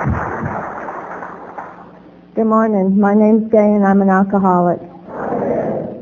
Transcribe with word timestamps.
Good 0.00 0.06
morning. 2.46 2.98
My 2.98 3.12
name's 3.12 3.52
Gay 3.52 3.58
and 3.58 3.84
I'm 3.84 4.00
an 4.00 4.08
alcoholic. 4.08 4.80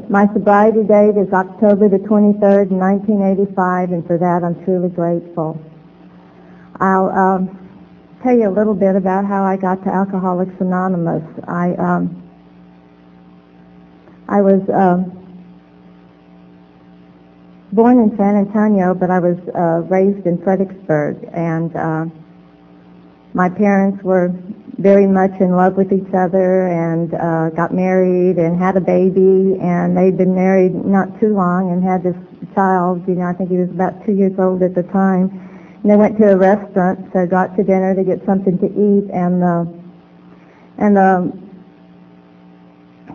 My 0.09 0.33
sobriety 0.33 0.85
date 0.85 1.17
is 1.19 1.33
October 1.33 1.89
the 1.89 1.99
23rd, 1.99 2.71
1985, 2.71 3.91
and 3.91 4.07
for 4.07 4.17
that 4.17 4.45
I'm 4.45 4.55
truly 4.65 4.89
grateful. 4.89 5.61
I'll 6.79 7.11
um, 7.11 7.59
tell 8.23 8.39
you 8.39 8.49
a 8.49 8.55
little 8.55 8.75
bit 8.75 8.95
about 8.95 9.25
how 9.25 9.43
I 9.43 9.57
got 9.57 9.83
to 9.83 9.91
Alcoholics 9.91 10.55
Anonymous. 10.61 11.25
I 11.49 11.75
um, 11.75 12.23
I 14.29 14.41
was 14.43 14.63
um, 14.71 15.11
born 17.73 17.99
in 17.99 18.17
San 18.17 18.37
Antonio, 18.37 18.95
but 18.95 19.11
I 19.11 19.19
was 19.19 19.39
uh, 19.57 19.83
raised 19.91 20.25
in 20.25 20.41
Fredericksburg, 20.41 21.29
and 21.33 21.75
uh, 21.75 22.07
my 23.35 23.49
parents 23.49 24.03
were 24.03 24.35
very 24.79 25.07
much 25.07 25.33
in 25.41 25.57
love 25.57 25.75
with 25.75 25.93
each 25.93 26.15
other 26.15 26.69
and 26.69 27.15
uh, 27.15 27.51
got 27.51 27.75
married 27.75 28.39
and 28.39 28.59
had 28.59 28.77
a 28.77 28.81
baby, 28.81 29.59
and 29.61 29.97
they'd 29.97 30.17
been 30.17 30.35
married 30.35 30.75
not 30.75 31.19
too 31.21 31.35
long 31.35 31.73
and 31.73 31.83
had 31.83 32.03
this 32.03 32.17
child. 32.55 33.07
You 33.09 33.17
know, 33.17 33.27
I 33.27 33.33
think 33.33 33.51
he 33.51 33.57
was 33.57 33.71
about 33.71 34.05
two 34.07 34.13
years 34.13 34.39
old 34.39 34.63
at 34.63 34.75
the 34.75 34.85
time. 34.85 35.45
And 35.83 35.91
they 35.91 35.97
went 35.97 36.19
to 36.19 36.33
a 36.33 36.37
restaurant, 36.37 37.11
so 37.13 37.27
got 37.27 37.57
to 37.57 37.65
dinner 37.65 37.95
to 37.95 38.05
get 38.05 38.25
something 38.25 38.59
to 38.59 38.67
eat, 38.67 39.11
and 39.13 39.43
uh, 39.43 39.65
and 40.79 40.97
the 40.97 41.33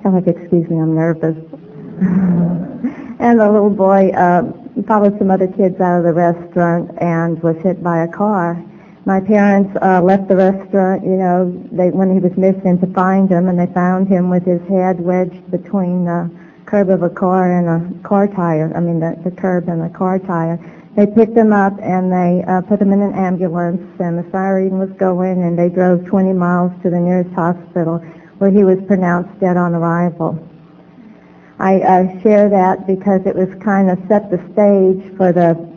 I 0.05 0.09
like, 0.09 0.27
excuse 0.27 0.69
me, 0.69 0.77
I'm 0.79 0.95
nervous. 0.95 1.37
and 3.19 3.39
the 3.39 3.49
little 3.49 3.69
boy 3.69 4.09
uh, 4.09 4.43
followed 4.85 5.17
some 5.17 5.31
other 5.31 5.47
kids 5.47 5.79
out 5.79 5.99
of 5.99 6.03
the 6.03 6.11
restaurant 6.11 6.91
and 6.99 7.41
was 7.41 7.55
hit 7.63 7.81
by 7.81 8.03
a 8.03 8.07
car. 8.09 8.61
My 9.05 9.19
parents 9.19 9.75
uh, 9.81 10.01
left 10.01 10.29
the 10.29 10.37
restaurant, 10.37 11.03
you 11.03 11.17
know, 11.19 11.51
they, 11.73 11.91
when 11.91 12.13
he 12.13 12.19
was 12.19 12.31
missing 12.37 12.79
to 12.79 12.87
find 12.93 13.29
him, 13.29 13.49
and 13.49 13.59
they 13.59 13.67
found 13.73 14.07
him 14.07 14.29
with 14.29 14.45
his 14.45 14.61
head 14.69 15.01
wedged 15.01 15.51
between 15.51 16.05
the 16.05 16.31
curb 16.65 16.89
of 16.89 17.03
a 17.03 17.09
car 17.09 17.51
and 17.51 17.67
a 17.67 18.07
car 18.07 18.27
tire. 18.27 18.71
I 18.73 18.79
mean, 18.79 19.01
the, 19.01 19.19
the 19.25 19.31
curb 19.31 19.67
and 19.67 19.83
the 19.83 19.89
car 19.89 20.19
tire. 20.19 20.57
They 20.95 21.05
picked 21.05 21.35
him 21.35 21.51
up 21.51 21.73
and 21.81 22.11
they 22.13 22.45
uh, 22.47 22.61
put 22.61 22.79
him 22.79 22.93
in 22.93 23.01
an 23.01 23.13
ambulance, 23.13 23.81
and 23.99 24.17
the 24.17 24.29
siren 24.31 24.79
was 24.79 24.91
going, 24.91 25.43
and 25.43 25.59
they 25.59 25.67
drove 25.67 26.05
20 26.05 26.31
miles 26.31 26.71
to 26.83 26.89
the 26.89 26.99
nearest 26.99 27.33
hospital 27.35 27.97
where 28.37 28.51
he 28.51 28.63
was 28.63 28.79
pronounced 28.87 29.37
dead 29.41 29.57
on 29.57 29.73
arrival. 29.73 30.39
I 31.59 31.81
uh, 31.81 32.21
share 32.21 32.47
that 32.49 32.87
because 32.87 33.25
it 33.25 33.35
was 33.35 33.49
kind 33.61 33.89
of 33.89 33.99
set 34.07 34.31
the 34.31 34.37
stage 34.53 35.17
for 35.17 35.33
the 35.33 35.72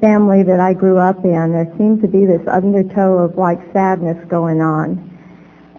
family 0.00 0.42
that 0.42 0.60
I 0.60 0.74
grew 0.74 0.98
up 0.98 1.24
in. 1.24 1.52
There 1.52 1.72
seemed 1.78 2.02
to 2.02 2.08
be 2.08 2.26
this 2.26 2.46
undertow 2.46 3.18
of 3.18 3.36
like 3.36 3.60
sadness 3.72 4.22
going 4.28 4.60
on. 4.60 5.12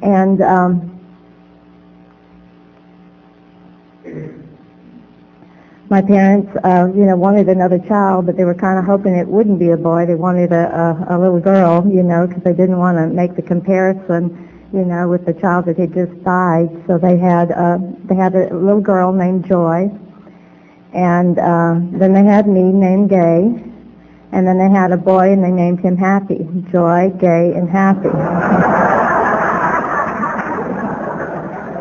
And 0.02 0.42
um, 0.42 0.94
my 5.90 6.02
parents, 6.02 6.52
uh, 6.64 6.88
you 6.94 7.06
know, 7.06 7.16
wanted 7.16 7.50
another 7.50 7.80
child, 7.80 8.26
but 8.26 8.38
they 8.38 8.46
were 8.46 8.56
kind 8.56 8.80
of 8.80 8.86
hoping 8.86 9.16
it 9.16 9.28
wouldn't 9.28 9.60
be 9.60 9.70
a 9.70 9.78
boy. 9.78 10.06
They 10.06 10.16
wanted 10.16 10.52
a, 10.52 11.06
a, 11.10 11.18
a 11.18 11.20
little 11.20 11.40
girl, 11.40 11.88
you 11.88 12.04
know, 12.04 12.28
because 12.28 12.44
they 12.44 12.54
didn't 12.54 12.78
want 12.78 12.98
to 12.98 13.08
make 13.08 13.36
the 13.36 13.42
comparison 13.42 14.48
you 14.74 14.84
know, 14.84 15.08
with 15.08 15.26
the 15.26 15.34
child 15.34 15.66
that 15.66 15.78
had 15.78 15.94
just 15.94 16.12
died. 16.24 16.70
So 16.88 16.98
they 16.98 17.18
had 17.18 17.52
uh, 17.52 17.78
they 18.06 18.16
had 18.16 18.36
a 18.36 18.54
little 18.54 18.82
girl 18.82 19.14
named 19.14 19.48
Joy, 19.48 19.90
and 20.94 21.40
uh, 21.40 21.76
then 21.98 22.14
they 22.14 22.24
had 22.24 22.48
me 22.48 22.64
named 22.64 23.10
Gay, 23.10 23.64
and 24.32 24.48
then 24.48 24.58
they 24.58 24.70
had 24.70 24.92
a 24.92 24.98
boy 24.98 25.32
and 25.32 25.44
they 25.44 25.52
named 25.52 25.80
him 25.80 25.98
Happy. 25.98 26.48
Joy, 26.72 27.12
Gay, 27.20 27.54
and 27.56 27.70
Happy. 27.70 28.10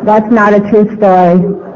That's 0.05 0.31
not 0.31 0.55
a 0.55 0.61
true 0.71 0.97
story. 0.97 1.67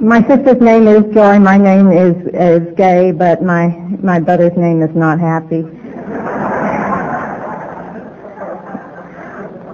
my 0.00 0.26
sister's 0.26 0.60
name 0.62 0.88
is 0.88 1.02
Joy. 1.12 1.38
My 1.38 1.58
name 1.58 1.90
is 1.92 2.16
is 2.32 2.74
Gay, 2.76 3.12
but 3.12 3.42
my 3.42 3.68
my 4.02 4.18
brother's 4.18 4.56
name 4.56 4.82
is 4.82 4.94
not 4.94 5.20
Happy. 5.20 5.64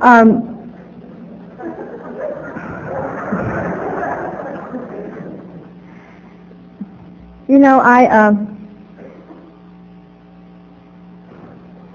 Um, 0.02 0.53
you 7.48 7.58
know, 7.58 7.80
I 7.80 8.06
um, 8.06 8.54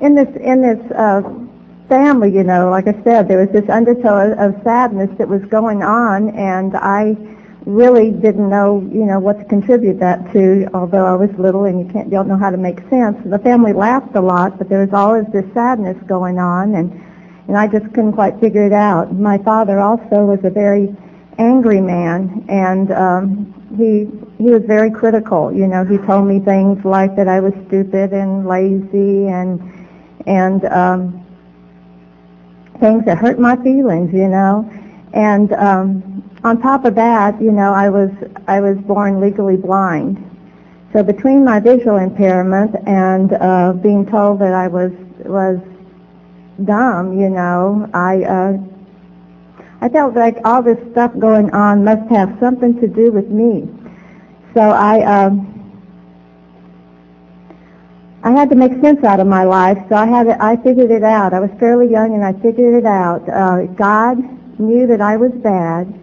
in 0.02 0.16
this 0.16 0.30
in 0.42 0.62
this 0.62 0.92
uh, 0.92 1.22
family, 1.88 2.32
you 2.32 2.44
know, 2.44 2.70
like 2.70 2.88
I 2.88 3.04
said, 3.04 3.28
there 3.28 3.40
was 3.40 3.50
this 3.50 3.68
undertow 3.70 4.32
of, 4.32 4.56
of 4.56 4.64
sadness 4.64 5.10
that 5.18 5.28
was 5.28 5.42
going 5.46 5.82
on, 5.82 6.30
and 6.30 6.76
I 6.76 7.18
really 7.66 8.12
didn't 8.12 8.50
know, 8.50 8.88
you 8.92 9.06
know, 9.06 9.20
what 9.20 9.40
to 9.40 9.46
contribute 9.46 10.00
that 10.00 10.32
to, 10.34 10.68
although 10.74 11.06
I 11.06 11.16
was 11.16 11.30
little 11.38 11.66
and 11.66 11.86
you 11.86 11.92
can't, 11.92 12.06
you 12.06 12.12
don't 12.12 12.28
know 12.28 12.38
how 12.38 12.50
to 12.50 12.58
make 12.58 12.80
sense. 12.90 13.18
The 13.26 13.40
family 13.40 13.74
laughed 13.74 14.16
a 14.16 14.22
lot, 14.22 14.58
but 14.58 14.70
there 14.70 14.80
was 14.80 14.94
always 14.94 15.26
this 15.34 15.46
sadness 15.54 15.98
going 16.08 16.40
on, 16.40 16.76
and 16.76 16.92
and 17.48 17.58
I 17.58 17.68
just 17.68 17.86
couldn't 17.96 18.14
quite 18.14 18.40
figure 18.40 18.66
it 18.66 18.74
out. 18.74 19.14
My 19.14 19.40
father 19.40 19.80
also 19.80 20.26
was 20.26 20.40
a 20.44 20.52
very 20.52 20.96
angry 21.40 21.82
man, 21.82 22.46
and 22.48 22.92
um, 22.92 23.74
he 23.76 24.08
he 24.40 24.46
was 24.46 24.64
very 24.64 24.90
critical. 24.90 25.52
You 25.52 25.68
know, 25.68 25.84
he 25.84 25.98
told 25.98 26.26
me 26.26 26.40
things 26.40 26.84
like 26.86 27.16
that 27.18 27.28
I 27.28 27.42
was 27.42 27.54
stupid 27.68 28.14
and 28.14 28.48
lazy, 28.48 29.28
and 29.28 29.62
and 30.26 30.64
um, 30.66 31.26
things 32.80 33.04
that 33.06 33.18
hurt 33.18 33.38
my 33.38 33.58
feelings. 33.58 34.14
You 34.14 34.30
know, 34.30 34.72
and 35.14 35.52
um, 35.54 36.24
on 36.46 36.62
top 36.62 36.86
of 36.86 36.96
that, 36.96 37.40
you 37.42 37.52
know, 37.52 37.74
I 37.74 37.90
was 37.90 38.12
I 38.48 38.62
was 38.62 38.78
born 38.78 39.20
legally 39.20 39.58
blind. 39.58 40.26
So 40.94 41.04
between 41.04 41.44
my 41.44 41.60
visual 41.60 41.98
impairment 41.98 42.76
and 42.88 43.34
uh, 43.34 43.74
being 43.74 44.06
told 44.06 44.40
that 44.40 44.54
I 44.54 44.70
was 44.70 44.94
was 45.26 45.60
dumb, 46.64 47.20
you 47.20 47.30
know, 47.30 47.90
I 47.94 48.24
uh, 48.24 48.58
I 49.82 49.90
felt 49.90 50.16
like 50.16 50.38
all 50.46 50.64
this 50.64 50.80
stuff 50.92 51.12
going 51.20 51.52
on 51.52 51.84
must 51.84 52.10
have 52.10 52.38
something 52.40 52.80
to 52.80 52.88
do 52.88 53.12
with 53.12 53.28
me. 53.28 53.68
So 54.54 54.62
I 54.62 55.26
um, 55.26 55.56
I 58.24 58.32
had 58.32 58.50
to 58.50 58.56
make 58.56 58.74
sense 58.82 59.04
out 59.04 59.20
of 59.20 59.28
my 59.28 59.44
life. 59.44 59.78
So 59.90 59.96
I 59.96 60.06
had 60.06 60.24
to, 60.24 60.44
I 60.44 60.58
figured 60.58 60.92
it 60.92 61.04
out. 61.04 61.34
I 61.34 61.40
was 61.40 61.52
fairly 61.60 61.90
young 61.90 62.14
and 62.14 62.24
I 62.24 62.34
figured 62.34 62.76
it 62.76 62.86
out. 62.86 63.28
Uh, 63.30 63.66
God 63.78 64.18
knew 64.60 64.88
that 64.88 65.00
I 65.00 65.16
was 65.16 65.32
bad 65.32 66.00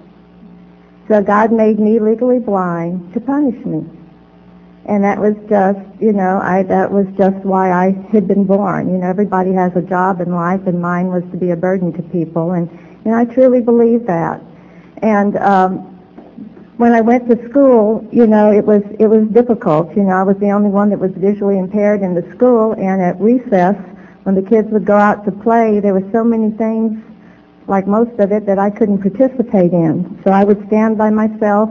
so 1.08 1.22
God 1.22 1.52
made 1.52 1.78
me 1.78 2.00
legally 2.00 2.40
blind 2.40 3.14
to 3.14 3.20
punish 3.20 3.64
me. 3.64 3.84
And 4.86 5.04
that 5.04 5.18
was 5.18 5.34
just, 5.48 5.78
you 6.00 6.12
know, 6.12 6.40
I, 6.42 6.62
that 6.64 6.90
was 6.90 7.06
just 7.16 7.36
why 7.44 7.70
I 7.70 7.92
had 8.12 8.26
been 8.26 8.44
born. 8.44 8.90
You 8.90 8.98
know, 8.98 9.08
everybody 9.08 9.52
has 9.52 9.74
a 9.76 9.82
job 9.82 10.20
in 10.20 10.32
life 10.32 10.66
and 10.66 10.80
mine 10.80 11.08
was 11.08 11.22
to 11.30 11.36
be 11.36 11.50
a 11.50 11.56
burden 11.56 11.92
to 11.92 12.02
people. 12.02 12.52
And, 12.52 12.68
and 13.04 13.14
I 13.14 13.24
truly 13.24 13.60
believe 13.60 14.06
that. 14.06 14.40
And, 15.02 15.36
um, 15.38 15.95
when 16.76 16.92
I 16.92 17.00
went 17.00 17.28
to 17.30 17.48
school, 17.48 18.06
you 18.12 18.26
know, 18.26 18.52
it 18.52 18.64
was, 18.64 18.82
it 18.98 19.06
was 19.06 19.26
difficult. 19.28 19.96
You 19.96 20.02
know, 20.02 20.12
I 20.12 20.22
was 20.22 20.36
the 20.38 20.50
only 20.50 20.70
one 20.70 20.90
that 20.90 20.98
was 20.98 21.12
visually 21.16 21.58
impaired 21.58 22.02
in 22.02 22.14
the 22.14 22.22
school 22.34 22.72
and 22.72 23.00
at 23.00 23.20
recess, 23.20 23.76
when 24.24 24.34
the 24.34 24.42
kids 24.42 24.68
would 24.70 24.84
go 24.84 24.96
out 24.96 25.24
to 25.24 25.32
play, 25.32 25.80
there 25.80 25.94
were 25.94 26.08
so 26.12 26.24
many 26.24 26.50
things 26.50 27.00
like 27.68 27.86
most 27.86 28.18
of 28.20 28.32
it, 28.32 28.46
that 28.46 28.58
I 28.58 28.70
couldn't 28.70 28.98
participate 28.98 29.72
in. 29.72 30.20
So 30.24 30.30
I 30.30 30.44
would 30.44 30.66
stand 30.68 30.98
by 30.98 31.10
myself 31.10 31.70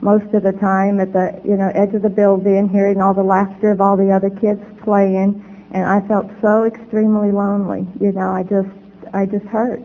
most 0.00 0.32
of 0.34 0.42
the 0.42 0.52
time 0.52 1.00
at 1.00 1.12
the 1.12 1.40
you 1.44 1.56
know 1.56 1.70
edge 1.74 1.94
of 1.94 2.02
the 2.02 2.10
building, 2.10 2.68
hearing 2.68 3.00
all 3.00 3.14
the 3.14 3.22
laughter 3.22 3.70
of 3.70 3.80
all 3.80 3.96
the 3.96 4.10
other 4.10 4.30
kids 4.30 4.60
playing, 4.82 5.44
and 5.72 5.84
I 5.84 6.06
felt 6.08 6.30
so 6.40 6.64
extremely 6.64 7.30
lonely. 7.30 7.86
You 8.00 8.12
know, 8.12 8.30
I 8.30 8.42
just 8.42 8.68
I 9.12 9.26
just 9.26 9.46
hurt. 9.46 9.82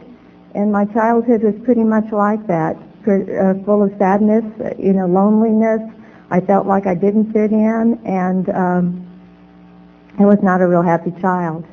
And 0.56 0.72
my 0.72 0.86
childhood 0.86 1.44
was 1.44 1.54
pretty 1.64 1.84
much 1.84 2.12
like 2.12 2.48
that, 2.48 2.78
uh, 3.08 3.64
full 3.66 3.84
of 3.84 3.92
sadness, 3.98 4.44
you 4.78 4.94
know, 4.94 5.08
loneliness. 5.08 5.82
I 6.30 6.42
felt 6.42 6.68
like 6.68 6.88
I 6.88 6.96
didn't 6.96 7.32
fit 7.32 7.52
in, 7.52 8.00
and 8.06 8.50
um, 8.50 9.08
I 10.20 10.26
was 10.26 10.40
not 10.44 10.62
a 10.62 10.68
real 10.68 10.82
happy 10.82 11.12
child. 11.22 11.66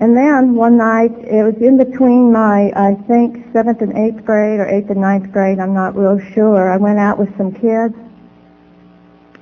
And 0.00 0.16
then 0.16 0.54
one 0.54 0.76
night, 0.76 1.10
it 1.18 1.42
was 1.42 1.56
in 1.60 1.76
between 1.76 2.32
my, 2.32 2.70
I 2.76 2.94
think, 3.08 3.44
seventh 3.52 3.82
and 3.82 3.96
eighth 3.98 4.24
grade 4.24 4.60
or 4.60 4.68
eighth 4.68 4.90
and 4.90 5.00
ninth 5.00 5.32
grade, 5.32 5.58
I'm 5.58 5.74
not 5.74 5.96
real 5.96 6.20
sure. 6.34 6.70
I 6.70 6.76
went 6.76 7.00
out 7.00 7.18
with 7.18 7.36
some 7.36 7.52
kids 7.52 7.94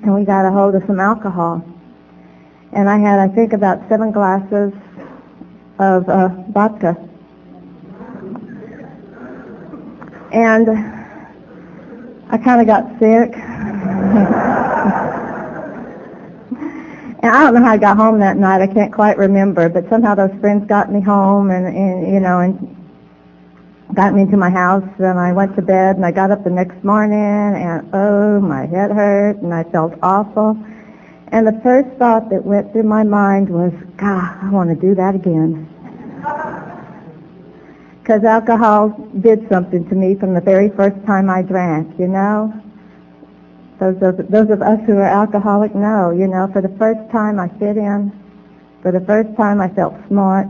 and 0.02 0.14
we 0.14 0.25
got 0.25 0.46
a 0.46 0.50
hold 0.50 0.75
of 0.75 0.82
some 0.87 0.99
alcohol. 0.99 1.62
And 2.72 2.88
I 2.88 2.99
had, 2.99 3.19
I 3.19 3.28
think, 3.28 3.52
about 3.52 3.87
seven 3.88 4.12
glasses 4.12 4.72
of 5.78 6.08
uh, 6.08 6.28
vodka. 6.49 6.96
And 10.36 10.68
I 12.28 12.36
kind 12.36 12.60
of 12.60 12.66
got 12.66 12.84
sick. 12.98 13.32
and 17.22 17.32
I 17.32 17.42
don't 17.42 17.54
know 17.54 17.64
how 17.64 17.72
I 17.72 17.78
got 17.78 17.96
home 17.96 18.18
that 18.18 18.36
night. 18.36 18.60
I 18.60 18.66
can't 18.66 18.92
quite 18.92 19.16
remember, 19.16 19.70
but 19.70 19.88
somehow 19.88 20.14
those 20.14 20.38
friends 20.40 20.68
got 20.68 20.92
me 20.92 21.00
home 21.00 21.50
and, 21.50 21.66
and 21.74 22.12
you 22.12 22.20
know, 22.20 22.40
and 22.40 22.76
got 23.94 24.12
me 24.12 24.20
into 24.22 24.36
my 24.36 24.50
house 24.50 24.84
and 24.98 25.18
I 25.18 25.32
went 25.32 25.56
to 25.56 25.62
bed 25.62 25.96
and 25.96 26.04
I 26.04 26.10
got 26.10 26.30
up 26.30 26.44
the 26.44 26.50
next 26.50 26.84
morning 26.84 27.16
and 27.18 27.88
oh, 27.94 28.38
my 28.38 28.66
head 28.66 28.90
hurt 28.90 29.38
and 29.38 29.54
I 29.54 29.64
felt 29.64 29.94
awful. 30.02 30.62
And 31.28 31.46
the 31.46 31.58
first 31.62 31.88
thought 31.96 32.28
that 32.28 32.44
went 32.44 32.72
through 32.72 32.82
my 32.82 33.04
mind 33.04 33.48
was, 33.48 33.72
God, 33.96 34.36
I 34.42 34.50
want 34.50 34.68
to 34.68 34.76
do 34.76 34.94
that 34.96 35.14
again. 35.14 36.74
Because 38.06 38.22
alcohol 38.22 38.90
did 39.20 39.48
something 39.48 39.88
to 39.88 39.96
me 39.96 40.14
from 40.14 40.32
the 40.32 40.40
very 40.40 40.70
first 40.70 40.94
time 41.06 41.28
I 41.28 41.42
drank, 41.42 41.98
you 41.98 42.06
know? 42.06 42.54
Those 43.80 44.00
of, 44.00 44.30
those 44.30 44.48
of 44.48 44.62
us 44.62 44.78
who 44.86 44.92
are 44.98 45.10
alcoholic 45.10 45.74
know, 45.74 46.12
you 46.12 46.28
know, 46.28 46.48
for 46.52 46.62
the 46.62 46.70
first 46.78 47.00
time 47.10 47.40
I 47.40 47.48
fit 47.58 47.76
in, 47.76 48.12
for 48.80 48.92
the 48.92 49.00
first 49.00 49.36
time 49.36 49.60
I 49.60 49.68
felt 49.70 49.92
smart, 50.06 50.46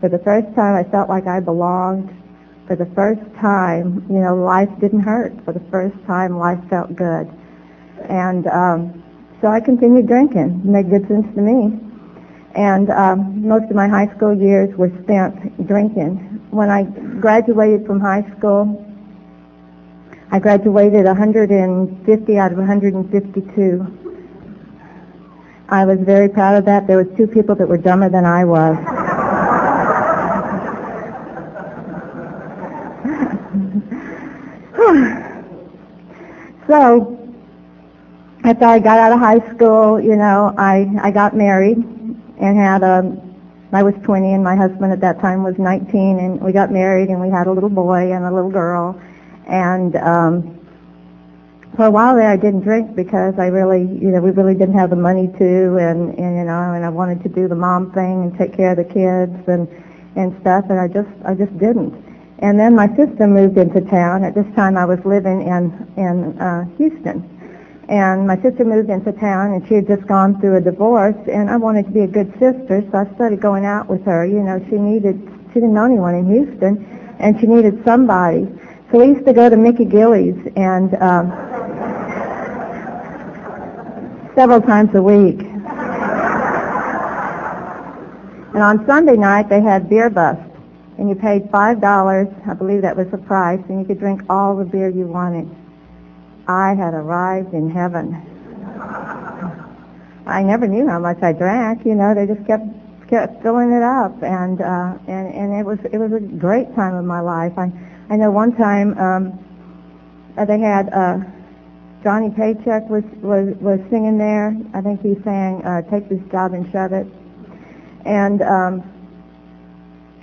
for 0.00 0.08
the 0.08 0.18
first 0.18 0.52
time 0.56 0.74
I 0.74 0.82
felt 0.90 1.08
like 1.08 1.28
I 1.28 1.38
belonged, 1.38 2.10
for 2.66 2.74
the 2.74 2.90
first 2.96 3.22
time, 3.40 4.04
you 4.10 4.18
know, 4.18 4.34
life 4.34 4.68
didn't 4.80 5.02
hurt. 5.06 5.32
For 5.44 5.52
the 5.52 5.62
first 5.70 5.94
time, 6.04 6.36
life 6.36 6.58
felt 6.68 6.96
good. 6.96 7.30
And 8.08 8.48
um, 8.48 9.04
so 9.40 9.46
I 9.46 9.60
continued 9.60 10.08
drinking. 10.08 10.62
It 10.62 10.68
made 10.68 10.90
good 10.90 11.06
sense 11.06 11.32
to 11.36 11.40
me. 11.40 11.78
And 12.56 12.90
um, 12.90 13.46
most 13.46 13.70
of 13.70 13.76
my 13.76 13.86
high 13.86 14.12
school 14.16 14.36
years 14.36 14.76
were 14.76 14.90
spent 15.04 15.64
drinking. 15.68 16.27
When 16.50 16.70
I 16.70 16.84
graduated 16.84 17.86
from 17.86 18.00
high 18.00 18.24
school, 18.36 18.84
I 20.30 20.38
graduated 20.38 21.04
150 21.04 22.38
out 22.38 22.52
of 22.52 22.58
152. 22.58 23.98
I 25.68 25.84
was 25.84 25.98
very 26.00 26.28
proud 26.28 26.56
of 26.56 26.64
that. 26.64 26.86
There 26.86 26.96
was 26.96 27.08
two 27.16 27.26
people 27.26 27.54
that 27.56 27.68
were 27.68 27.76
dumber 27.76 28.08
than 28.08 28.24
I 28.24 28.44
was. 28.44 28.76
so, 36.66 37.14
after 38.44 38.64
I 38.64 38.78
got 38.78 38.98
out 38.98 39.12
of 39.12 39.18
high 39.18 39.54
school, 39.54 40.00
you 40.00 40.16
know, 40.16 40.54
I, 40.56 40.90
I 41.02 41.10
got 41.10 41.36
married 41.36 41.76
and 41.76 42.56
had 42.56 42.82
a, 42.82 43.27
I 43.72 43.82
was 43.82 43.94
20 44.02 44.32
and 44.32 44.42
my 44.42 44.56
husband 44.56 44.92
at 44.92 45.00
that 45.00 45.20
time 45.20 45.42
was 45.42 45.58
19 45.58 46.18
and 46.18 46.40
we 46.40 46.52
got 46.52 46.72
married 46.72 47.10
and 47.10 47.20
we 47.20 47.28
had 47.28 47.46
a 47.46 47.52
little 47.52 47.68
boy 47.68 48.12
and 48.12 48.24
a 48.24 48.32
little 48.32 48.50
girl. 48.50 48.98
And, 49.46 49.94
um, 49.96 50.54
for 51.76 51.84
a 51.84 51.90
while 51.90 52.16
there 52.16 52.30
I 52.30 52.36
didn't 52.36 52.62
drink 52.62 52.96
because 52.96 53.34
I 53.38 53.48
really, 53.48 53.82
you 53.82 54.08
know, 54.08 54.20
we 54.20 54.30
really 54.30 54.54
didn't 54.54 54.74
have 54.74 54.88
the 54.88 54.96
money 54.96 55.28
to 55.38 55.76
and, 55.76 56.18
and 56.18 56.36
you 56.38 56.44
know, 56.44 56.72
and 56.72 56.84
I 56.84 56.88
wanted 56.88 57.22
to 57.24 57.28
do 57.28 57.46
the 57.46 57.54
mom 57.54 57.92
thing 57.92 58.22
and 58.22 58.38
take 58.38 58.56
care 58.56 58.72
of 58.72 58.78
the 58.78 58.84
kids 58.84 59.36
and, 59.48 59.68
and 60.16 60.34
stuff 60.40 60.64
and 60.70 60.80
I 60.80 60.88
just, 60.88 61.10
I 61.26 61.34
just 61.34 61.56
didn't. 61.58 61.92
And 62.38 62.58
then 62.58 62.74
my 62.74 62.88
sister 62.96 63.26
moved 63.26 63.58
into 63.58 63.82
town. 63.82 64.24
At 64.24 64.34
this 64.34 64.46
time 64.56 64.78
I 64.78 64.86
was 64.86 64.98
living 65.04 65.42
in, 65.42 65.92
in, 65.98 66.38
uh, 66.40 66.64
Houston. 66.78 67.37
And 67.88 68.26
my 68.26 68.36
sister 68.42 68.64
moved 68.64 68.90
into 68.90 69.12
town 69.12 69.54
and 69.54 69.66
she 69.66 69.74
had 69.74 69.86
just 69.86 70.06
gone 70.06 70.38
through 70.40 70.56
a 70.56 70.60
divorce 70.60 71.16
and 71.26 71.48
I 71.48 71.56
wanted 71.56 71.86
to 71.86 71.90
be 71.90 72.00
a 72.00 72.06
good 72.06 72.30
sister 72.32 72.84
so 72.90 72.98
I 72.98 73.14
started 73.14 73.40
going 73.40 73.64
out 73.64 73.88
with 73.88 74.04
her. 74.04 74.26
You 74.26 74.42
know, 74.42 74.64
she 74.68 74.76
needed, 74.76 75.16
she 75.48 75.54
didn't 75.54 75.72
know 75.72 75.86
anyone 75.86 76.14
in 76.14 76.26
Houston 76.26 76.84
and 77.18 77.40
she 77.40 77.46
needed 77.46 77.82
somebody. 77.84 78.46
So 78.92 78.98
we 78.98 79.08
used 79.08 79.24
to 79.26 79.32
go 79.32 79.48
to 79.48 79.56
Mickey 79.56 79.86
Gilley's 79.86 80.36
and, 80.56 80.94
um, 80.96 81.30
several 84.34 84.60
times 84.60 84.94
a 84.94 85.02
week. 85.02 85.40
And 88.54 88.62
on 88.62 88.86
Sunday 88.86 89.16
night 89.16 89.48
they 89.48 89.60
had 89.60 89.90
beer 89.90 90.08
bust, 90.10 90.40
and 90.96 91.08
you 91.08 91.14
paid 91.14 91.50
five 91.50 91.80
dollars, 91.80 92.28
I 92.46 92.54
believe 92.54 92.82
that 92.82 92.96
was 92.96 93.08
the 93.10 93.18
price, 93.18 93.60
and 93.68 93.80
you 93.80 93.84
could 93.84 93.98
drink 93.98 94.22
all 94.30 94.56
the 94.56 94.64
beer 94.64 94.88
you 94.88 95.06
wanted. 95.06 95.50
I 96.48 96.74
had 96.74 96.94
arrived 96.94 97.52
in 97.52 97.70
heaven. 97.70 98.16
I 100.26 100.42
never 100.42 100.66
knew 100.66 100.88
how 100.88 100.98
much 100.98 101.22
I 101.22 101.32
drank, 101.32 101.86
you 101.86 101.94
know, 101.94 102.14
they 102.14 102.26
just 102.26 102.46
kept 102.46 102.64
kept 103.08 103.42
filling 103.42 103.72
it 103.72 103.82
up 103.82 104.22
and 104.22 104.60
uh 104.60 104.98
and 105.08 105.32
and 105.34 105.54
it 105.54 105.64
was 105.64 105.78
it 105.92 105.96
was 105.96 106.12
a 106.12 106.20
great 106.20 106.74
time 106.74 106.94
of 106.94 107.04
my 107.04 107.20
life. 107.20 107.52
I 107.56 107.72
I 108.10 108.16
know 108.16 108.30
one 108.30 108.54
time 108.56 108.98
um 108.98 109.38
they 110.36 110.58
had 110.58 110.92
uh 110.92 111.18
Johnny 112.02 112.30
Paycheck 112.30 112.88
was, 112.88 113.02
was, 113.22 113.56
was 113.60 113.80
singing 113.90 114.18
there. 114.18 114.56
I 114.72 114.80
think 114.80 115.02
he 115.02 115.16
sang, 115.24 115.64
uh, 115.64 115.82
Take 115.90 116.08
This 116.08 116.22
Job 116.30 116.54
and 116.54 116.70
Shove 116.70 116.92
It. 116.92 117.06
And 118.06 118.40
um, 118.42 118.82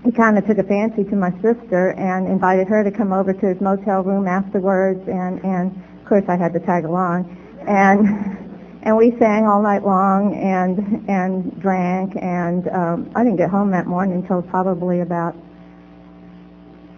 he 0.05 0.11
kind 0.11 0.37
of 0.37 0.47
took 0.47 0.57
a 0.57 0.63
fancy 0.63 1.03
to 1.03 1.15
my 1.17 1.31
sister 1.41 1.91
and 1.97 2.27
invited 2.27 2.69
her 2.69 2.83
to 2.83 2.91
come 2.91 3.11
over 3.11 3.33
to 3.33 3.45
his 3.47 3.59
motel 3.59 4.03
room 4.03 4.25
afterwards. 4.25 5.05
And, 5.09 5.43
and 5.43 5.83
of 6.05 6.09
course 6.09 6.25
I 6.27 6.37
had 6.37 6.53
to 6.53 6.59
tag 6.59 6.85
along. 6.85 7.35
And 7.67 8.37
and 8.83 8.95
we 8.95 9.17
sang 9.17 9.47
all 9.47 9.63
night 9.63 9.83
long 9.83 10.35
and 10.35 11.03
and 11.09 11.59
drank. 11.59 12.15
And 12.15 12.67
um, 12.67 13.09
I 13.15 13.23
didn't 13.23 13.37
get 13.37 13.49
home 13.49 13.71
that 13.71 13.87
morning 13.87 14.21
until 14.21 14.43
probably 14.43 14.99
about 14.99 15.35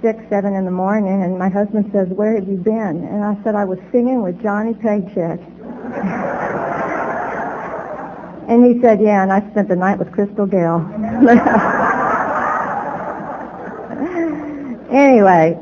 six, 0.01 0.19
seven 0.30 0.56
in 0.56 0.65
the 0.65 0.71
morning, 0.71 1.24
and 1.24 1.39
my 1.39 1.48
husband 1.50 1.89
says, 1.92 2.07
where 2.09 2.36
have 2.36 2.48
you 2.48 2.57
been? 2.57 3.04
And 3.09 3.24
I 3.24 3.36
said, 3.44 3.56
I 3.56 3.65
was 3.65 3.80
singing 3.92 4.21
with 4.21 4.39
Johnny 4.44 4.75
Paycheck. 4.75 5.39
and 8.48 8.63
he 8.63 8.80
said, 8.81 9.01
yeah, 9.01 9.24
and 9.24 9.33
I 9.33 9.39
spent 9.51 9.69
the 9.69 9.75
night 9.75 9.98
with 9.98 10.12
Crystal 10.12 10.45
Gayle. 10.45 10.86
anyway, 14.92 15.57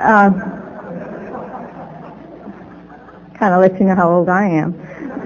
um, 0.00 0.61
kind 3.42 3.54
of 3.54 3.60
lets 3.60 3.74
you 3.80 3.86
know 3.86 3.96
how 3.96 4.08
old 4.08 4.28
I 4.28 4.46
am. 4.46 4.72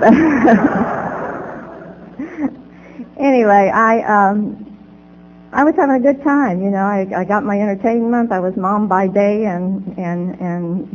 anyway, 3.20 3.68
I 3.68 4.00
um, 4.08 4.64
I 5.52 5.64
was 5.64 5.74
having 5.76 5.96
a 5.96 6.00
good 6.00 6.24
time. 6.24 6.62
You 6.62 6.70
know, 6.70 6.78
I, 6.78 7.06
I 7.14 7.24
got 7.24 7.44
my 7.44 7.60
entertainment. 7.60 8.32
I 8.32 8.40
was 8.40 8.56
mom 8.56 8.88
by 8.88 9.06
day 9.06 9.44
and 9.44 9.98
and 9.98 10.40
and 10.40 10.88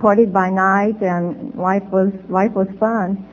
partied 0.00 0.32
by 0.32 0.50
night, 0.50 1.00
and 1.00 1.54
life 1.54 1.84
was 1.92 2.12
life 2.28 2.50
was 2.54 2.66
fun. 2.80 3.24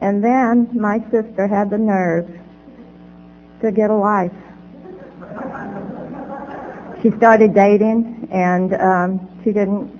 And 0.00 0.22
then 0.22 0.68
my 0.72 1.00
sister 1.10 1.48
had 1.48 1.70
the 1.70 1.78
nerve 1.78 2.30
to 3.60 3.72
get 3.72 3.90
a 3.90 3.96
life. 3.96 4.30
She 7.02 7.10
started 7.16 7.54
dating, 7.54 8.28
and 8.30 8.72
um, 8.74 9.28
she 9.42 9.50
didn't 9.50 9.90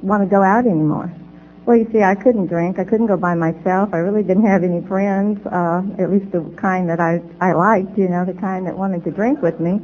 want 0.00 0.22
to 0.22 0.26
go 0.26 0.42
out 0.42 0.64
anymore. 0.64 1.12
Well, 1.64 1.76
you 1.76 1.88
see, 1.92 2.02
I 2.02 2.16
couldn't 2.16 2.48
drink. 2.48 2.80
I 2.80 2.84
couldn't 2.84 3.06
go 3.06 3.16
by 3.16 3.36
myself. 3.36 3.90
I 3.92 3.98
really 3.98 4.24
didn't 4.24 4.46
have 4.46 4.64
any 4.64 4.84
friends, 4.86 5.38
uh, 5.46 5.82
at 6.02 6.10
least 6.10 6.32
the 6.32 6.42
kind 6.56 6.88
that 6.88 6.98
I, 6.98 7.22
I 7.40 7.52
liked, 7.52 7.96
you 7.96 8.08
know, 8.08 8.24
the 8.24 8.34
kind 8.34 8.66
that 8.66 8.76
wanted 8.76 9.04
to 9.04 9.12
drink 9.12 9.40
with 9.42 9.60
me. 9.60 9.78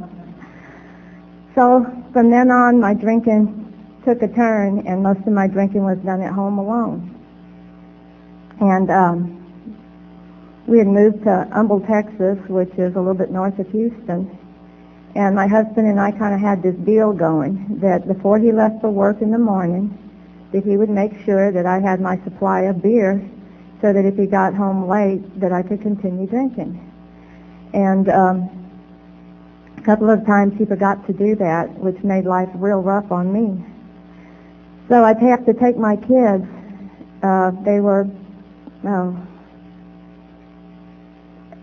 So 1.55 1.87
from 2.13 2.31
then 2.31 2.51
on, 2.51 2.81
my 2.81 2.95
drinking 2.95 3.65
took 4.05 4.23
a 4.23 4.29
turn, 4.29 4.87
and 4.89 5.05
most 5.05 5.21
of 5.21 5.33
my 5.33 5.47
drinking 5.47 5.85
was 5.85 5.99
done 5.99 6.21
at 6.21 6.33
home 6.33 6.59
alone. 6.59 7.15
And 8.61 8.91
um, 8.91 10.65
we 10.67 10.79
had 10.79 10.89
moved 10.89 11.23
to 11.25 11.49
Humble, 11.53 11.81
Texas, 11.87 12.39
which 12.49 12.71
is 12.75 12.97
a 12.97 12.99
little 12.99 13.15
bit 13.15 13.31
north 13.31 13.57
of 13.61 13.71
Houston. 13.71 14.37
And 15.15 15.37
my 15.37 15.47
husband 15.47 15.87
and 15.87 16.01
I 16.01 16.11
kind 16.11 16.35
of 16.35 16.41
had 16.41 16.61
this 16.61 16.75
deal 16.85 17.13
going 17.13 17.79
that 17.81 18.09
before 18.09 18.39
he 18.41 18.51
left 18.51 18.81
for 18.81 18.91
work 18.91 19.23
in 19.23 19.31
the 19.31 19.39
morning, 19.39 19.97
that 20.53 20.65
he 20.65 20.77
would 20.77 20.89
make 20.89 21.13
sure 21.25 21.53
that 21.53 21.67
I 21.67 21.81
had 21.81 22.01
my 22.01 22.19
supply 22.25 22.63
of 22.63 22.83
beer 22.83 23.29
so 23.81 23.93
that 23.93 24.05
if 24.05 24.17
he 24.17 24.27
got 24.27 24.55
home 24.55 24.89
late 24.89 25.41
that 25.41 25.53
I 25.53 25.63
could 25.63 25.83
continue 25.83 26.27
drinking. 26.27 26.85
And 27.75 28.09
um, 28.09 28.51
a 29.77 29.83
couple 29.83 30.11
of 30.11 30.25
times 30.27 30.59
he 30.59 30.65
forgot 30.65 31.07
to 31.07 31.13
do 31.13 31.37
that, 31.37 31.69
which 31.79 32.03
made 32.03 32.25
life 32.25 32.49
real 32.55 32.81
rough 32.81 33.13
on 33.13 33.33
me. 33.33 33.65
So 34.89 35.05
I'd 35.05 35.21
have 35.21 35.45
to 35.47 35.55
take 35.55 35.77
my 35.77 35.97
kids. 35.97 36.45
Uh, 37.23 37.51
they 37.65 37.81
were, 37.81 38.09
oh, 38.85 39.27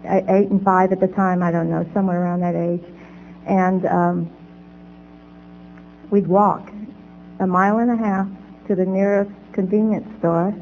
eight 0.05 0.49
and 0.49 0.63
five 0.63 0.91
at 0.91 0.99
the 0.99 1.07
time, 1.07 1.41
I 1.41 1.51
don't 1.51 1.69
know, 1.69 1.89
somewhere 1.93 2.21
around 2.21 2.41
that 2.41 2.55
age. 2.55 2.83
And 3.47 3.85
um, 3.87 4.31
we'd 6.11 6.27
walk 6.27 6.69
a 7.39 7.47
mile 7.47 7.79
and 7.79 7.91
a 7.91 7.97
half 7.97 8.27
to 8.67 8.75
the 8.75 8.85
nearest 8.85 9.31
convenience 9.53 10.07
store 10.19 10.53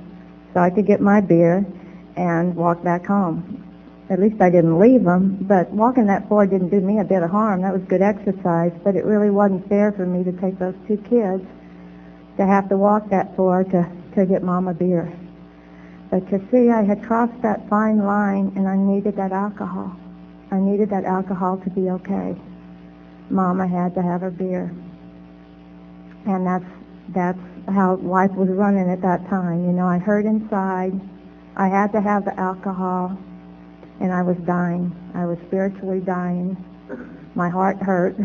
so 0.54 0.60
I 0.60 0.70
could 0.70 0.86
get 0.86 1.02
my 1.02 1.22
beer 1.22 1.66
and 2.16 2.56
walk 2.56 2.84
back 2.84 3.06
home. 3.06 3.60
At 4.10 4.20
least 4.20 4.42
I 4.42 4.50
didn't 4.50 4.80
leave 4.80 5.04
them, 5.04 5.38
but 5.42 5.72
walking 5.72 6.08
that 6.08 6.28
far 6.30 6.46
didn't 6.46 6.70
do 6.70 6.82
me 6.82 7.00
a 7.00 7.04
bit 7.04 7.24
of 7.24 7.32
harm. 7.32 7.62
That 7.62 7.74
was 7.74 7.82
good 7.84 8.02
exercise, 8.02 8.72
but 8.84 8.96
it 8.96 9.06
really 9.06 9.30
wasn't 9.30 9.68
fair 9.70 9.92
for 9.92 10.06
me 10.06 10.24
to 10.24 10.32
take 10.34 10.60
those 10.60 10.76
two 10.88 10.98
kids 10.98 11.44
to 12.38 12.46
have 12.46 12.70
to 12.70 12.78
walk 12.78 13.10
that 13.10 13.36
far 13.36 13.64
to 13.64 13.90
to 14.16 14.26
get 14.26 14.44
Mom 14.44 14.68
a 14.68 14.74
beer. 14.74 15.12
But 16.10 16.32
you 16.32 16.48
see, 16.52 16.70
I 16.70 16.84
had 16.84 17.04
crossed 17.04 17.42
that 17.42 17.68
fine 17.70 18.06
line 18.06 18.54
and 18.56 18.68
I 18.68 18.78
needed 18.78 19.16
that 19.16 19.32
alcohol. 19.32 19.96
I 20.52 20.60
needed 20.60 20.90
that 20.92 21.06
alcohol 21.06 21.58
to 21.58 21.70
be 21.72 21.90
okay. 21.90 22.36
Mama 23.30 23.68
had 23.68 23.96
to 23.96 24.02
have 24.02 24.22
her 24.22 24.30
beer. 24.30 24.72
And 26.26 26.46
that's, 26.46 26.66
that's 27.10 27.40
how 27.68 27.96
life 27.98 28.32
was 28.32 28.50
running 28.50 28.90
at 28.90 29.02
that 29.02 29.28
time. 29.30 29.66
You 29.66 29.72
know, 29.72 29.88
I 29.88 29.98
hurt 29.98 30.26
inside. 30.26 30.94
I 31.56 31.68
had 31.68 31.92
to 31.94 32.02
have 32.02 32.26
the 32.26 32.38
alcohol 32.40 33.18
and 34.00 34.12
I 34.12 34.22
was 34.22 34.38
dying. 34.46 34.94
I 35.14 35.26
was 35.26 35.38
spiritually 35.48 36.00
dying. 36.00 36.58
My 37.36 37.50
heart 37.50 37.78
hurt. 37.78 38.16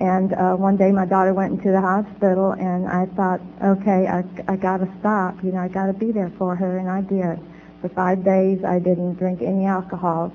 And 0.00 0.32
uh, 0.34 0.54
one 0.54 0.76
day 0.76 0.92
my 0.92 1.06
daughter 1.06 1.34
went 1.34 1.54
into 1.54 1.72
the 1.72 1.80
hospital 1.80 2.52
and 2.52 2.86
I 2.86 3.06
thought, 3.16 3.40
okay, 3.64 4.06
I, 4.06 4.22
I 4.46 4.56
got 4.56 4.78
to 4.78 4.88
stop. 5.00 5.42
You 5.42 5.52
know, 5.52 5.58
I 5.58 5.68
got 5.68 5.86
to 5.86 5.92
be 5.92 6.12
there 6.12 6.30
for 6.38 6.54
her. 6.54 6.78
And 6.78 6.88
I 6.88 7.00
did. 7.00 7.40
For 7.80 7.88
five 7.88 8.24
days 8.24 8.62
I 8.62 8.78
didn't 8.78 9.14
drink 9.14 9.42
any 9.42 9.66
alcohol 9.66 10.32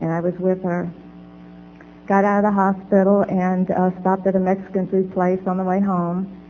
and 0.00 0.12
I 0.12 0.20
was 0.20 0.34
with 0.38 0.62
her. 0.62 0.92
Got 2.06 2.24
out 2.24 2.44
of 2.44 2.50
the 2.50 2.52
hospital 2.52 3.22
and 3.22 3.70
uh, 3.70 3.90
stopped 4.00 4.26
at 4.26 4.36
a 4.36 4.40
Mexican 4.40 4.88
food 4.88 5.12
place 5.12 5.40
on 5.46 5.56
the 5.56 5.64
way 5.64 5.80
home. 5.80 6.41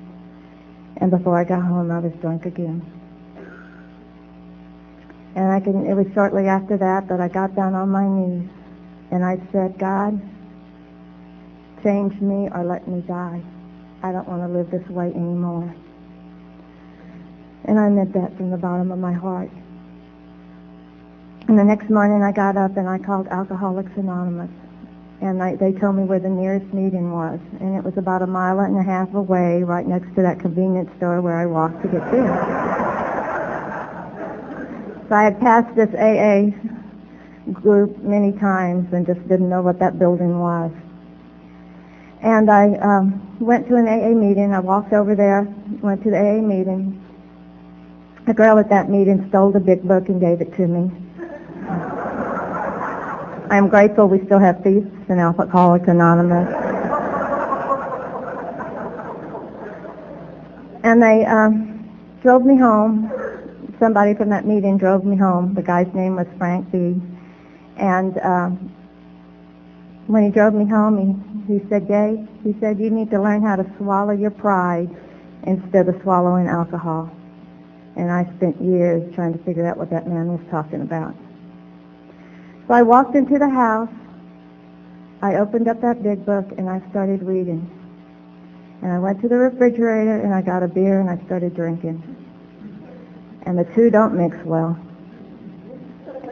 And 1.02 1.10
before 1.10 1.36
I 1.36 1.42
got 1.42 1.62
home 1.62 1.90
I 1.90 1.98
was 1.98 2.12
drunk 2.20 2.46
again. 2.46 2.80
And 5.34 5.50
I 5.50 5.58
can, 5.58 5.84
it 5.84 5.94
was 5.94 6.06
shortly 6.14 6.46
after 6.46 6.76
that 6.76 7.08
that 7.08 7.20
I 7.20 7.26
got 7.26 7.56
down 7.56 7.74
on 7.74 7.88
my 7.88 8.06
knees 8.06 8.48
and 9.10 9.24
I 9.24 9.36
said, 9.50 9.76
God, 9.80 10.20
change 11.82 12.20
me 12.20 12.48
or 12.54 12.62
let 12.62 12.86
me 12.86 13.00
die. 13.00 13.42
I 14.04 14.12
don't 14.12 14.28
want 14.28 14.42
to 14.42 14.48
live 14.48 14.70
this 14.70 14.88
way 14.88 15.06
anymore. 15.06 15.74
And 17.64 17.80
I 17.80 17.88
meant 17.88 18.12
that 18.12 18.36
from 18.36 18.50
the 18.50 18.56
bottom 18.56 18.92
of 18.92 19.00
my 19.00 19.12
heart. 19.12 19.50
And 21.48 21.58
the 21.58 21.64
next 21.64 21.90
morning 21.90 22.22
I 22.22 22.30
got 22.30 22.56
up 22.56 22.76
and 22.76 22.88
I 22.88 22.98
called 22.98 23.26
Alcoholics 23.26 23.90
Anonymous. 23.96 24.61
And 25.22 25.40
I, 25.40 25.54
they 25.54 25.70
told 25.70 25.94
me 25.94 26.02
where 26.02 26.18
the 26.18 26.28
nearest 26.28 26.66
meeting 26.74 27.12
was. 27.12 27.38
And 27.60 27.76
it 27.76 27.84
was 27.84 27.96
about 27.96 28.22
a 28.22 28.26
mile 28.26 28.58
and 28.58 28.76
a 28.76 28.82
half 28.82 29.14
away, 29.14 29.62
right 29.62 29.86
next 29.86 30.12
to 30.16 30.22
that 30.22 30.40
convenience 30.40 30.90
store 30.96 31.20
where 31.20 31.36
I 31.36 31.46
walked 31.46 31.80
to 31.82 31.88
get 31.88 32.10
beer. 32.10 32.26
so 35.08 35.14
I 35.14 35.22
had 35.22 35.38
passed 35.38 35.76
this 35.76 35.94
AA 35.94 36.50
group 37.52 38.02
many 38.02 38.32
times 38.32 38.92
and 38.92 39.06
just 39.06 39.20
didn't 39.28 39.48
know 39.48 39.62
what 39.62 39.78
that 39.78 39.96
building 39.96 40.40
was. 40.40 40.72
And 42.20 42.50
I 42.50 42.74
um, 42.78 43.38
went 43.38 43.68
to 43.68 43.76
an 43.76 43.86
AA 43.86 44.18
meeting. 44.18 44.52
I 44.52 44.58
walked 44.58 44.92
over 44.92 45.14
there, 45.14 45.42
went 45.82 46.02
to 46.02 46.10
the 46.10 46.18
AA 46.18 46.42
meeting. 46.42 46.98
A 48.26 48.34
girl 48.34 48.58
at 48.58 48.68
that 48.70 48.90
meeting 48.90 49.28
stole 49.28 49.52
the 49.52 49.60
big 49.60 49.86
book 49.86 50.08
and 50.08 50.20
gave 50.20 50.40
it 50.40 50.52
to 50.56 50.66
me. 50.66 50.90
I'm 53.52 53.68
grateful 53.68 54.08
we 54.08 54.24
still 54.24 54.38
have 54.38 54.62
feasts 54.64 54.88
in 55.10 55.18
Alcoholics 55.18 55.86
Anonymous. 55.86 56.48
and 60.82 61.02
they 61.02 61.26
um, 61.26 61.86
drove 62.22 62.46
me 62.46 62.56
home. 62.56 63.12
Somebody 63.78 64.14
from 64.14 64.30
that 64.30 64.46
meeting 64.46 64.78
drove 64.78 65.04
me 65.04 65.18
home. 65.18 65.52
The 65.52 65.60
guy's 65.60 65.92
name 65.92 66.16
was 66.16 66.26
Frank 66.38 66.72
B. 66.72 66.98
And 67.76 68.16
um, 68.20 68.74
when 70.06 70.24
he 70.24 70.30
drove 70.30 70.54
me 70.54 70.64
home, 70.64 71.44
he, 71.46 71.58
he 71.58 71.68
said, 71.68 71.86
Gay, 71.86 72.26
he 72.42 72.56
said, 72.58 72.80
you 72.80 72.88
need 72.88 73.10
to 73.10 73.20
learn 73.20 73.42
how 73.42 73.56
to 73.56 73.70
swallow 73.76 74.14
your 74.14 74.30
pride 74.30 74.88
instead 75.42 75.90
of 75.90 76.00
swallowing 76.00 76.48
alcohol. 76.48 77.10
And 77.96 78.10
I 78.10 78.24
spent 78.38 78.62
years 78.62 79.14
trying 79.14 79.34
to 79.34 79.44
figure 79.44 79.66
out 79.66 79.76
what 79.76 79.90
that 79.90 80.08
man 80.08 80.28
was 80.28 80.40
talking 80.50 80.80
about. 80.80 81.14
So 82.68 82.74
I 82.74 82.82
walked 82.82 83.14
into 83.16 83.38
the 83.38 83.48
house, 83.48 83.90
I 85.20 85.36
opened 85.36 85.68
up 85.68 85.80
that 85.82 86.02
big 86.02 86.24
book, 86.24 86.46
and 86.58 86.68
I 86.68 86.82
started 86.90 87.22
reading. 87.22 87.68
And 88.82 88.92
I 88.92 88.98
went 88.98 89.20
to 89.22 89.28
the 89.28 89.36
refrigerator, 89.36 90.20
and 90.20 90.34
I 90.34 90.42
got 90.42 90.62
a 90.62 90.68
beer, 90.68 91.00
and 91.00 91.08
I 91.08 91.24
started 91.26 91.54
drinking. 91.54 92.02
And 93.42 93.58
the 93.58 93.64
two 93.74 93.90
don't 93.90 94.14
mix 94.16 94.36
well. 94.44 94.78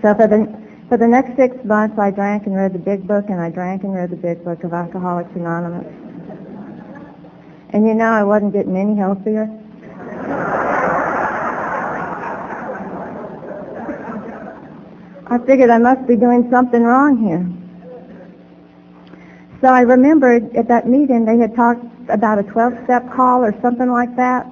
So 0.02 0.14
for 0.14 0.26
the, 0.26 0.60
for 0.88 0.96
the 0.96 1.06
next 1.06 1.36
six 1.36 1.62
months, 1.64 1.98
I 1.98 2.10
drank 2.10 2.46
and 2.46 2.56
read 2.56 2.72
the 2.72 2.78
big 2.78 3.06
book, 3.06 3.26
and 3.28 3.40
I 3.40 3.50
drank 3.50 3.84
and 3.84 3.94
read 3.94 4.10
the 4.10 4.16
big 4.16 4.44
book 4.44 4.64
of 4.64 4.72
Alcoholics 4.72 5.30
Anonymous. 5.34 5.86
And 7.70 7.86
you 7.86 7.94
know, 7.94 8.10
I 8.10 8.24
wasn't 8.24 8.52
getting 8.52 8.76
any 8.76 8.96
healthier. 8.96 9.48
I 15.30 15.38
figured 15.38 15.70
I 15.70 15.78
must 15.78 16.08
be 16.08 16.16
doing 16.16 16.48
something 16.50 16.82
wrong 16.82 17.16
here. 17.22 17.46
So 19.60 19.68
I 19.68 19.82
remembered 19.82 20.56
at 20.56 20.66
that 20.66 20.88
meeting 20.88 21.24
they 21.24 21.38
had 21.38 21.54
talked 21.54 21.84
about 22.08 22.40
a 22.40 22.42
12-step 22.42 23.14
call 23.14 23.44
or 23.44 23.54
something 23.62 23.88
like 23.88 24.16
that. 24.16 24.44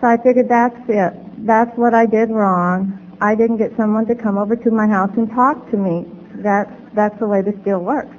So 0.00 0.08
I 0.08 0.16
figured 0.16 0.48
that's 0.48 0.78
it. 0.88 1.14
That's 1.46 1.70
what 1.78 1.94
I 1.94 2.04
did 2.04 2.30
wrong. 2.30 2.98
I 3.20 3.36
didn't 3.36 3.58
get 3.58 3.76
someone 3.76 4.06
to 4.06 4.16
come 4.16 4.38
over 4.38 4.56
to 4.56 4.70
my 4.72 4.88
house 4.88 5.10
and 5.16 5.30
talk 5.30 5.70
to 5.70 5.76
me. 5.76 6.04
That's, 6.42 6.72
that's 6.94 7.16
the 7.20 7.26
way 7.28 7.42
this 7.42 7.54
deal 7.64 7.80
works. 7.80 8.14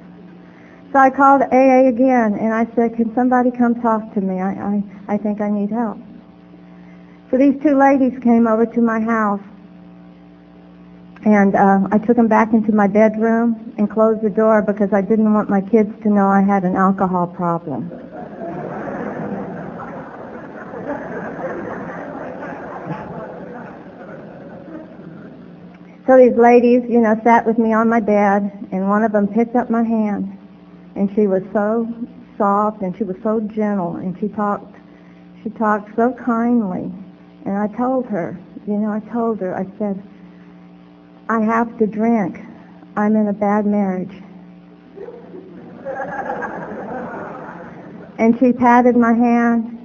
So 0.92 0.98
I 0.98 1.10
called 1.10 1.42
AA 1.42 1.88
again 1.88 2.34
and 2.40 2.54
I 2.54 2.66
said, 2.74 2.96
can 2.96 3.14
somebody 3.14 3.50
come 3.50 3.80
talk 3.82 4.14
to 4.14 4.20
me? 4.22 4.40
I, 4.40 4.52
I, 4.52 4.82
I 5.14 5.18
think 5.18 5.42
I 5.42 5.50
need 5.50 5.70
help. 5.70 5.98
So 7.30 7.36
these 7.36 7.60
two 7.62 7.76
ladies 7.76 8.18
came 8.22 8.46
over 8.46 8.64
to 8.64 8.80
my 8.80 9.00
house 9.00 9.42
and 11.24 11.54
uh, 11.54 11.80
I 11.92 11.98
took 11.98 12.16
him 12.16 12.28
back 12.28 12.52
into 12.52 12.72
my 12.72 12.86
bedroom 12.86 13.74
and 13.76 13.90
closed 13.90 14.22
the 14.22 14.30
door 14.30 14.62
because 14.62 14.92
I 14.92 15.02
didn't 15.02 15.32
want 15.32 15.50
my 15.50 15.60
kids 15.60 15.90
to 16.02 16.08
know 16.08 16.26
I 16.26 16.40
had 16.40 16.64
an 16.64 16.76
alcohol 16.76 17.26
problem. 17.26 17.90
So 26.06 26.16
these 26.16 26.36
ladies, 26.36 26.82
you 26.88 26.98
know, 26.98 27.20
sat 27.22 27.46
with 27.46 27.58
me 27.58 27.72
on 27.72 27.88
my 27.88 28.00
bed, 28.00 28.68
and 28.72 28.88
one 28.88 29.04
of 29.04 29.12
them 29.12 29.28
picked 29.28 29.54
up 29.54 29.70
my 29.70 29.84
hand, 29.84 30.36
and 30.96 31.08
she 31.14 31.28
was 31.28 31.42
so 31.52 31.86
soft 32.36 32.80
and 32.80 32.96
she 32.96 33.04
was 33.04 33.16
so 33.22 33.38
gentle, 33.40 33.96
and 33.96 34.18
she 34.18 34.26
talked, 34.28 34.74
she 35.44 35.50
talked 35.50 35.94
so 35.94 36.12
kindly, 36.12 36.90
and 37.44 37.56
I 37.56 37.68
told 37.76 38.06
her, 38.06 38.36
you 38.66 38.74
know, 38.74 38.90
I 38.90 39.00
told 39.12 39.38
her, 39.40 39.54
I 39.54 39.66
said, 39.78 40.02
I 41.30 41.40
have 41.42 41.78
to 41.78 41.86
drink. 41.86 42.40
I'm 42.96 43.14
in 43.14 43.28
a 43.28 43.32
bad 43.32 43.64
marriage. 43.64 44.10
and 48.18 48.36
she 48.40 48.52
patted 48.52 48.96
my 48.96 49.12
hand 49.12 49.78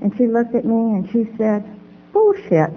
and 0.00 0.16
she 0.16 0.28
looked 0.28 0.54
at 0.54 0.64
me 0.64 0.94
and 0.94 1.10
she 1.10 1.28
said, 1.36 1.64
bullshit. 2.12 2.70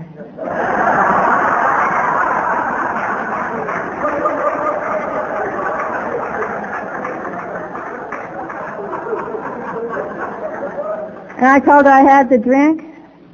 and 11.38 11.46
I 11.46 11.62
told 11.64 11.86
her 11.86 11.92
I 11.92 12.02
had 12.02 12.30
to 12.32 12.40
drink 12.40 12.84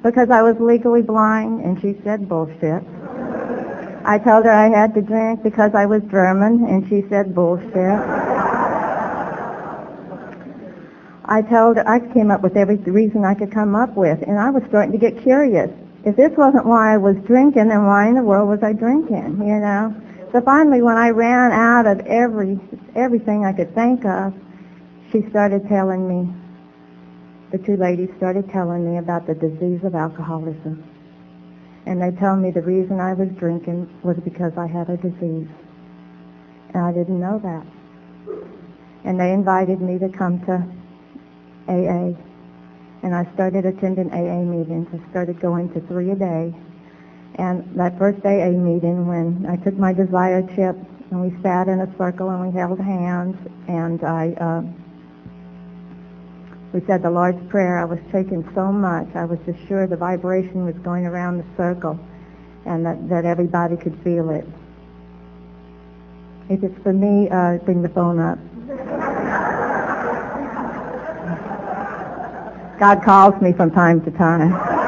because 0.03 0.29
I 0.29 0.41
was 0.41 0.59
legally 0.59 1.01
blind 1.01 1.61
and 1.61 1.79
she 1.81 1.97
said 2.03 2.27
bullshit. 2.27 2.83
I 4.05 4.17
told 4.17 4.45
her 4.45 4.51
I 4.51 4.69
had 4.69 4.93
to 4.95 5.01
drink 5.01 5.43
because 5.43 5.73
I 5.75 5.85
was 5.85 6.01
German, 6.09 6.65
and 6.65 6.87
she 6.89 7.07
said 7.09 7.35
bullshit. 7.35 7.99
I 11.25 11.41
told 11.41 11.77
her, 11.77 11.87
I 11.87 11.99
came 12.13 12.29
up 12.31 12.41
with 12.41 12.57
every 12.57 12.75
reason 12.75 13.23
I 13.23 13.35
could 13.35 13.51
come 13.51 13.75
up 13.75 13.95
with, 13.95 14.21
and 14.23 14.37
I 14.37 14.49
was 14.49 14.63
starting 14.67 14.91
to 14.91 14.97
get 14.97 15.21
curious. 15.21 15.69
If 16.03 16.15
this 16.15 16.35
wasn't 16.35 16.65
why 16.65 16.93
I 16.93 16.97
was 16.97 17.15
drinking, 17.27 17.69
then 17.69 17.85
why 17.85 18.07
in 18.07 18.15
the 18.15 18.23
world 18.23 18.49
was 18.49 18.63
I 18.63 18.73
drinking, 18.73 19.37
you 19.39 19.59
know? 19.59 19.95
So 20.31 20.41
finally, 20.41 20.81
when 20.81 20.97
I 20.97 21.09
ran 21.09 21.51
out 21.51 21.85
of 21.85 21.99
every 22.07 22.59
everything 22.95 23.45
I 23.45 23.53
could 23.53 23.73
think 23.75 24.03
of, 24.05 24.33
she 25.11 25.21
started 25.29 25.67
telling 25.69 26.07
me, 26.07 26.33
the 27.51 27.57
two 27.59 27.77
ladies 27.77 28.09
started 28.17 28.49
telling 28.49 28.89
me 28.89 28.97
about 28.97 29.27
the 29.27 29.35
disease 29.35 29.83
of 29.83 29.93
alcoholism. 29.93 30.83
And 31.85 32.01
they 32.01 32.11
told 32.11 32.39
me 32.39 32.51
the 32.51 32.61
reason 32.61 32.99
I 32.99 33.13
was 33.13 33.29
drinking 33.29 33.89
was 34.03 34.17
because 34.23 34.53
I 34.57 34.67
had 34.67 34.89
a 34.89 34.97
disease. 34.97 35.47
And 36.73 36.83
I 36.83 36.91
didn't 36.91 37.19
know 37.19 37.39
that. 37.39 37.65
And 39.03 39.19
they 39.19 39.31
invited 39.33 39.81
me 39.81 39.97
to 39.99 40.09
come 40.09 40.39
to 40.45 40.63
AA. 41.67 42.13
And 43.03 43.15
I 43.15 43.27
started 43.33 43.65
attending 43.65 44.11
AA 44.11 44.43
meetings. 44.43 44.87
I 44.93 45.09
started 45.09 45.39
going 45.39 45.73
to 45.73 45.81
three 45.87 46.11
a 46.11 46.15
day. 46.15 46.53
And 47.35 47.75
that 47.75 47.97
first 47.97 48.23
AA 48.25 48.51
meeting 48.51 49.07
when 49.07 49.47
I 49.49 49.55
took 49.57 49.75
my 49.75 49.93
desire 49.93 50.43
chip 50.55 50.77
and 51.09 51.21
we 51.21 51.41
sat 51.41 51.67
in 51.67 51.81
a 51.81 51.97
circle 51.97 52.29
and 52.29 52.47
we 52.47 52.57
held 52.57 52.79
hands 52.79 53.35
and 53.67 54.03
I 54.03 54.33
uh, 54.39 54.80
we 56.73 56.81
said 56.87 57.03
the 57.03 57.09
Lord's 57.09 57.41
Prayer, 57.49 57.79
I 57.79 57.85
was 57.85 57.99
taking 58.11 58.49
so 58.55 58.71
much. 58.71 59.07
I 59.13 59.25
was 59.25 59.39
just 59.45 59.59
sure 59.67 59.87
the 59.87 59.97
vibration 59.97 60.65
was 60.65 60.75
going 60.75 61.05
around 61.05 61.37
the 61.37 61.45
circle 61.57 61.99
and 62.65 62.85
that, 62.85 63.09
that 63.09 63.25
everybody 63.25 63.75
could 63.75 63.97
feel 64.03 64.29
it. 64.29 64.45
If 66.49 66.63
it's 66.63 66.81
for 66.83 66.93
me, 66.93 67.29
uh, 67.29 67.57
bring 67.65 67.81
the 67.81 67.89
phone 67.89 68.19
up. 68.19 68.39
God 72.79 73.03
calls 73.03 73.39
me 73.41 73.53
from 73.53 73.71
time 73.71 74.01
to 74.05 74.11
time. 74.11 74.79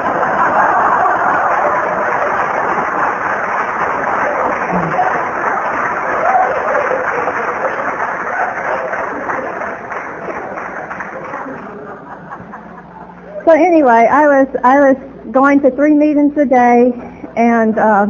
So 13.44 13.52
anyway, 13.52 14.08
I 14.10 14.26
was 14.26 14.48
I 14.64 14.80
was 14.80 14.96
going 15.30 15.60
to 15.60 15.70
three 15.72 15.92
meetings 15.92 16.34
a 16.38 16.46
day, 16.46 16.92
and 17.36 17.78
uh, 17.78 18.06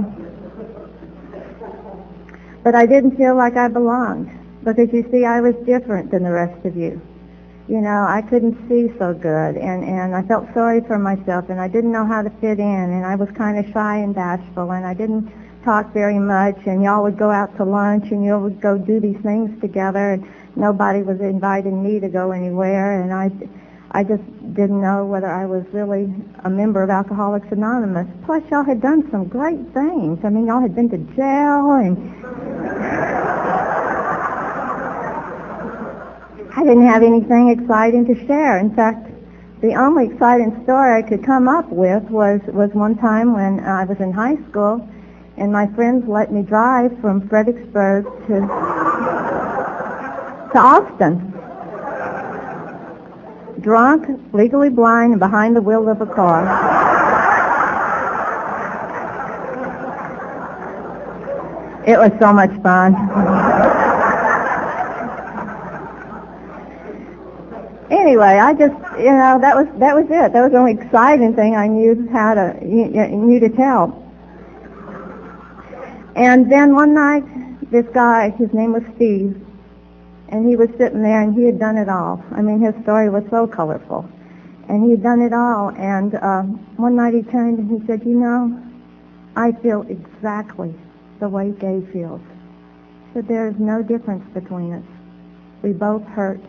but 2.62 2.76
I 2.76 2.86
didn't 2.86 3.16
feel 3.16 3.34
like 3.36 3.56
I 3.56 3.66
belonged 3.66 4.30
because 4.62 4.92
you 4.92 5.04
see, 5.10 5.24
I 5.24 5.40
was 5.40 5.56
different 5.66 6.12
than 6.12 6.22
the 6.22 6.30
rest 6.30 6.64
of 6.64 6.76
you. 6.76 7.02
You 7.66 7.80
know, 7.80 8.06
I 8.08 8.22
couldn't 8.22 8.56
see 8.68 8.96
so 8.96 9.12
good, 9.12 9.56
and 9.56 9.82
and 9.82 10.14
I 10.14 10.22
felt 10.22 10.46
sorry 10.54 10.82
for 10.82 11.00
myself, 11.00 11.50
and 11.50 11.60
I 11.60 11.66
didn't 11.66 11.90
know 11.90 12.06
how 12.06 12.22
to 12.22 12.30
fit 12.40 12.60
in, 12.60 12.92
and 12.94 13.04
I 13.04 13.16
was 13.16 13.28
kind 13.32 13.58
of 13.58 13.66
shy 13.72 13.96
and 13.96 14.14
bashful, 14.14 14.70
and 14.70 14.86
I 14.86 14.94
didn't 14.94 15.32
talk 15.64 15.92
very 15.92 16.20
much, 16.20 16.58
and 16.66 16.80
y'all 16.80 17.02
would 17.02 17.18
go 17.18 17.32
out 17.32 17.56
to 17.56 17.64
lunch, 17.64 18.12
and 18.12 18.24
y'all 18.24 18.40
would 18.40 18.60
go 18.60 18.78
do 18.78 19.00
these 19.00 19.18
things 19.22 19.50
together, 19.60 20.12
and 20.12 20.24
nobody 20.54 21.02
was 21.02 21.20
inviting 21.20 21.82
me 21.82 21.98
to 21.98 22.08
go 22.08 22.30
anywhere, 22.30 23.02
and 23.02 23.12
I 23.12 23.32
I 23.94 24.02
just 24.02 24.24
didn't 24.54 24.80
know 24.80 25.06
whether 25.06 25.30
I 25.30 25.46
was 25.46 25.64
really 25.72 26.12
a 26.42 26.50
member 26.50 26.82
of 26.82 26.90
Alcoholics 26.90 27.46
Anonymous. 27.52 28.08
Plus, 28.26 28.42
y'all 28.50 28.64
had 28.64 28.82
done 28.82 29.08
some 29.12 29.28
great 29.28 29.60
things. 29.72 30.18
I 30.24 30.30
mean, 30.30 30.46
y'all 30.46 30.60
had 30.60 30.74
been 30.74 30.90
to 30.90 30.98
jail 31.14 31.70
and 31.78 31.96
I 36.56 36.64
didn't 36.64 36.86
have 36.88 37.04
anything 37.04 37.50
exciting 37.50 38.04
to 38.06 38.26
share. 38.26 38.58
In 38.58 38.74
fact, 38.74 39.08
the 39.60 39.74
only 39.74 40.06
exciting 40.06 40.60
story 40.64 40.98
I 40.98 41.02
could 41.02 41.24
come 41.24 41.46
up 41.46 41.68
with 41.68 42.02
was, 42.10 42.40
was 42.48 42.70
one 42.72 42.98
time 42.98 43.32
when 43.32 43.60
I 43.60 43.84
was 43.84 44.00
in 44.00 44.10
high 44.10 44.42
school 44.50 44.88
and 45.36 45.52
my 45.52 45.68
friends 45.68 46.08
let 46.08 46.32
me 46.32 46.42
drive 46.42 46.98
from 47.00 47.28
Fredericksburg 47.28 48.06
to, 48.26 48.40
to 50.50 50.58
Austin 50.58 51.33
drunk, 53.64 54.06
legally 54.34 54.68
blind, 54.68 55.12
and 55.12 55.18
behind 55.18 55.56
the 55.56 55.62
wheel 55.62 55.88
of 55.88 56.00
a 56.00 56.06
car. 56.06 56.44
It 61.86 61.98
was 61.98 62.12
so 62.20 62.32
much 62.32 62.50
fun. 62.62 62.94
anyway, 67.90 68.38
I 68.38 68.54
just, 68.54 68.74
you 68.98 69.10
know, 69.10 69.38
that 69.40 69.56
was 69.56 69.66
that 69.78 69.94
was 69.94 70.04
it. 70.04 70.32
That 70.32 70.42
was 70.42 70.52
the 70.52 70.58
only 70.58 70.72
exciting 70.72 71.34
thing 71.34 71.56
I 71.56 71.66
knew 71.66 72.08
how 72.12 72.34
to 72.34 72.64
knew 72.64 73.40
to 73.40 73.48
tell. 73.48 74.00
And 76.16 76.50
then 76.50 76.74
one 76.74 76.94
night, 76.94 77.24
this 77.70 77.86
guy, 77.92 78.30
his 78.30 78.52
name 78.52 78.72
was 78.72 78.82
Steve, 78.96 79.34
and 80.28 80.48
he 80.48 80.56
was 80.56 80.68
sitting 80.78 81.02
there 81.02 81.20
and 81.20 81.34
he 81.34 81.44
had 81.44 81.58
done 81.58 81.76
it 81.76 81.88
all. 81.88 82.24
I 82.32 82.42
mean, 82.42 82.60
his 82.60 82.74
story 82.82 83.08
was 83.10 83.24
so 83.30 83.46
colorful. 83.46 84.08
And 84.68 84.84
he 84.84 84.92
had 84.92 85.02
done 85.02 85.20
it 85.20 85.32
all. 85.32 85.70
And 85.70 86.14
uh, 86.14 86.42
one 86.76 86.96
night 86.96 87.14
he 87.14 87.22
turned 87.22 87.58
and 87.58 87.80
he 87.80 87.86
said, 87.86 88.02
you 88.04 88.18
know, 88.18 88.60
I 89.36 89.52
feel 89.52 89.82
exactly 89.82 90.74
the 91.20 91.28
way 91.28 91.50
Gay 91.50 91.82
feels. 91.92 92.20
Said, 93.12 93.28
there 93.28 93.48
is 93.48 93.58
no 93.58 93.82
difference 93.82 94.24
between 94.32 94.72
us. 94.72 94.84
We 95.62 95.72
both 95.72 96.04
hurt 96.04 96.40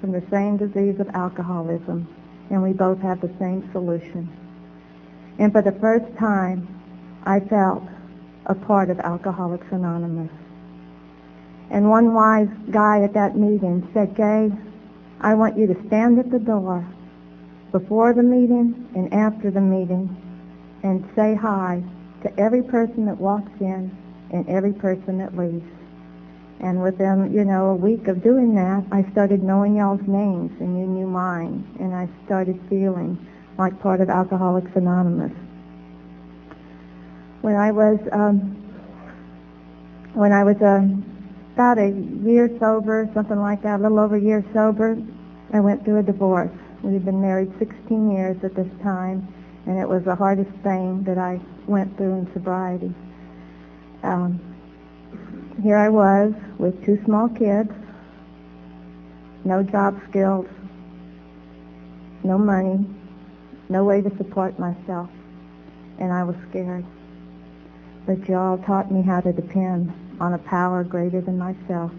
from 0.00 0.12
the 0.12 0.22
same 0.30 0.56
disease 0.56 1.00
of 1.00 1.08
alcoholism, 1.10 2.06
and 2.50 2.62
we 2.62 2.72
both 2.72 3.00
have 3.00 3.20
the 3.20 3.30
same 3.38 3.68
solution. 3.72 4.28
And 5.38 5.52
for 5.52 5.62
the 5.62 5.72
first 5.72 6.06
time, 6.16 6.66
I 7.24 7.40
felt 7.40 7.82
a 8.46 8.54
part 8.54 8.90
of 8.90 9.00
Alcoholics 9.00 9.66
Anonymous. 9.70 10.30
And 11.70 11.90
one 11.90 12.14
wise 12.14 12.48
guy 12.70 13.02
at 13.02 13.12
that 13.14 13.36
meeting 13.36 13.88
said, 13.92 14.16
Gay, 14.16 14.50
I 15.20 15.34
want 15.34 15.58
you 15.58 15.66
to 15.66 15.86
stand 15.86 16.18
at 16.18 16.30
the 16.30 16.38
door 16.38 16.86
before 17.72 18.14
the 18.14 18.22
meeting 18.22 18.88
and 18.94 19.12
after 19.12 19.50
the 19.50 19.60
meeting 19.60 20.16
and 20.82 21.06
say 21.14 21.34
hi 21.34 21.82
to 22.22 22.40
every 22.40 22.62
person 22.62 23.04
that 23.06 23.18
walks 23.18 23.52
in 23.60 23.94
and 24.32 24.48
every 24.48 24.72
person 24.72 25.18
that 25.18 25.36
leaves. 25.36 25.66
And 26.60 26.82
within, 26.82 27.32
you 27.32 27.44
know, 27.44 27.66
a 27.66 27.74
week 27.74 28.08
of 28.08 28.22
doing 28.22 28.54
that, 28.54 28.84
I 28.90 29.08
started 29.12 29.42
knowing 29.42 29.76
y'all's 29.76 30.06
names 30.08 30.50
and 30.60 30.78
you 30.78 30.86
knew 30.86 31.06
mine. 31.06 31.64
And 31.78 31.94
I 31.94 32.08
started 32.26 32.58
feeling 32.68 33.24
like 33.58 33.78
part 33.80 34.00
of 34.00 34.08
Alcoholics 34.08 34.70
Anonymous. 34.74 35.32
When 37.42 37.54
I 37.54 37.70
was, 37.70 38.00
um, 38.10 38.56
when 40.14 40.32
I 40.32 40.42
was 40.42 40.56
a 40.60 40.88
about 41.58 41.76
a 41.76 41.90
year 42.22 42.48
sober, 42.60 43.10
something 43.14 43.40
like 43.40 43.60
that, 43.62 43.80
a 43.80 43.82
little 43.82 43.98
over 43.98 44.14
a 44.14 44.20
year 44.20 44.44
sober, 44.54 44.96
I 45.52 45.58
went 45.58 45.84
through 45.84 45.98
a 45.98 46.02
divorce. 46.04 46.56
We 46.84 46.92
had 46.92 47.04
been 47.04 47.20
married 47.20 47.50
16 47.58 48.12
years 48.12 48.36
at 48.44 48.54
this 48.54 48.68
time, 48.80 49.26
and 49.66 49.76
it 49.76 49.88
was 49.88 50.04
the 50.04 50.14
hardest 50.14 50.52
thing 50.62 51.02
that 51.02 51.18
I 51.18 51.40
went 51.66 51.96
through 51.96 52.14
in 52.14 52.32
sobriety. 52.32 52.94
Um, 54.04 54.38
here 55.60 55.76
I 55.76 55.88
was 55.88 56.32
with 56.58 56.80
two 56.86 57.02
small 57.04 57.28
kids, 57.28 57.72
no 59.44 59.64
job 59.64 60.00
skills, 60.08 60.46
no 62.22 62.38
money, 62.38 62.86
no 63.68 63.82
way 63.82 64.00
to 64.00 64.16
support 64.16 64.60
myself, 64.60 65.10
and 65.98 66.12
I 66.12 66.22
was 66.22 66.36
scared. 66.50 66.86
But 68.06 68.28
y'all 68.28 68.58
taught 68.58 68.92
me 68.92 69.02
how 69.02 69.20
to 69.22 69.32
depend 69.32 69.92
on 70.20 70.34
a 70.34 70.38
power 70.38 70.84
greater 70.84 71.20
than 71.20 71.38
myself 71.38 71.92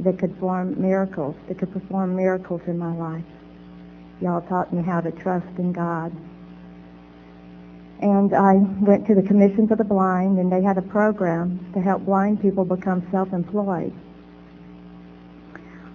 that 0.00 0.18
could 0.18 0.36
form 0.38 0.80
miracles, 0.80 1.34
that 1.48 1.58
could 1.58 1.72
perform 1.72 2.14
miracles 2.14 2.60
in 2.66 2.78
my 2.78 2.94
life. 2.94 3.24
Y'all 4.20 4.42
taught 4.42 4.72
me 4.72 4.82
how 4.82 5.00
to 5.00 5.10
trust 5.10 5.46
in 5.58 5.72
God. 5.72 6.12
And 8.00 8.34
I 8.34 8.54
went 8.54 9.06
to 9.06 9.14
the 9.14 9.22
Commission 9.22 9.66
for 9.66 9.76
the 9.76 9.84
Blind, 9.84 10.38
and 10.38 10.52
they 10.52 10.62
had 10.62 10.76
a 10.76 10.82
program 10.82 11.70
to 11.72 11.80
help 11.80 12.04
blind 12.04 12.42
people 12.42 12.64
become 12.64 13.06
self-employed. 13.10 13.92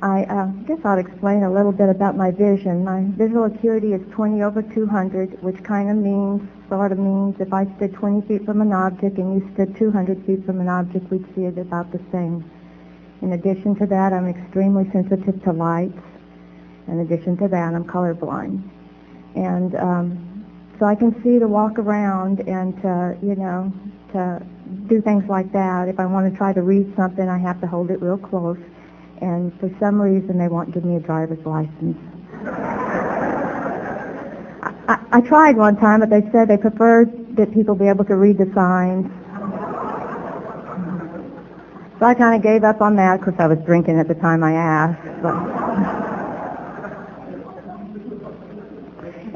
I 0.02 0.24
uh, 0.24 0.48
guess 0.66 0.80
I'll 0.84 0.98
explain 0.98 1.44
a 1.44 1.54
little 1.54 1.72
bit 1.72 1.88
about 1.88 2.18
my 2.18 2.32
vision. 2.32 2.84
My 2.84 3.06
visual 3.18 3.44
acuity 3.44 3.94
is 3.94 4.02
20 4.14 4.42
over 4.42 4.64
200, 4.64 5.44
which 5.44 5.64
kind 5.64 5.92
of 5.92 5.98
means, 5.98 6.42
sort 6.70 6.92
of 6.92 6.98
means, 6.98 7.36
if 7.40 7.54
I 7.54 7.66
stood 7.76 7.94
20 7.94 8.28
feet 8.28 8.46
from 8.46 8.62
an 8.62 8.74
object 8.74 9.20
and 9.20 9.36
you 9.36 9.54
stood 9.54 9.78
200 9.78 10.26
feet 10.26 10.44
from 10.44 10.60
an 10.60 10.68
object, 10.68 11.12
we'd 11.12 11.26
see 11.36 11.46
it 11.46 11.60
about 11.60 11.92
the 11.92 12.00
same. 12.12 12.50
In 13.22 13.34
addition 13.34 13.76
to 13.76 13.86
that, 13.86 14.12
I'm 14.12 14.28
extremely 14.28 14.90
sensitive 14.92 15.44
to 15.44 15.52
lights. 15.52 16.02
In 16.88 17.02
addition 17.02 17.38
to 17.38 17.48
that, 17.50 17.76
I'm 17.76 17.84
colorblind. 17.84 18.68
And 19.36 19.76
um, 19.76 20.46
so 20.80 20.88
I 20.88 20.96
can 20.96 21.14
see 21.22 21.38
to 21.38 21.48
walk 21.48 21.78
around 21.78 22.40
and 22.50 22.76
to, 22.82 23.16
you 23.22 23.36
know, 23.36 23.72
to 24.14 24.44
do 24.88 25.00
things 25.00 25.30
like 25.30 25.52
that. 25.54 25.90
If 25.90 26.00
I 26.00 26.08
want 26.08 26.32
to 26.32 26.36
try 26.36 26.54
to 26.54 26.64
read 26.64 26.92
something, 26.96 27.30
I 27.30 27.38
have 27.38 27.62
to 27.62 27.68
hold 27.68 27.92
it 27.92 28.02
real 28.02 28.18
close 28.18 28.58
and 29.22 29.58
for 29.60 29.70
some 29.80 30.02
reason 30.02 30.38
they 30.38 30.48
won't 30.48 30.74
give 30.74 30.84
me 30.84 30.96
a 30.96 31.00
driver's 31.00 31.46
license. 31.46 31.98
I, 34.88 35.00
I, 35.12 35.22
tried 35.22 35.56
one 35.56 35.78
time, 35.78 36.00
but 36.02 36.10
they 36.10 36.22
said 36.32 36.48
they 36.48 36.58
preferred 36.58 37.36
that 37.38 37.54
people 37.54 37.76
be 37.76 37.88
able 37.88 38.04
to 38.06 38.16
read 38.16 38.38
the 38.38 38.52
signs. 38.54 39.06
So 42.00 42.06
I 42.06 42.16
kind 42.16 42.36
of 42.36 42.42
gave 42.42 42.64
up 42.64 42.82
on 42.82 42.96
that 42.96 43.20
because 43.20 43.36
I 43.38 43.46
was 43.48 43.60
drinking 43.60 44.00
at 44.00 44.08
the 44.08 44.16
time 44.16 44.44
I 44.44 44.54
asked. 44.54 45.22
But 45.22 45.36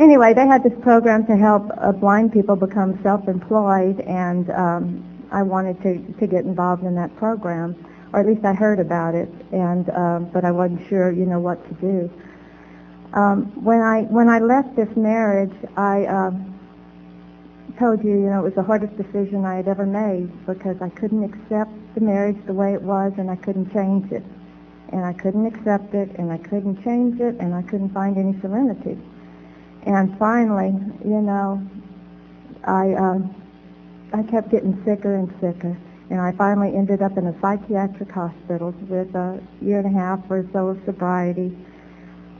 anyway, 0.01 0.33
they 0.33 0.47
had 0.47 0.63
this 0.63 0.73
program 0.81 1.27
to 1.27 1.37
help 1.37 1.69
uh, 1.77 1.91
blind 1.91 2.33
people 2.33 2.55
become 2.55 2.99
self-employed, 3.03 3.99
and 4.01 4.49
um, 4.49 5.27
I 5.31 5.43
wanted 5.43 5.79
to, 5.83 5.99
to 6.19 6.27
get 6.27 6.43
involved 6.43 6.83
in 6.83 6.95
that 6.95 7.15
program 7.17 7.75
or 8.15 8.21
at 8.21 8.27
least 8.27 8.45
I 8.45 8.53
heard 8.53 8.79
about 8.79 9.13
it, 9.13 9.27
and 9.51 9.89
um, 9.89 10.29
but 10.31 10.45
I 10.45 10.51
wasn't 10.51 10.87
sure, 10.87 11.11
you 11.11 11.25
know, 11.25 11.41
what 11.41 11.59
to 11.67 11.73
do. 11.81 12.09
Um, 13.11 13.51
when 13.61 13.81
I 13.81 14.03
when 14.03 14.29
I 14.29 14.39
left 14.39 14.77
this 14.77 14.87
marriage, 14.95 15.51
I 15.75 16.05
um, 16.05 16.57
told 17.77 18.01
you, 18.05 18.11
you 18.11 18.29
know, 18.31 18.39
it 18.39 18.43
was 18.43 18.55
the 18.55 18.63
hardest 18.63 18.95
decision 18.95 19.43
I 19.43 19.55
had 19.55 19.67
ever 19.67 19.85
made 19.85 20.31
because 20.45 20.81
I 20.81 20.87
couldn't 20.87 21.25
accept 21.25 21.71
the 21.95 21.99
marriage 21.99 22.37
the 22.47 22.53
way 22.53 22.73
it 22.73 22.81
was, 22.81 23.11
and 23.17 23.29
I 23.29 23.35
couldn't 23.35 23.73
change 23.73 24.09
it. 24.13 24.23
and 24.89 25.03
I 25.03 25.13
couldn't 25.13 25.45
accept 25.45 25.93
it, 25.93 26.09
and 26.17 26.31
I 26.31 26.37
couldn't 26.37 26.83
change 26.83 27.19
it, 27.19 27.35
and 27.39 27.53
I 27.53 27.61
couldn't 27.63 27.89
find 27.93 28.17
any 28.17 28.39
serenity. 28.39 28.97
And 29.83 30.17
finally, 30.17 30.73
you 31.03 31.21
know, 31.21 31.61
I 32.63 32.93
um, 32.93 33.35
I 34.13 34.23
kept 34.23 34.49
getting 34.51 34.81
sicker 34.85 35.15
and 35.15 35.29
sicker, 35.41 35.77
and 36.09 36.21
I 36.21 36.31
finally 36.33 36.75
ended 36.75 37.01
up 37.01 37.17
in 37.17 37.27
a 37.27 37.39
psychiatric 37.41 38.11
hospital 38.11 38.71
with 38.87 39.15
a 39.15 39.41
year 39.61 39.79
and 39.79 39.95
a 39.95 39.99
half 39.99 40.19
or 40.29 40.47
so 40.53 40.67
of 40.69 40.79
sobriety, 40.85 41.57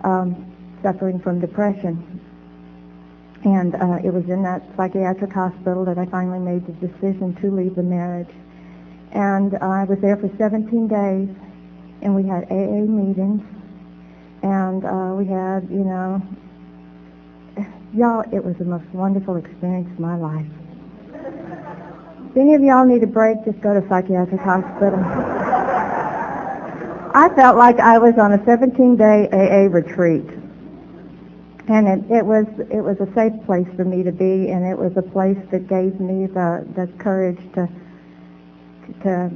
um, 0.04 0.54
suffering 0.84 1.20
from 1.20 1.40
depression. 1.40 2.22
And 3.44 3.76
uh, 3.76 4.00
it 4.04 4.14
was 4.14 4.26
in 4.26 4.44
that 4.44 4.62
psychiatric 4.78 5.32
hospital 5.32 5.86
that 5.86 5.98
I 5.98 6.06
finally 6.06 6.40
made 6.40 6.66
the 6.68 6.74
decision 6.74 7.36
to 7.42 7.52
leave 7.52 7.76
the 7.76 7.84
marriage. 7.84 8.34
And 9.12 9.56
uh, 9.56 9.60
I 9.62 9.84
was 9.86 10.00
there 10.00 10.18
for 10.18 10.30
17 10.38 10.88
days, 10.88 11.30
and 12.02 12.16
we 12.16 12.24
had 12.28 12.44
AA 12.52 12.86
meetings, 12.86 13.42
and 14.44 14.86
uh, 14.86 15.16
we 15.16 15.26
had, 15.26 15.70
you 15.70 15.86
know, 15.86 16.22
y'all, 17.94 18.26
it 18.32 18.44
was 18.44 18.56
the 18.58 18.66
most 18.66 18.86
wonderful 18.94 19.38
experience 19.38 19.90
of 19.92 20.00
my 20.00 20.18
life. 20.18 20.46
If 22.36 22.42
any 22.42 22.54
of 22.54 22.62
y'all 22.62 22.84
need 22.84 23.02
a 23.02 23.08
break, 23.08 23.46
just 23.46 23.62
go 23.62 23.80
to 23.80 23.88
psychiatric 23.88 24.42
hospital. 24.42 25.00
I 27.16 27.32
felt 27.34 27.56
like 27.56 27.80
I 27.80 27.98
was 27.98 28.16
on 28.20 28.34
a 28.34 28.38
17-day 28.40 29.30
AA 29.32 29.72
retreat 29.72 30.26
and 31.70 31.88
it, 31.88 32.12
it 32.12 32.26
was 32.26 32.46
it 32.70 32.82
was 32.82 33.00
a 33.00 33.08
safe 33.16 33.34
place 33.46 33.68
for 33.78 33.86
me 33.86 34.04
to 34.04 34.12
be, 34.12 34.50
and 34.52 34.66
it 34.66 34.78
was 34.78 34.92
a 34.98 35.02
place 35.02 35.38
that 35.52 35.70
gave 35.70 35.98
me 36.02 36.28
the 36.28 36.68
the 36.76 36.88
courage 37.00 37.40
to 37.54 37.70
to 39.02 39.32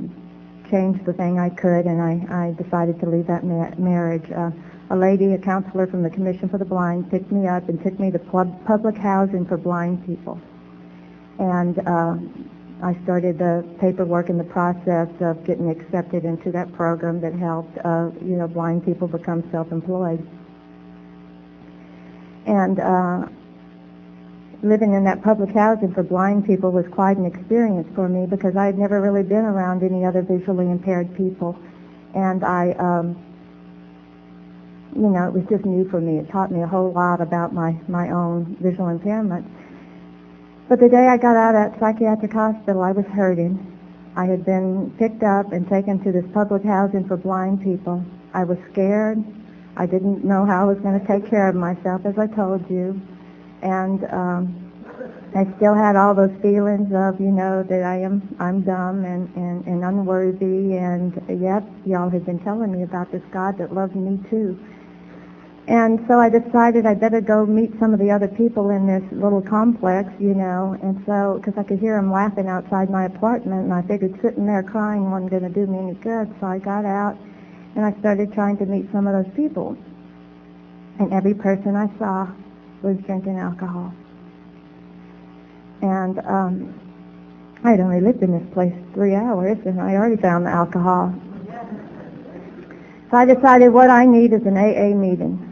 change 0.70 1.04
the 1.06 1.14
thing 1.14 1.40
I 1.40 1.50
could, 1.50 1.86
and 1.86 2.02
I 2.02 2.20
I 2.30 2.62
decided 2.62 3.00
to 3.00 3.10
leave 3.10 3.28
that 3.28 3.46
ma- 3.46 3.74
marriage. 3.78 4.30
Uh, 4.30 4.52
a 4.92 4.96
lady, 4.98 5.34
a 5.34 5.38
counselor 5.38 5.88
from 5.88 6.04
the 6.04 6.10
Commission 6.10 6.50
for 6.50 6.58
the 6.58 6.66
Blind, 6.66 7.10
picked 7.10 7.32
me 7.32 7.48
up 7.48 7.70
and 7.70 7.82
took 7.82 7.98
me 7.98 8.12
to 8.12 8.20
pub- 8.20 8.66
public 8.66 8.98
housing 8.98 9.46
for 9.46 9.56
blind 9.56 10.06
people, 10.06 10.40
and. 11.40 11.80
Uh, 11.88 12.18
I 12.82 12.98
started 13.04 13.38
the 13.38 13.68
paperwork 13.82 14.30
and 14.30 14.40
the 14.40 14.46
process 14.46 15.10
of 15.20 15.44
getting 15.46 15.70
accepted 15.70 16.24
into 16.24 16.52
that 16.52 16.72
program 16.74 17.20
that 17.22 17.34
helped, 17.34 17.78
uh, 17.84 18.10
you 18.24 18.38
know, 18.38 18.48
blind 18.48 18.86
people 18.86 19.08
become 19.08 19.44
self-employed. 19.52 20.26
And 22.46 22.80
uh, 22.80 23.28
living 24.64 24.94
in 24.94 25.04
that 25.04 25.22
public 25.22 25.50
housing 25.52 25.94
for 25.94 26.04
blind 26.04 26.46
people 26.46 26.72
was 26.72 26.86
quite 26.92 27.18
an 27.18 27.26
experience 27.26 27.88
for 27.96 28.08
me 28.08 28.26
because 28.26 28.56
I 28.56 28.66
had 28.68 28.78
never 28.78 29.02
really 29.02 29.24
been 29.24 29.44
around 29.44 29.84
any 29.84 30.06
other 30.06 30.22
visually 30.22 30.72
impaired 30.72 31.16
people. 31.18 31.60
And 32.16 32.46
I, 32.46 32.72
um, 32.80 33.20
you 34.96 35.10
know, 35.10 35.28
it 35.28 35.34
was 35.34 35.44
just 35.50 35.66
new 35.66 35.88
for 35.90 36.00
me. 36.00 36.18
It 36.18 36.32
taught 36.32 36.50
me 36.50 36.62
a 36.62 36.68
whole 36.68 36.94
lot 36.94 37.20
about 37.20 37.54
my, 37.54 37.78
my 37.90 38.10
own 38.12 38.56
visual 38.62 38.88
impairment. 38.88 39.46
But 40.70 40.80
the 40.80 40.88
day 40.88 41.08
I 41.08 41.18
got 41.18 41.36
out 41.36 41.56
of 41.56 41.80
psychiatric 41.80 42.32
hospital, 42.32 42.84
I 42.84 42.92
was 42.92 43.06
hurting. 43.08 43.58
I 44.16 44.26
had 44.26 44.46
been 44.46 44.94
picked 45.00 45.24
up 45.24 45.52
and 45.52 45.68
taken 45.68 45.98
to 46.04 46.12
this 46.12 46.26
public 46.32 46.64
housing 46.64 47.08
for 47.08 47.18
blind 47.18 47.64
people. 47.64 48.06
I 48.36 48.44
was 48.44 48.60
scared. 48.72 49.18
I 49.78 49.88
didn't 49.88 50.24
know 50.24 50.46
how 50.46 50.62
I 50.62 50.66
was 50.66 50.78
going 50.78 51.00
to 51.00 51.08
take 51.08 51.28
care 51.28 51.50
of 51.50 51.56
myself, 51.56 52.06
as 52.06 52.20
I 52.20 52.28
told 52.28 52.70
you. 52.70 53.02
And 53.64 54.06
um, 54.14 54.72
I 55.36 55.50
still 55.58 55.74
had 55.74 55.96
all 55.96 56.14
those 56.14 56.38
feelings 56.40 56.94
of, 56.94 57.20
you 57.20 57.32
know, 57.32 57.64
that 57.64 57.82
I 57.82 58.02
am 58.02 58.22
I'm 58.40 58.62
dumb 58.62 59.06
and, 59.06 59.26
and, 59.36 59.66
and 59.66 59.84
unworthy. 59.84 60.78
And 60.78 61.18
yet, 61.42 61.64
y'all 61.84 62.12
had 62.12 62.28
been 62.28 62.40
telling 62.46 62.72
me 62.72 62.84
about 62.84 63.12
this 63.12 63.24
God 63.34 63.58
that 63.58 63.74
loved 63.74 63.96
me 63.96 64.20
too. 64.30 64.54
And 65.70 66.04
so 66.08 66.20
I 66.20 66.30
decided 66.30 66.88
I'd 66.88 67.00
better 67.00 67.22
go 67.22 67.46
meet 67.46 67.70
some 67.80 67.94
of 67.94 68.00
the 68.00 68.10
other 68.10 68.28
people 68.28 68.72
in 68.72 68.88
this 68.88 69.04
little 69.12 69.40
complex, 69.40 70.10
you 70.20 70.34
know. 70.34 70.76
And 70.82 70.98
so, 71.06 71.38
because 71.38 71.54
I 71.60 71.64
could 71.64 71.78
hear 71.78 71.96
them 71.96 72.12
laughing 72.12 72.48
outside 72.48 72.90
my 72.90 73.06
apartment, 73.06 73.66
and 73.66 73.74
I 73.74 73.84
figured 73.84 74.18
sitting 74.20 74.48
there 74.48 74.64
crying 74.64 75.12
wasn't 75.12 75.30
going 75.30 75.44
to 75.44 75.50
do 75.50 75.68
me 75.68 75.78
any 75.78 75.94
good. 75.94 76.34
So 76.40 76.48
I 76.48 76.58
got 76.58 76.86
out 76.86 77.16
and 77.76 77.86
I 77.86 77.94
started 78.00 78.34
trying 78.34 78.58
to 78.58 78.66
meet 78.66 78.92
some 78.92 79.06
of 79.06 79.14
those 79.14 79.32
people. 79.36 79.78
And 80.98 81.14
every 81.14 81.36
person 81.36 81.76
I 81.76 81.86
saw 82.00 82.26
was 82.82 82.98
drinking 83.06 83.38
alcohol. 83.38 83.94
And 85.84 86.18
um, 86.26 86.82
I 87.64 87.72
had 87.72 87.80
only 87.80 88.02
lived 88.02 88.24
in 88.24 88.32
this 88.32 88.54
place 88.56 88.74
three 88.96 89.14
hours, 89.14 89.60
and 89.68 89.80
I 89.80 89.94
already 89.94 90.20
found 90.20 90.48
the 90.48 90.50
alcohol. 90.50 91.14
So 93.12 93.18
I 93.18 93.26
decided 93.26 93.70
what 93.70 93.92
I 93.92 94.08
need 94.08 94.34
is 94.34 94.42
an 94.48 94.58
AA 94.58 94.98
meeting. 94.98 95.46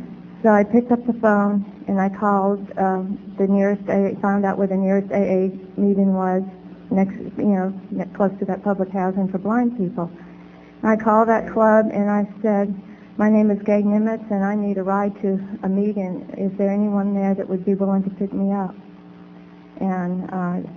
So 0.47 0.53
I 0.53 0.63
picked 0.63 0.93
up 0.93 1.05
the 1.05 1.11
phone 1.19 1.67
and 1.89 1.99
I 1.99 2.07
called 2.07 2.71
um, 2.79 3.19
the 3.37 3.47
nearest 3.47 3.83
AA, 3.89 4.17
found 4.21 4.45
out 4.45 4.57
where 4.57 4.65
the 4.65 4.77
nearest 4.77 5.11
AA 5.11 5.51
meeting 5.75 6.13
was, 6.13 6.41
next, 6.89 7.19
you 7.35 7.51
know, 7.51 7.75
close 8.15 8.31
to 8.39 8.45
that 8.45 8.63
public 8.63 8.87
housing 8.87 9.27
for 9.27 9.39
blind 9.39 9.77
people. 9.77 10.09
And 10.81 10.89
I 10.89 10.95
called 10.95 11.27
that 11.27 11.51
club 11.51 11.87
and 11.91 12.09
I 12.09 12.31
said, 12.41 12.73
my 13.17 13.29
name 13.29 13.51
is 13.51 13.61
Gay 13.63 13.83
Nimitz 13.83 14.23
and 14.31 14.45
I 14.45 14.55
need 14.55 14.77
a 14.77 14.83
ride 14.83 15.21
to 15.21 15.37
a 15.63 15.67
meeting. 15.67 16.23
Is 16.37 16.57
there 16.57 16.71
anyone 16.71 17.13
there 17.13 17.35
that 17.35 17.49
would 17.49 17.65
be 17.65 17.75
willing 17.75 18.03
to 18.03 18.09
pick 18.11 18.31
me 18.31 18.53
up? 18.53 18.73
And 19.81 20.31
uh, 20.31 20.69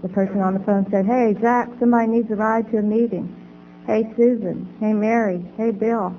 the 0.00 0.10
person 0.10 0.38
on 0.42 0.54
the 0.54 0.60
phone 0.60 0.86
said, 0.92 1.06
hey, 1.06 1.34
Jack, 1.40 1.70
somebody 1.80 2.06
needs 2.06 2.30
a 2.30 2.36
ride 2.36 2.70
to 2.70 2.78
a 2.78 2.82
meeting. 2.82 3.34
Hey, 3.84 4.14
Susan. 4.16 4.72
Hey, 4.78 4.92
Mary. 4.92 5.44
Hey, 5.56 5.72
Bill. 5.72 6.14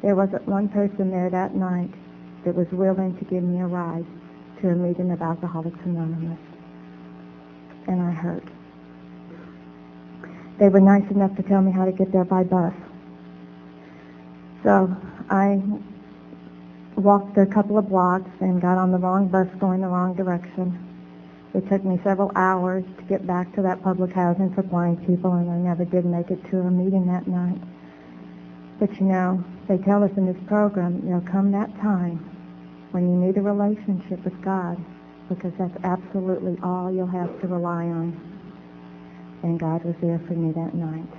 There 0.00 0.16
wasn't 0.16 0.48
one 0.48 0.70
person 0.70 1.10
there 1.10 1.28
that 1.28 1.54
night 1.54 1.92
that 2.44 2.54
was 2.54 2.68
willing 2.72 3.16
to 3.18 3.24
give 3.24 3.42
me 3.42 3.60
a 3.60 3.66
ride 3.66 4.06
to 4.60 4.68
a 4.68 4.74
meeting 4.74 5.10
of 5.10 5.22
Alcoholics 5.22 5.78
Anonymous. 5.84 6.38
And 7.86 8.02
I 8.02 8.10
hurt. 8.10 8.44
They 10.58 10.68
were 10.68 10.80
nice 10.80 11.08
enough 11.10 11.36
to 11.36 11.42
tell 11.42 11.62
me 11.62 11.70
how 11.70 11.84
to 11.84 11.92
get 11.92 12.12
there 12.12 12.24
by 12.24 12.42
bus. 12.42 12.74
So 14.64 14.94
I 15.30 15.62
walked 16.96 17.38
a 17.38 17.46
couple 17.46 17.78
of 17.78 17.88
blocks 17.88 18.30
and 18.40 18.60
got 18.60 18.76
on 18.76 18.90
the 18.90 18.98
wrong 18.98 19.28
bus 19.28 19.46
going 19.60 19.80
the 19.80 19.86
wrong 19.86 20.14
direction. 20.14 20.84
It 21.54 21.68
took 21.68 21.84
me 21.84 22.00
several 22.02 22.32
hours 22.34 22.84
to 22.98 23.02
get 23.04 23.26
back 23.26 23.54
to 23.54 23.62
that 23.62 23.82
public 23.82 24.12
housing 24.12 24.52
for 24.54 24.62
blind 24.62 25.06
people 25.06 25.32
and 25.34 25.50
I 25.50 25.56
never 25.56 25.84
did 25.84 26.04
make 26.04 26.30
it 26.30 26.44
to 26.50 26.58
a 26.60 26.70
meeting 26.70 27.06
that 27.06 27.26
night. 27.26 27.60
But 28.78 28.94
you 29.00 29.06
know, 29.06 29.42
they 29.66 29.78
tell 29.78 30.04
us 30.04 30.10
in 30.16 30.26
this 30.26 30.42
program, 30.46 31.02
there'll 31.04 31.20
come 31.20 31.50
that 31.52 31.74
time 31.80 32.18
when 32.92 33.10
you 33.10 33.16
need 33.16 33.36
a 33.36 33.42
relationship 33.42 34.24
with 34.24 34.40
God 34.42 34.78
because 35.28 35.52
that's 35.58 35.76
absolutely 35.84 36.56
all 36.62 36.92
you'll 36.92 37.06
have 37.06 37.40
to 37.40 37.46
rely 37.48 37.84
on. 37.84 38.16
And 39.42 39.58
God 39.58 39.84
was 39.84 39.94
there 40.00 40.20
for 40.26 40.34
me 40.34 40.52
that 40.52 40.74
night. 40.74 41.10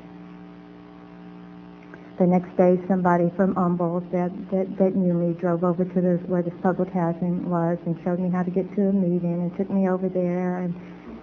The 2.17 2.27
next 2.27 2.55
day, 2.57 2.79
somebody 2.87 3.31
from 3.37 3.55
Humble 3.55 4.01
that, 4.11 4.31
that, 4.51 4.77
that 4.77 4.95
knew 4.95 5.13
me 5.13 5.33
drove 5.39 5.63
over 5.63 5.85
to 5.85 6.01
the, 6.01 6.19
where 6.27 6.41
this 6.41 6.53
public 6.61 6.89
housing 6.89 7.49
was 7.49 7.77
and 7.85 7.95
showed 8.03 8.19
me 8.19 8.29
how 8.29 8.43
to 8.43 8.51
get 8.51 8.73
to 8.75 8.89
a 8.89 8.91
meeting 8.91 9.39
and 9.39 9.55
took 9.55 9.69
me 9.69 9.87
over 9.87 10.09
there. 10.09 10.57
And 10.57 10.75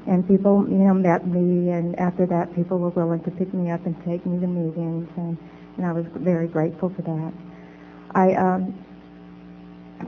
and 0.07 0.27
people, 0.29 0.65
you 0.69 0.77
know, 0.77 0.95
met 0.95 1.27
me 1.27 1.71
and 1.71 1.99
after 1.99 2.27
that 2.27 2.55
people 2.55 2.79
were 2.79 2.91
willing 2.91 3.21
to 3.25 3.31
pick 3.33 3.53
me 3.53 3.73
up 3.73 3.85
and 3.87 3.97
take 4.05 4.25
me 4.25 4.39
to 4.39 4.47
meetings. 4.47 5.09
And, 5.17 5.37
and 5.77 5.87
I 5.87 5.93
was 5.93 6.07
very 6.15 6.49
grateful 6.49 6.91
for 6.91 7.03
that. 7.03 7.33
I 8.15 8.35
um, 8.35 8.85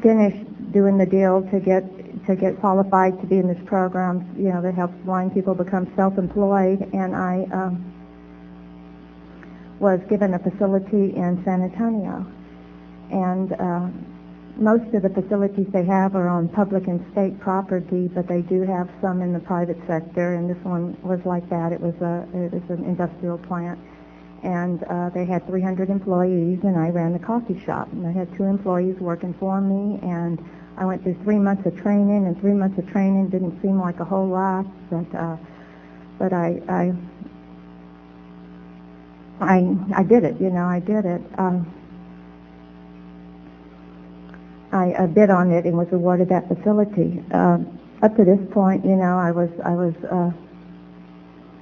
finished 0.03 0.73
doing 0.73 0.99
the 0.99 1.07
deal 1.07 1.43
to 1.51 1.61
get 1.61 1.85
to 2.27 2.37
get 2.37 2.61
qualified 2.61 3.19
to 3.21 3.27
be 3.27 3.39
in 3.39 3.49
this 3.49 3.63
program, 3.65 4.35
you 4.37 4.51
know, 4.51 4.61
that 4.61 4.75
helps 4.75 4.95
blind 5.05 5.33
people 5.33 5.55
become 5.55 5.91
self-employed. 5.97 6.91
And 6.93 7.17
I 7.17 7.47
um, 7.53 7.95
was 9.81 10.01
given 10.11 10.35
a 10.35 10.39
facility 10.39 11.17
in 11.17 11.41
San 11.45 11.63
Antonio. 11.63 12.27
And 13.11 13.53
uh, 13.55 13.89
most 14.61 14.93
of 14.95 15.03
the 15.03 15.09
facilities 15.09 15.69
they 15.73 15.87
have 15.87 16.17
are 16.17 16.29
on 16.29 16.49
public 16.49 16.87
and 16.87 17.01
state 17.13 17.41
property, 17.41 18.09
but 18.09 18.29
they 18.29 18.43
do 18.43 18.63
have 18.63 18.91
some 19.01 19.23
in 19.23 19.33
the 19.33 19.41
private 19.41 19.79
sector. 19.87 20.35
And 20.35 20.51
this 20.51 20.63
one 20.65 21.01
was 21.03 21.21
like 21.25 21.49
that. 21.49 21.73
It 21.73 21.81
was 21.81 21.95
a 22.03 22.29
it 22.37 22.53
was 22.53 22.69
an 22.69 22.85
industrial 22.85 23.39
plant. 23.39 23.79
And 24.43 24.85
uh, 24.85 25.11
they 25.11 25.25
had 25.25 25.47
300 25.47 25.91
employees, 25.91 26.61
and 26.63 26.79
I 26.79 26.91
ran 26.91 27.13
the 27.13 27.19
coffee 27.19 27.61
shop. 27.65 27.91
And 27.93 28.07
I 28.07 28.13
had 28.13 28.35
two 28.37 28.45
employees 28.45 28.97
working 29.01 29.35
for 29.35 29.61
me, 29.61 29.99
and 30.03 30.39
I 30.77 30.85
went 30.85 31.03
through 31.03 31.17
three 31.25 31.39
months 31.39 31.67
of 31.67 31.77
training, 31.81 32.27
and 32.27 32.41
three 32.41 32.53
months 32.53 32.79
of 32.79 32.89
training 32.91 33.31
didn't 33.31 33.61
seem 33.61 33.81
like 33.81 33.99
a 33.99 34.05
whole 34.05 34.29
lot, 34.29 34.65
but 34.91 35.19
uh, 35.19 35.37
but 36.19 36.33
I 36.33 36.63
I 36.69 36.93
I 39.41 39.77
I 39.97 40.03
did 40.05 40.23
it. 40.23 40.41
You 40.41 40.51
know, 40.51 40.67
I 40.67 40.79
did 40.79 41.05
it. 41.05 41.23
Um, 41.37 41.75
I 44.71 45.07
bid 45.07 45.31
on 45.31 45.51
it 45.51 45.65
and 45.65 45.77
was 45.77 45.89
awarded 45.93 46.29
that 46.29 46.47
facility. 46.47 47.23
Uh, 47.33 47.59
up 48.03 48.17
to 48.17 48.25
this 48.25 48.39
point, 48.53 48.85
you 48.85 48.97
know, 48.97 49.19
I 49.19 49.33
was 49.33 49.51
I 49.65 49.75
was. 49.75 49.95
Uh, 50.05 50.31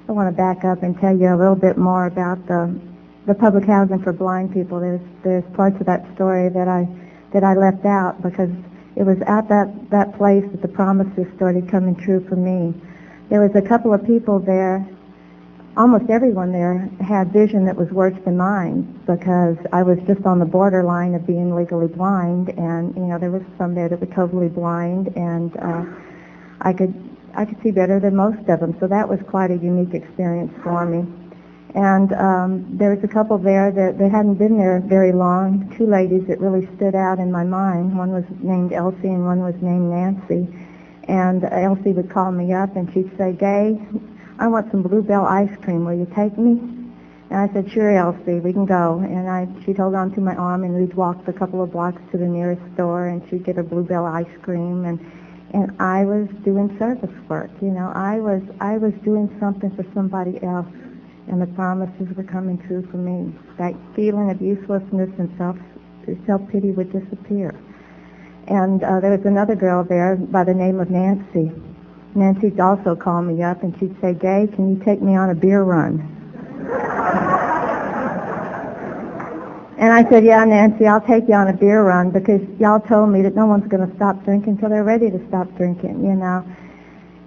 I 0.09 0.12
want 0.12 0.29
to 0.29 0.37
back 0.37 0.64
up 0.64 0.85
and 0.85 0.99
tell 1.01 1.16
you 1.16 1.35
a 1.35 1.37
little 1.37 1.57
bit 1.57 1.77
more 1.77 2.07
about 2.07 2.47
the 2.47 2.79
the 3.27 3.35
public 3.35 3.64
housing 3.64 4.01
for 4.01 4.12
blind 4.12 4.53
people. 4.53 4.79
There's 4.79 5.01
there's 5.25 5.45
parts 5.55 5.81
of 5.81 5.87
that 5.87 6.07
story 6.14 6.49
that 6.49 6.69
I 6.69 6.87
that 7.33 7.42
I 7.42 7.55
left 7.55 7.85
out 7.85 8.23
because 8.23 8.51
it 8.95 9.03
was 9.03 9.19
at 9.27 9.49
that 9.49 9.90
that 9.90 10.16
place 10.16 10.45
that 10.53 10.62
the 10.62 10.69
promises 10.69 11.27
started 11.35 11.69
coming 11.69 11.97
true 11.97 12.25
for 12.29 12.37
me. 12.37 12.73
There 13.31 13.40
was 13.40 13.57
a 13.57 13.66
couple 13.66 13.92
of 13.92 14.07
people 14.07 14.38
there. 14.38 14.87
Almost 15.77 16.09
everyone 16.09 16.53
there 16.53 16.88
had 17.01 17.33
vision 17.33 17.64
that 17.66 17.77
was 17.77 17.90
worse 17.90 18.16
than 18.25 18.37
mine 18.37 18.99
because 19.07 19.59
I 19.73 19.83
was 19.83 19.99
just 20.07 20.25
on 20.25 20.38
the 20.38 20.47
borderline 20.47 21.14
of 21.14 21.27
being 21.27 21.55
legally 21.55 21.88
blind, 21.88 22.51
and 22.51 22.95
you 22.95 23.03
know 23.03 23.19
there 23.19 23.33
was 23.33 23.42
some 23.59 23.75
there 23.75 23.88
that 23.88 24.01
were 24.01 24.14
totally 24.14 24.49
blind, 24.49 25.09
and 25.16 25.55
uh, 25.57 25.85
I 26.61 26.73
could 26.73 26.95
I 27.37 27.44
could 27.44 27.62
see 27.62 27.70
better 27.70 28.01
than 28.01 28.16
most 28.16 28.49
of 28.49 28.61
them. 28.61 28.77
So 28.81 28.87
that 28.88 29.09
was 29.09 29.20
quite 29.29 29.51
a 29.51 29.57
unique 29.57 29.94
experience 29.94 30.53
for 30.62 30.87
me. 30.87 31.07
And 31.75 32.12
um, 32.14 32.66
there 32.79 32.94
was 32.94 33.05
a 33.05 33.09
couple 33.09 33.37
there 33.37 33.70
that 33.70 33.99
they 33.99 34.09
hadn't 34.09 34.37
been 34.37 34.57
there 34.57 34.81
very 34.81 35.12
long. 35.12 35.72
Two 35.77 35.87
ladies 35.87 36.27
that 36.29 36.40
really 36.40 36.66
stood 36.77 36.94
out 36.94 37.18
in 37.18 37.31
my 37.31 37.44
mind. 37.44 37.96
One 37.96 38.11
was 38.11 38.25
named 38.40 38.72
Elsie 38.72 39.12
and 39.12 39.27
one 39.27 39.40
was 39.40 39.55
named 39.61 39.90
Nancy. 39.90 40.49
And 41.05 41.44
Elsie 41.44 41.92
would 41.92 42.11
call 42.11 42.33
me 42.33 42.55
up 42.55 42.75
and 42.75 42.90
she'd 42.94 43.14
say, 43.18 43.33
Gay, 43.33 43.79
I 44.38 44.49
want 44.49 44.70
some 44.70 44.83
Blue 44.83 45.03
Bell 45.03 45.27
ice 45.27 45.55
cream. 45.62 45.85
Will 45.85 45.94
you 45.94 46.11
take 46.16 46.38
me? 46.38 46.59
And 47.29 47.38
I 47.38 47.53
said, 47.53 47.70
sure, 47.70 47.90
Elsie, 47.90 48.40
we 48.40 48.53
can 48.53 48.66
go. 48.66 49.01
And 49.01 49.29
I, 49.29 49.49
she'd 49.64 49.77
hold 49.77 49.94
on 49.94 50.12
to 50.12 50.20
my 50.20 50.35
arm 50.37 50.64
and 50.64 50.75
we'd 50.75 50.94
walk 50.94 51.27
a 51.27 51.33
couple 51.33 51.62
of 51.62 51.72
blocks 51.72 52.01
to 52.12 52.18
the 52.18 52.27
nearest 52.27 52.62
store 52.75 53.09
and 53.09 53.22
she'd 53.29 53.44
get 53.44 53.57
her 53.57 53.62
Blue 53.62 53.83
Bell 53.83 54.07
ice 54.07 54.27
cream 54.42 54.85
and 54.85 55.01
and 55.53 55.75
I 55.81 56.05
was 56.05 56.29
doing 56.45 56.75
service 56.79 57.15
work. 57.29 57.51
You 57.63 57.71
know, 57.71 57.93
I 57.95 58.19
was 58.19 58.43
I 58.61 58.79
was 58.79 58.93
doing 59.05 59.35
something 59.41 59.75
for 59.77 59.85
somebody 59.95 60.43
else 60.43 60.67
and 61.29 61.41
the 61.41 61.47
promises 61.49 62.09
were 62.17 62.25
coming 62.25 62.59
true 62.67 62.87
for 62.91 62.97
me. 62.99 63.35
That 63.59 63.75
feeling 63.95 64.31
of 64.31 64.41
uselessness 64.41 65.11
and 65.19 65.33
self 65.39 65.57
self 66.27 66.41
pity 66.51 66.71
would 66.71 66.93
disappear. 66.93 67.55
And 68.47 68.83
uh, 68.85 69.01
there 69.01 69.11
was 69.11 69.27
another 69.27 69.57
girl 69.57 69.83
there 69.83 70.17
by 70.17 70.45
the 70.45 70.55
name 70.55 70.79
of 70.79 70.91
Nancy. 70.91 71.51
Nancy'd 72.15 72.61
also 72.61 72.95
call 72.95 73.23
me 73.23 73.43
up 73.43 73.63
and 73.63 73.77
she'd 73.79 74.01
say, 74.01 74.15
Gay, 74.15 74.49
can 74.55 74.75
you 74.77 74.85
take 74.85 75.03
me 75.03 75.17
on 75.17 75.31
a 75.31 75.35
beer 75.35 75.63
run? 75.63 76.13
and 79.79 79.93
I 79.93 80.09
said, 80.09 80.25
yeah, 80.25 80.45
Nancy, 80.45 80.87
I'll 80.87 81.01
take 81.01 81.29
you 81.29 81.35
on 81.35 81.49
a 81.49 81.53
beer 81.53 81.83
run 81.83 82.11
because 82.11 82.41
y'all 82.59 82.81
told 82.81 83.11
me 83.11 83.21
that 83.23 83.35
no 83.35 83.47
one's 83.47 83.69
going 83.69 83.89
to 83.89 83.97
stop 83.97 84.25
drinking 84.25 84.55
until 84.55 84.71
they're 84.71 84.85
ready 84.85 85.11
to 85.11 85.29
stop 85.29 85.55
drinking, 85.57 86.03
you 86.03 86.15
know. 86.15 86.45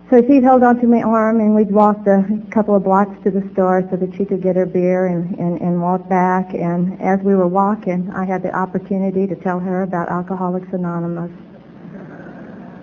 So 0.10 0.24
she 0.26 0.42
held 0.42 0.64
onto 0.64 0.88
my 0.88 1.04
arm 1.04 1.40
and 1.40 1.54
we'd 1.54 1.70
walk 1.70 2.08
a 2.08 2.26
couple 2.50 2.76
of 2.76 2.84
blocks 2.84 3.16
to 3.24 3.30
the 3.30 3.48
store 3.54 3.88
so 3.92 3.98
that 3.98 4.16
she 4.18 4.26
could 4.26 4.42
get 4.42 4.56
her 4.56 4.66
beer 4.66 5.06
and, 5.06 5.38
and, 5.38 5.62
and 5.62 5.80
walk 5.80 6.10
back. 6.10 6.56
And 6.56 7.00
as 7.00 7.20
we 7.20 7.36
were 7.36 7.48
walking, 7.48 8.10
I 8.10 8.26
had 8.26 8.42
the 8.42 8.52
opportunity 8.56 9.28
to 9.28 9.36
tell 9.36 9.60
her 9.60 9.84
about 9.84 10.10
Alcoholics 10.10 10.74
Anonymous. 10.74 11.32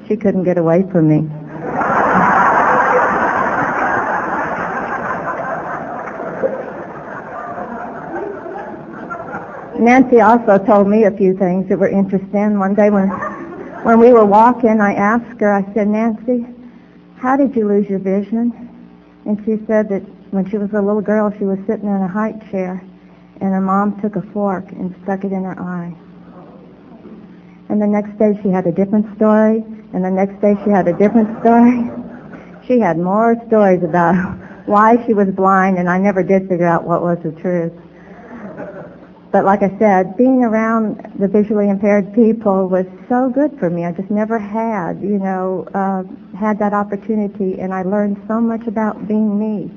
She 0.07 0.17
couldn't 0.17 0.45
get 0.45 0.59
away 0.59 0.85
from 0.93 1.09
me. 1.09 1.29
Nancy 9.81 10.21
also 10.21 10.59
told 10.59 10.89
me 10.89 11.05
a 11.05 11.11
few 11.11 11.37
things 11.37 11.69
that 11.69 11.79
were 11.79 11.89
interesting. 11.89 12.59
One 12.59 12.75
day 12.75 12.91
when 12.91 13.09
when 13.87 14.01
we 14.01 14.13
were 14.13 14.25
walking, 14.25 14.81
I 14.81 14.95
asked 14.95 15.41
her, 15.41 15.53
I 15.53 15.63
said, 15.73 15.87
Nancy, 15.87 16.45
how 17.19 17.37
did 17.37 17.55
you 17.55 17.69
lose 17.69 17.89
your 17.89 18.01
vision? 18.01 18.51
And 19.25 19.39
she 19.45 19.65
said 19.67 19.89
that 19.91 20.03
when 20.33 20.51
she 20.51 20.59
was 20.59 20.73
a 20.73 20.83
little 20.83 21.01
girl, 21.01 21.33
she 21.39 21.45
was 21.45 21.59
sitting 21.69 21.87
in 21.87 22.03
a 22.03 22.09
high 22.09 22.33
chair, 22.51 22.83
and 23.41 23.55
her 23.55 23.61
mom 23.61 24.01
took 24.01 24.17
a 24.17 24.23
fork 24.33 24.73
and 24.73 24.93
stuck 25.05 25.23
it 25.23 25.31
in 25.31 25.45
her 25.45 25.57
eye. 25.61 25.95
And 27.69 27.81
the 27.81 27.87
next 27.87 28.19
day 28.19 28.37
she 28.43 28.49
had 28.49 28.67
a 28.67 28.73
different 28.73 29.15
story, 29.17 29.63
and 29.93 30.05
the 30.05 30.11
next 30.11 30.41
day 30.41 30.57
she 30.65 30.71
had 30.71 30.89
a 30.89 30.93
different 30.93 31.39
story. 31.41 31.89
She 32.67 32.81
had 32.81 32.99
more 32.99 33.37
stories 33.47 33.85
about 33.85 34.17
why 34.67 35.05
she 35.07 35.15
was 35.15 35.29
blind, 35.29 35.79
and 35.79 35.89
I 35.89 35.99
never 35.99 36.25
did 36.25 36.49
figure 36.49 36.67
out 36.67 36.83
what 36.83 37.03
was 37.03 37.19
the 37.23 37.31
truth. 37.41 37.73
But 39.33 39.45
like 39.45 39.63
I 39.63 39.77
said, 39.79 40.17
being 40.17 40.45
around 40.45 41.13
the 41.19 41.27
visually 41.27 41.69
impaired 41.69 42.15
people 42.15 42.69
was 42.69 42.87
so 43.09 43.29
good 43.29 43.59
for 43.59 43.69
me. 43.69 43.85
I 43.85 43.93
just 43.93 44.11
never 44.11 44.39
had, 44.39 45.01
you 45.03 45.19
know, 45.19 45.67
uh, 45.75 46.05
had 46.37 46.59
that 46.61 46.73
opportunity, 46.73 47.59
and 47.59 47.75
I 47.75 47.83
learned 47.83 48.23
so 48.29 48.41
much 48.41 48.67
about 48.67 49.09
being 49.09 49.39
me. 49.39 49.71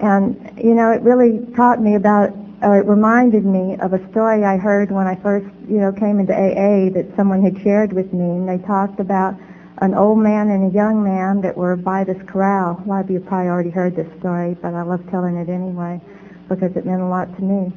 And 0.00 0.52
you 0.56 0.74
know, 0.74 0.90
it 0.90 1.02
really 1.02 1.44
taught 1.54 1.80
me 1.82 1.96
about, 1.96 2.30
or 2.62 2.78
it 2.78 2.86
reminded 2.86 3.44
me 3.44 3.76
of 3.80 3.92
a 3.92 4.10
story 4.10 4.44
I 4.44 4.56
heard 4.56 4.90
when 4.90 5.06
I 5.06 5.16
first, 5.16 5.46
you 5.68 5.78
know, 5.78 5.92
came 5.92 6.18
into 6.18 6.32
AA 6.32 6.88
that 6.94 7.12
someone 7.14 7.42
had 7.42 7.60
shared 7.62 7.92
with 7.92 8.12
me, 8.12 8.24
and 8.24 8.48
they 8.48 8.58
talked 8.66 9.00
about 9.00 9.34
an 9.78 9.94
old 9.94 10.18
man 10.18 10.48
and 10.48 10.70
a 10.70 10.74
young 10.74 11.04
man 11.04 11.42
that 11.42 11.56
were 11.56 11.76
by 11.76 12.04
this 12.04 12.20
corral. 12.26 12.82
A 12.84 12.88
lot 12.88 13.04
of 13.04 13.10
you 13.10 13.20
probably 13.20 13.48
already 13.48 13.70
heard 13.70 13.96
this 13.96 14.08
story, 14.18 14.56
but 14.62 14.72
I 14.74 14.82
love 14.82 15.02
telling 15.10 15.36
it 15.36 15.48
anyway 15.50 16.00
because 16.48 16.74
it 16.74 16.86
meant 16.86 17.02
a 17.02 17.06
lot 17.06 17.34
to 17.36 17.42
me 17.42 17.72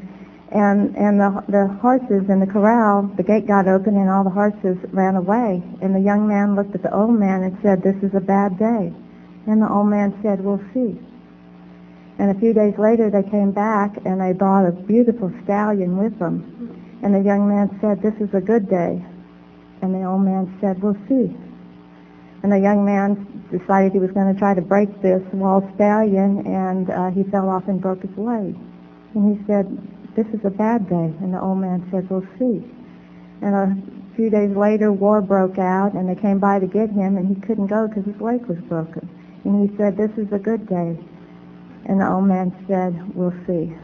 and 0.55 0.95
and 0.95 1.19
the 1.19 1.43
the 1.49 1.67
horses 1.83 2.29
in 2.29 2.39
the 2.39 2.47
corral, 2.47 3.11
the 3.17 3.23
gate 3.23 3.45
got 3.45 3.67
open 3.67 3.97
and 3.97 4.09
all 4.09 4.23
the 4.23 4.29
horses 4.29 4.77
ran 4.93 5.17
away. 5.17 5.61
And 5.81 5.93
the 5.93 5.99
young 5.99 6.27
man 6.27 6.55
looked 6.55 6.73
at 6.73 6.81
the 6.81 6.95
old 6.95 7.19
man 7.19 7.43
and 7.43 7.57
said, 7.61 7.83
"This 7.83 8.01
is 8.01 8.15
a 8.15 8.21
bad 8.21 8.57
day." 8.57 8.93
And 9.47 9.61
the 9.61 9.69
old 9.69 9.87
man 9.87 10.15
said, 10.23 10.41
"We'll 10.41 10.63
see." 10.73 10.97
And 12.17 12.31
a 12.31 12.39
few 12.39 12.53
days 12.53 12.77
later, 12.77 13.09
they 13.09 13.23
came 13.23 13.51
back 13.51 13.99
and 14.05 14.21
they 14.21 14.31
brought 14.31 14.65
a 14.65 14.71
beautiful 14.71 15.29
stallion 15.43 15.97
with 15.97 16.17
them. 16.19 16.79
And 17.03 17.13
the 17.13 17.19
young 17.19 17.49
man 17.49 17.77
said, 17.81 18.01
"This 18.01 18.15
is 18.21 18.33
a 18.33 18.39
good 18.39 18.69
day." 18.69 19.03
And 19.81 19.93
the 19.93 20.05
old 20.05 20.23
man 20.23 20.55
said, 20.61 20.81
"We'll 20.81 20.97
see." 21.09 21.35
And 22.43 22.51
the 22.51 22.59
young 22.59 22.85
man 22.85 23.43
decided 23.51 23.91
he 23.91 23.99
was 23.99 24.11
going 24.11 24.33
to 24.33 24.39
try 24.39 24.53
to 24.53 24.61
break 24.61 25.01
this 25.01 25.21
wall 25.33 25.69
stallion, 25.75 26.47
and 26.47 26.89
uh, 26.89 27.09
he 27.09 27.23
fell 27.23 27.49
off 27.49 27.67
and 27.67 27.81
broke 27.81 28.03
his 28.03 28.17
leg. 28.17 28.55
And 29.15 29.37
he 29.37 29.45
said, 29.45 29.65
this 30.15 30.27
is 30.33 30.39
a 30.45 30.49
bad 30.49 30.89
day. 30.89 31.13
And 31.21 31.33
the 31.33 31.41
old 31.41 31.59
man 31.59 31.87
said, 31.91 32.09
we'll 32.09 32.25
see. 32.39 32.63
And 33.41 33.53
a 33.53 34.15
few 34.15 34.29
days 34.29 34.55
later, 34.55 34.91
war 34.91 35.21
broke 35.21 35.59
out, 35.59 35.93
and 35.93 36.07
they 36.07 36.19
came 36.19 36.39
by 36.39 36.59
to 36.59 36.67
get 36.67 36.89
him, 36.89 37.17
and 37.17 37.27
he 37.27 37.35
couldn't 37.41 37.67
go 37.67 37.87
because 37.87 38.05
his 38.05 38.19
leg 38.21 38.45
was 38.45 38.57
broken. 38.69 39.07
And 39.43 39.69
he 39.69 39.75
said, 39.77 39.97
this 39.97 40.11
is 40.17 40.31
a 40.31 40.39
good 40.39 40.67
day. 40.67 40.97
And 41.85 42.01
the 42.01 42.09
old 42.09 42.25
man 42.25 42.55
said, 42.67 43.15
we'll 43.15 43.35
see. 43.45 43.75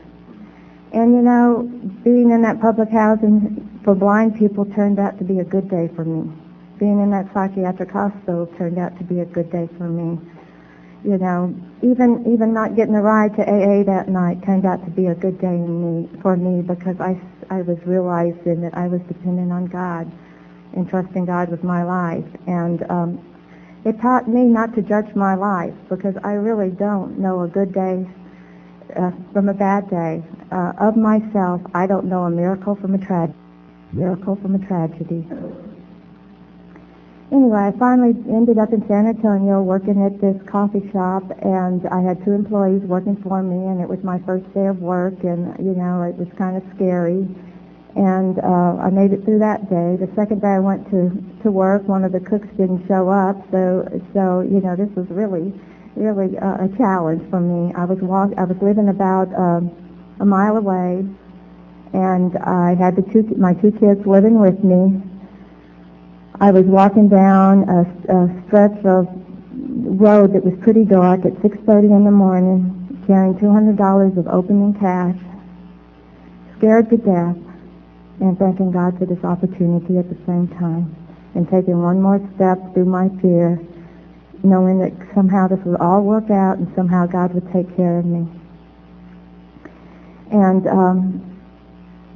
And 0.94 1.13
you 1.13 1.22
know, 1.22 1.70
being 2.04 2.32
in 2.32 2.41
that 2.41 2.60
public 2.60 2.89
housing 2.89 3.80
for 3.84 3.96
blind 3.96 4.36
people 4.38 4.65
turned 4.65 5.00
out 5.00 5.17
to 5.20 5.24
be 5.24 5.39
a 5.39 5.44
good 5.44 5.70
day 5.70 5.89
for 5.96 6.04
me. 6.04 6.32
Being 6.80 7.00
in 7.00 7.12
that 7.12 7.32
psychiatric 7.34 7.91
hospital 7.91 8.48
turned 8.58 8.80
out 8.80 8.98
to 8.98 9.04
be 9.04 9.20
a 9.20 9.26
good 9.26 9.52
day 9.52 9.70
for 9.78 9.88
me 9.88 10.20
you 11.04 11.18
know, 11.18 11.54
even 11.82 12.32
even 12.32 12.54
not 12.54 12.76
getting 12.76 12.96
a 12.96 13.02
ride 13.02 13.36
to 13.36 13.42
AA 13.42 13.84
that 13.84 14.08
night 14.08 14.44
turned 14.46 14.66
out 14.66 14.84
to 14.86 14.92
be 14.92 15.08
a 15.08 15.16
good 15.16 15.40
day 15.42 15.58
me, 15.58 16.08
for 16.22 16.38
me 16.38 16.62
because 16.62 17.00
I, 17.00 17.20
I 17.50 17.62
was 17.62 17.78
realizing 17.86 18.62
that 18.62 18.78
I 18.78 18.88
was 18.88 19.02
dependent 19.08 19.52
on 19.52 19.66
God 19.66 20.12
and 20.74 20.88
trusting 20.88 21.26
God 21.26 21.50
with 21.50 21.64
my 21.64 21.84
life. 21.84 22.26
And 22.46 22.84
um, 22.90 23.82
it 23.84 24.00
taught 24.00 24.30
me 24.30 24.44
not 24.44 24.76
to 24.76 24.82
judge 24.82 25.14
my 25.16 25.34
life 25.34 25.74
because 25.90 26.16
I 26.24 26.34
really 26.34 26.70
don't 26.70 27.18
know 27.18 27.42
a 27.42 27.48
good 27.48 27.74
day 27.74 28.08
uh, 28.96 29.12
from 29.34 29.50
a 29.50 29.54
bad 29.54 29.90
day. 29.90 30.24
Uh, 30.52 30.74
of 30.80 30.96
myself, 30.98 31.62
I 31.74 31.88
don't 31.88 32.06
know 32.06 32.24
a 32.24 32.30
miracle 32.30 32.76
from 32.76 32.94
a 32.94 33.00
tragedy. 33.00 33.38
Miracle 33.94 34.36
from 34.36 34.56
a 34.56 34.60
tragedy 34.68 35.26
anyway, 37.32 37.72
I 37.72 37.80
finally 37.80 38.13
ended 38.30 38.58
up 38.58 38.74
in 38.74 38.86
San 38.88 39.08
Antonio 39.08 39.62
working 39.62 40.04
at 40.04 40.20
this 40.20 40.36
coffee 40.48 40.84
shop, 40.91 41.24
and 41.41 41.88
I 41.88 42.02
had 42.02 42.24
two 42.24 42.32
employees 42.32 42.82
working 42.84 43.15
for 43.24 43.41
me, 43.41 43.67
and 43.67 43.82
it 43.82 43.88
was 43.88 44.04
my 44.04 44.20
first 44.26 44.46
day 44.54 44.67
of 44.67 44.80
work, 44.80 45.24
and 45.24 45.56
you 45.58 45.74
know, 45.74 46.04
it 46.04 46.15
was 46.15 46.28
kind 46.38 46.58
of 46.58 46.63
scary. 46.76 47.28
And 47.96 48.39
uh, 48.39 48.80
I 48.80 48.89
made 48.89 49.12
it 49.12 49.26
through 49.26 49.39
that 49.39 49.70
day. 49.70 50.00
The 50.00 50.08
second 50.15 50.41
day 50.41 50.56
I 50.56 50.60
went 50.60 50.89
to 50.91 51.12
to 51.44 51.52
work, 51.52 51.88
one 51.88 52.04
of 52.04 52.12
the 52.12 52.22
cooks 52.22 52.48
didn't 52.56 52.88
show 52.88 53.10
up, 53.10 53.36
so 53.52 53.84
so 54.13 54.41
you 54.41 54.62
know, 54.62 54.76
this 54.76 54.91
was 54.96 55.08
really 55.10 55.54
really 55.96 56.38
uh, 56.38 56.65
a 56.65 56.70
challenge 56.78 57.28
for 57.30 57.39
me. 57.39 57.74
I 57.76 57.86
was 57.86 58.00
walk 58.00 58.32
I 58.38 58.46
was 58.46 58.58
living 58.62 58.88
about 58.88 59.28
um, 59.36 59.72
a 60.20 60.26
mile 60.26 60.56
away, 60.56 61.04
and 61.91 62.38
I 62.38 62.76
had 62.76 62.96
the 62.96 63.04
two 63.12 63.24
my 63.36 63.54
two 63.56 63.72
kids 63.72 64.06
living 64.06 64.39
with 64.39 64.63
me 64.63 65.04
I 66.39 66.52
was 66.52 66.65
walking 66.65 67.10
down 67.10 67.67
a, 67.70 67.82
a 68.13 68.44
stretch 68.48 68.84
of 68.86 69.08
road 70.00 70.34
that 70.34 70.44
was 70.44 70.54
pretty 70.62 70.86
dark 70.86 71.26
at 71.26 71.34
6.30 71.44 71.96
in 71.98 72.06
the 72.06 72.12
morning, 72.12 73.04
carrying 73.06 73.36
$200 73.36 74.17
of 74.17 74.28
opening 74.28 74.74
cash, 74.80 75.17
scared 76.58 76.89
to 76.89 76.98
death, 76.98 77.38
and 78.22 78.38
thanking 78.38 78.72
God 78.72 78.98
for 78.98 79.06
this 79.06 79.24
opportunity 79.24 79.98
at 79.98 80.10
the 80.10 80.17
same 80.26 80.48
time, 80.60 80.96
and 81.36 81.50
taking 81.50 81.82
one 81.82 82.02
more 82.02 82.22
step 82.36 82.58
through 82.74 82.86
my 82.86 83.10
fear, 83.22 83.60
knowing 84.44 84.80
that 84.80 84.94
somehow 85.13 85.48
this 85.48 85.60
would 85.65 85.80
all 85.80 86.02
work 86.02 86.30
out 86.30 86.58
and 86.58 86.72
somehow 86.76 87.06
God 87.06 87.34
would 87.34 87.52
take 87.52 87.76
care 87.76 88.00
of 88.00 88.06
me. 88.06 88.28
And 90.32 90.65
um, 90.67 91.31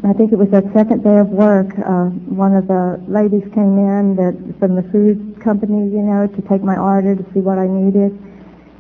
I 0.04 0.14
think 0.14 0.34
it 0.34 0.38
was 0.38 0.52
our 0.54 0.62
second 0.74 1.04
day 1.04 1.18
of 1.18 1.30
work. 1.30 1.72
Uh, 1.80 2.12
one 2.28 2.54
of 2.54 2.68
the 2.68 3.02
ladies 3.08 3.44
came 3.54 3.80
in 3.80 4.16
that 4.18 4.36
from 4.60 4.76
the 4.76 4.84
food 4.92 5.40
company, 5.42 5.90
you 5.90 6.04
know, 6.04 6.28
to 6.28 6.42
take 6.50 6.62
my 6.62 6.78
order 6.78 7.16
to 7.16 7.24
see 7.34 7.40
what 7.40 7.58
I 7.58 7.68
needed. 7.68 8.12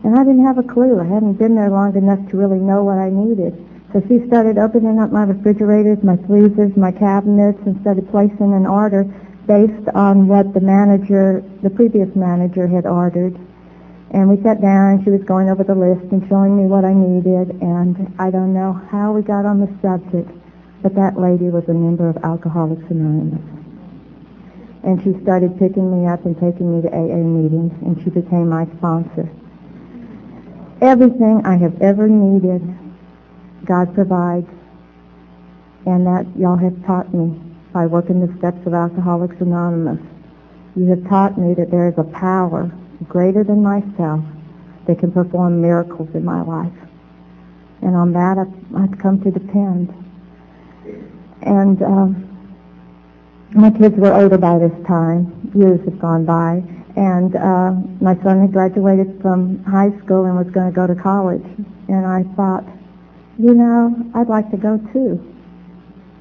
And 0.04 0.20
I 0.20 0.24
didn't 0.24 0.46
have 0.46 0.58
a 0.60 0.64
clue. 0.64 1.00
I 1.00 1.06
hadn't 1.06 1.42
been 1.42 1.56
there 1.56 1.70
long 1.70 1.96
enough 1.96 2.20
to 2.30 2.38
really 2.38 2.60
know 2.60 2.84
what 2.84 3.00
I 3.00 3.10
needed. 3.10 3.56
So 3.94 4.04
she 4.08 4.28
started 4.28 4.58
opening 4.58 5.00
up 5.00 5.12
my 5.12 5.24
refrigerators, 5.24 6.04
my 6.04 6.18
freezers, 6.28 6.76
my 6.76 6.92
cabinets, 6.92 7.58
and 7.66 7.80
started 7.82 8.12
placing 8.12 8.54
an 8.54 8.68
order 8.68 9.06
based 9.48 9.88
on 9.96 10.28
what 10.28 10.54
the 10.54 10.60
manager, 10.60 11.44
the 11.64 11.70
previous 11.70 12.14
manager 12.16 12.68
had 12.68 12.86
ordered. 12.86 13.40
And 14.12 14.30
we 14.30 14.42
sat 14.44 14.62
down 14.62 15.00
and 15.00 15.04
she 15.04 15.10
was 15.10 15.24
going 15.24 15.50
over 15.50 15.64
the 15.64 15.76
list 15.76 16.12
and 16.12 16.28
showing 16.30 16.58
me 16.58 16.68
what 16.68 16.86
I 16.86 16.94
needed 16.94 17.62
and 17.62 18.14
I 18.20 18.30
don't 18.32 18.54
know 18.54 18.74
how 18.92 19.12
we 19.14 19.22
got 19.22 19.46
on 19.46 19.60
the 19.60 19.72
subject, 19.82 20.30
but 20.86 20.94
that 20.94 21.20
lady 21.20 21.50
was 21.50 21.64
a 21.68 21.74
member 21.74 22.08
of 22.08 22.16
Alcoholics 22.24 22.86
Anonymous. 22.92 23.42
And 24.84 25.02
she 25.02 25.20
started 25.24 25.58
picking 25.58 25.90
me 25.90 26.08
up 26.08 26.24
and 26.26 26.40
taking 26.40 26.78
me 26.78 26.84
to 26.84 26.90
AA 26.94 27.26
meetings 27.26 27.74
and 27.82 27.98
she 28.04 28.12
became 28.12 28.50
my 28.50 28.68
sponsor. 28.78 29.28
Everything 30.82 31.42
I 31.44 31.58
have 31.58 31.82
ever 31.82 32.08
needed, 32.08 32.62
God 33.66 33.96
provides. 33.96 34.46
And 35.88 36.06
that 36.06 36.28
y'all 36.38 36.56
have 36.56 36.86
taught 36.86 37.12
me 37.12 37.34
by 37.74 37.88
working 37.88 38.22
the 38.22 38.38
steps 38.38 38.64
of 38.68 38.76
Alcoholics 38.76 39.42
Anonymous. 39.42 40.06
You 40.76 40.86
have 40.92 41.10
taught 41.10 41.36
me 41.36 41.56
that 41.56 41.72
there 41.72 41.88
is 41.90 41.98
a 41.98 42.04
power 42.04 42.72
greater 43.10 43.44
than 43.44 43.64
myself 43.64 44.24
that 44.86 45.00
can 45.00 45.12
perform 45.12 45.64
miracles 45.64 46.10
in 46.14 46.24
my 46.24 46.44
life. 46.44 46.78
And 47.82 47.96
on 47.96 48.14
that 48.14 48.38
I've, 48.38 48.76
I've 48.76 49.00
come 49.00 49.20
to 49.24 49.32
depend. 49.32 50.05
And 51.42 51.82
um, 51.82 52.48
my 53.54 53.72
kids 53.72 53.96
were 53.98 54.14
older 54.14 54.38
by 54.38 54.58
this 54.60 54.88
time. 54.88 55.52
Years 55.56 55.80
have 55.86 56.00
gone 56.00 56.26
by 56.26 56.64
and 56.96 57.36
uh, 57.36 57.72
my 58.00 58.16
son 58.24 58.42
had 58.42 58.54
graduated 58.54 59.22
from 59.22 59.64
high 59.66 59.92
school 60.04 60.26
and 60.26 60.38
was 60.38 60.48
going 60.52 60.72
to 60.72 60.76
go 60.76 60.88
to 60.88 60.96
college. 60.96 61.44
And 61.88 62.06
I 62.06 62.24
thought, 62.36 62.64
you 63.38 63.54
know, 63.54 63.94
I'd 64.16 64.30
like 64.30 64.50
to 64.52 64.58
go 64.58 64.80
too. 64.94 65.20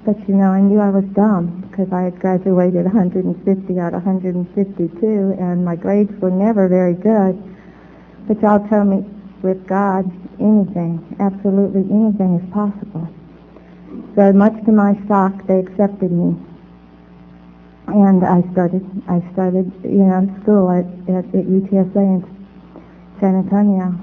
But 0.04 0.18
you 0.28 0.34
know, 0.34 0.50
I 0.50 0.60
knew 0.60 0.80
I 0.80 0.90
was 0.90 1.04
dumb 1.14 1.66
because 1.70 1.90
I 1.92 2.02
had 2.02 2.20
graduated 2.20 2.84
150 2.84 3.78
out 3.78 3.94
of 3.94 4.04
152 4.04 5.36
and 5.38 5.64
my 5.64 5.76
grades 5.76 6.12
were 6.20 6.30
never 6.30 6.68
very 6.68 6.94
good. 6.94 7.40
But 8.26 8.42
y'all 8.42 8.66
tell 8.68 8.84
me, 8.84 9.06
with 9.42 9.66
God, 9.66 10.10
anything, 10.40 11.16
absolutely 11.20 11.86
anything 11.88 12.40
is 12.40 12.52
possible. 12.52 13.08
So 14.16 14.32
much 14.32 14.54
to 14.64 14.70
my 14.70 14.94
shock, 15.08 15.44
they 15.48 15.58
accepted 15.58 16.12
me. 16.12 16.36
And 17.88 18.24
I 18.24 18.46
started 18.52 18.86
I 19.08 19.20
started 19.32 19.72
you 19.82 20.06
know 20.06 20.30
school 20.42 20.70
at, 20.70 20.86
at, 21.10 21.26
at 21.34 21.44
UTSA 21.50 21.96
in 21.96 22.22
San 23.20 23.34
Antonio. 23.34 23.98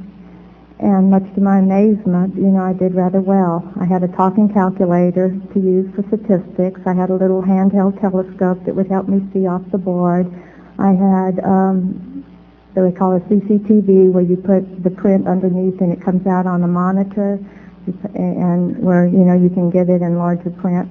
And 0.80 1.10
much 1.10 1.24
to 1.36 1.42
my 1.42 1.60
amazement 1.60 2.36
you 2.36 2.52
know 2.52 2.62
I 2.62 2.74
did 2.74 2.94
rather 2.94 3.22
well. 3.22 3.64
I 3.80 3.86
had 3.86 4.04
a 4.04 4.10
talking 4.10 4.52
calculator 4.54 5.32
to 5.54 5.60
use 5.60 5.88
for 5.96 6.04
statistics. 6.12 6.82
I 6.86 6.94
had 6.94 7.10
a 7.10 7.16
little 7.16 7.42
handheld 7.42 8.02
telescope 8.02 8.66
that 8.66 8.76
would 8.76 8.88
help 8.88 9.08
me 9.08 9.26
see 9.32 9.48
off 9.48 9.64
the 9.72 9.78
board. 9.78 10.28
I 10.78 10.92
had 10.92 11.40
um 11.40 12.26
what 12.74 12.84
we 12.86 12.92
call 12.92 13.16
a 13.16 13.20
CCTV 13.22 14.12
where 14.12 14.24
you 14.24 14.36
put 14.36 14.84
the 14.84 14.92
print 14.92 15.28
underneath 15.28 15.80
and 15.80 15.92
it 15.92 16.02
comes 16.04 16.28
out 16.28 16.46
on 16.46 16.64
a 16.64 16.68
monitor 16.68 17.40
and 18.14 18.78
where 18.84 19.06
you 19.08 19.26
know 19.26 19.34
you 19.34 19.50
can 19.50 19.70
get 19.70 19.90
it 19.90 20.02
in 20.02 20.18
larger 20.18 20.50
print 20.50 20.90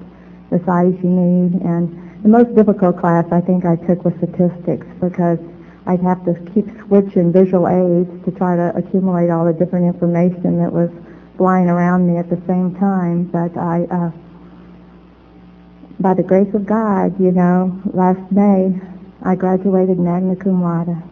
the 0.51 0.59
size 0.65 0.95
you 1.03 1.09
need 1.09 1.61
and 1.63 2.23
the 2.23 2.29
most 2.29 2.55
difficult 2.55 2.99
class 2.99 3.25
I 3.31 3.41
think 3.41 3.65
I 3.65 3.77
took 3.77 4.05
was 4.05 4.15
statistics 4.19 4.87
because 5.01 5.39
I'd 5.87 6.01
have 6.01 6.25
to 6.27 6.35
keep 6.53 6.67
switching 6.87 7.33
visual 7.33 7.67
aids 7.67 8.25
to 8.25 8.31
try 8.33 8.57
to 8.57 8.77
accumulate 8.77 9.31
all 9.31 9.47
the 9.47 9.53
different 9.53 9.87
information 9.87 10.59
that 10.59 10.73
was 10.73 10.91
flying 11.37 11.69
around 11.69 12.07
me 12.07 12.19
at 12.19 12.29
the 12.29 12.41
same 12.47 12.75
time. 12.77 13.25
But 13.25 13.57
I, 13.57 13.85
uh, 13.85 14.11
by 15.99 16.15
the 16.15 16.23
grace 16.23 16.53
of 16.55 16.67
God, 16.67 17.19
you 17.19 17.33
know, 17.33 17.81
last 17.95 18.21
May 18.31 18.79
I 19.23 19.35
graduated 19.35 19.99
magna 19.99 20.37
cum 20.37 20.63
laude. 20.63 21.03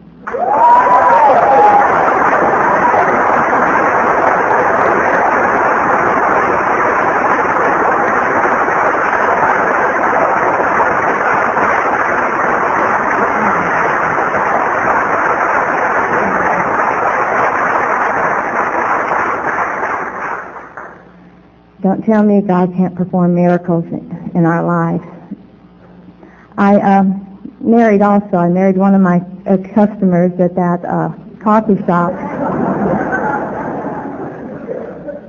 Don't 21.81 21.98
tell 22.09 22.23
me 22.23 22.41
God 22.41 22.73
can't 22.73 22.95
perform 22.95 23.35
miracles 23.35 23.85
in 23.85 24.43
our 24.43 24.63
lives. 24.63 25.05
I 26.57 26.75
um, 26.81 27.57
married 27.61 28.01
also. 28.01 28.37
I 28.37 28.49
married 28.49 28.77
one 28.77 28.95
of 28.95 29.01
my 29.01 29.21
uh, 29.45 29.57
customers 29.75 30.31
at 30.39 30.55
that 30.55 30.83
uh, 30.83 31.13
coffee 31.39 31.77
shop. 31.85 32.11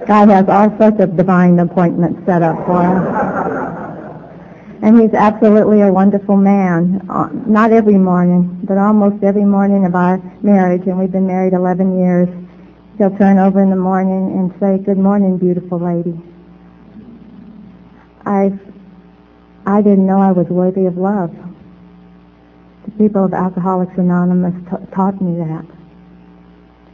God 0.09 0.29
has 0.31 0.49
all 0.49 0.77
sorts 0.79 1.01
of 1.01 1.17
divine 1.17 1.59
appointments 1.59 2.25
set 2.25 2.43
up 2.43 2.57
for 2.65 2.79
us. 2.83 3.27
And 4.83 4.99
he's 4.99 5.13
absolutely 5.13 5.83
a 5.83 5.93
wonderful 5.93 6.39
man. 6.39 7.07
Uh, 7.11 7.29
not 7.47 7.73
every 7.73 7.99
morning, 7.99 8.59
but 8.65 8.79
almost 8.79 9.23
every 9.23 9.45
morning 9.45 9.85
of 9.85 9.95
our 9.95 10.17
marriage, 10.43 10.87
and 10.87 10.99
we've 10.99 11.13
been 11.13 11.27
married 11.27 11.53
11 11.53 11.99
years, 11.99 12.29
he'll 12.97 13.15
turn 13.19 13.39
over 13.39 13.63
in 13.63 13.69
the 13.69 13.77
morning 13.77 14.33
and 14.39 14.55
say, 14.59 14.83
good 14.83 14.99
morning, 14.99 15.37
beautiful 15.37 15.79
lady. 15.79 16.19
I 18.27 18.53
I 19.67 19.83
didn't 19.83 20.07
know 20.07 20.21
I 20.21 20.33
was 20.33 20.47
worthy 20.49 20.87
of 20.87 20.97
love. 20.97 21.35
The 22.85 22.91
people 22.93 23.25
of 23.25 23.35
Alcoholics 23.35 23.97
Anonymous 23.97 24.55
t- 24.71 24.95
taught 24.95 25.21
me 25.21 25.39
that, 25.39 25.67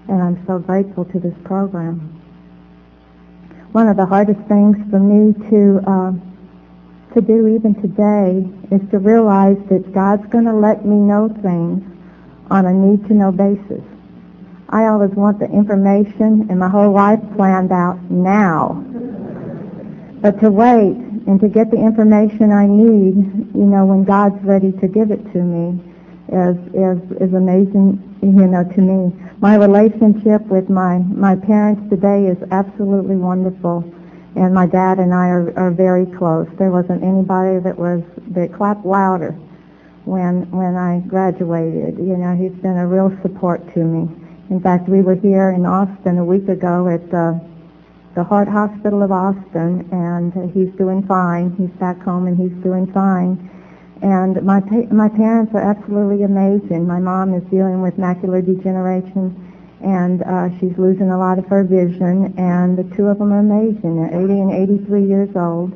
and 0.09 0.23
I'm 0.23 0.45
so 0.47 0.59
grateful 0.59 1.05
to 1.07 1.19
this 1.21 1.35
program. 1.45 2.13
One 3.73 3.89
of 3.89 3.97
the 3.97 4.07
hardest 4.07 4.41
things 4.49 4.77
for 4.91 4.99
me 4.99 5.33
to 5.51 5.81
uh, 5.87 6.13
to 7.15 7.21
do 7.21 7.47
even 7.47 7.75
today 7.81 8.45
is 8.75 8.91
to 8.91 8.99
realize 8.99 9.57
that 9.71 9.93
God's 9.95 10.27
going 10.27 10.45
to 10.45 10.53
let 10.53 10.85
me 10.85 10.97
know 10.97 11.29
things 11.43 11.83
on 12.51 12.67
a 12.67 12.73
need-to-know 12.73 13.33
basis. 13.33 13.83
I 14.69 14.87
always 14.87 15.11
want 15.11 15.39
the 15.39 15.47
information 15.47 16.47
and 16.51 16.59
my 16.59 16.69
whole 16.69 16.93
life 16.93 17.21
planned 17.37 17.73
out 17.73 17.99
now. 18.11 18.85
But 20.21 20.41
to 20.41 20.51
wait 20.51 21.06
and 21.27 21.41
to 21.41 21.49
get 21.49 21.71
the 21.71 21.77
information 21.77 22.53
I 22.53 22.67
need, 22.67 23.17
you 23.55 23.67
know, 23.67 23.85
when 23.85 24.05
God's 24.05 24.41
ready 24.45 24.71
to 24.73 24.87
give 24.87 25.11
it 25.11 25.23
to 25.33 25.39
me 25.43 25.83
is 26.29 26.57
is 26.75 26.99
is 27.21 27.35
amazing, 27.35 27.99
you 28.23 28.47
know, 28.47 28.63
to 28.63 28.81
me. 28.81 29.13
My 29.41 29.57
relationship 29.57 30.47
with 30.47 30.71
my 30.71 30.99
my 30.99 31.35
parents 31.35 31.91
today 31.91 32.27
is 32.27 32.39
absolutely 32.53 33.17
wonderful, 33.17 33.83
and 34.37 34.55
my 34.55 34.67
dad 34.67 34.99
and 34.99 35.13
I 35.13 35.29
are 35.29 35.53
are 35.59 35.71
very 35.71 36.07
close. 36.07 36.47
There 36.59 36.71
wasn't 36.71 37.03
anybody 37.03 37.59
that 37.59 37.77
was 37.77 38.03
that 38.31 38.55
clapped 38.55 38.87
louder 38.87 39.33
when 40.05 40.49
when 40.53 40.77
I 40.77 41.01
graduated. 41.09 41.99
You 41.99 42.17
know, 42.17 42.37
he's 42.37 42.57
been 42.63 42.79
a 42.79 42.87
real 42.87 43.11
support 43.23 43.63
to 43.75 43.81
me. 43.81 44.09
In 44.49 44.61
fact, 44.61 44.89
we 44.89 45.03
were 45.03 45.17
here 45.17 45.51
in 45.51 45.67
Austin 45.67 46.19
a 46.19 46.25
week 46.25 46.49
ago 46.49 46.87
at. 46.87 47.13
Uh, 47.13 47.35
the 48.17 48.25
Heart 48.25 48.49
Hospital 48.49 49.03
of 49.03 49.13
Austin, 49.13 49.87
and 49.93 50.33
he's 50.51 50.73
doing 50.79 51.07
fine. 51.07 51.55
He's 51.59 51.69
back 51.79 52.01
home 52.01 52.27
and 52.27 52.37
he's 52.37 52.65
doing 52.65 52.91
fine. 52.91 53.37
And 54.01 54.43
my 54.43 54.61
pa- 54.61 54.89
my 54.91 55.11
parents 55.11 55.53
are 55.55 55.61
absolutely 55.61 56.23
amazing. 56.23 56.87
My 56.87 56.99
mom 56.99 57.35
is 57.35 57.45
dealing 57.51 57.83
with 57.83 57.99
macular 57.99 58.41
degeneration, 58.41 59.37
and 59.85 60.23
uh, 60.23 60.49
she's 60.59 60.73
losing 60.79 61.11
a 61.11 61.19
lot 61.19 61.39
of 61.39 61.45
her 61.49 61.63
vision. 61.63 62.33
And 62.39 62.79
the 62.79 62.85
two 62.97 63.07
of 63.09 63.19
them 63.19 63.35
are 63.35 63.41
amazing. 63.41 64.01
They're 64.01 64.25
80 64.25 64.33
and 64.33 64.53
83 64.81 65.05
years 65.05 65.37
old, 65.37 65.73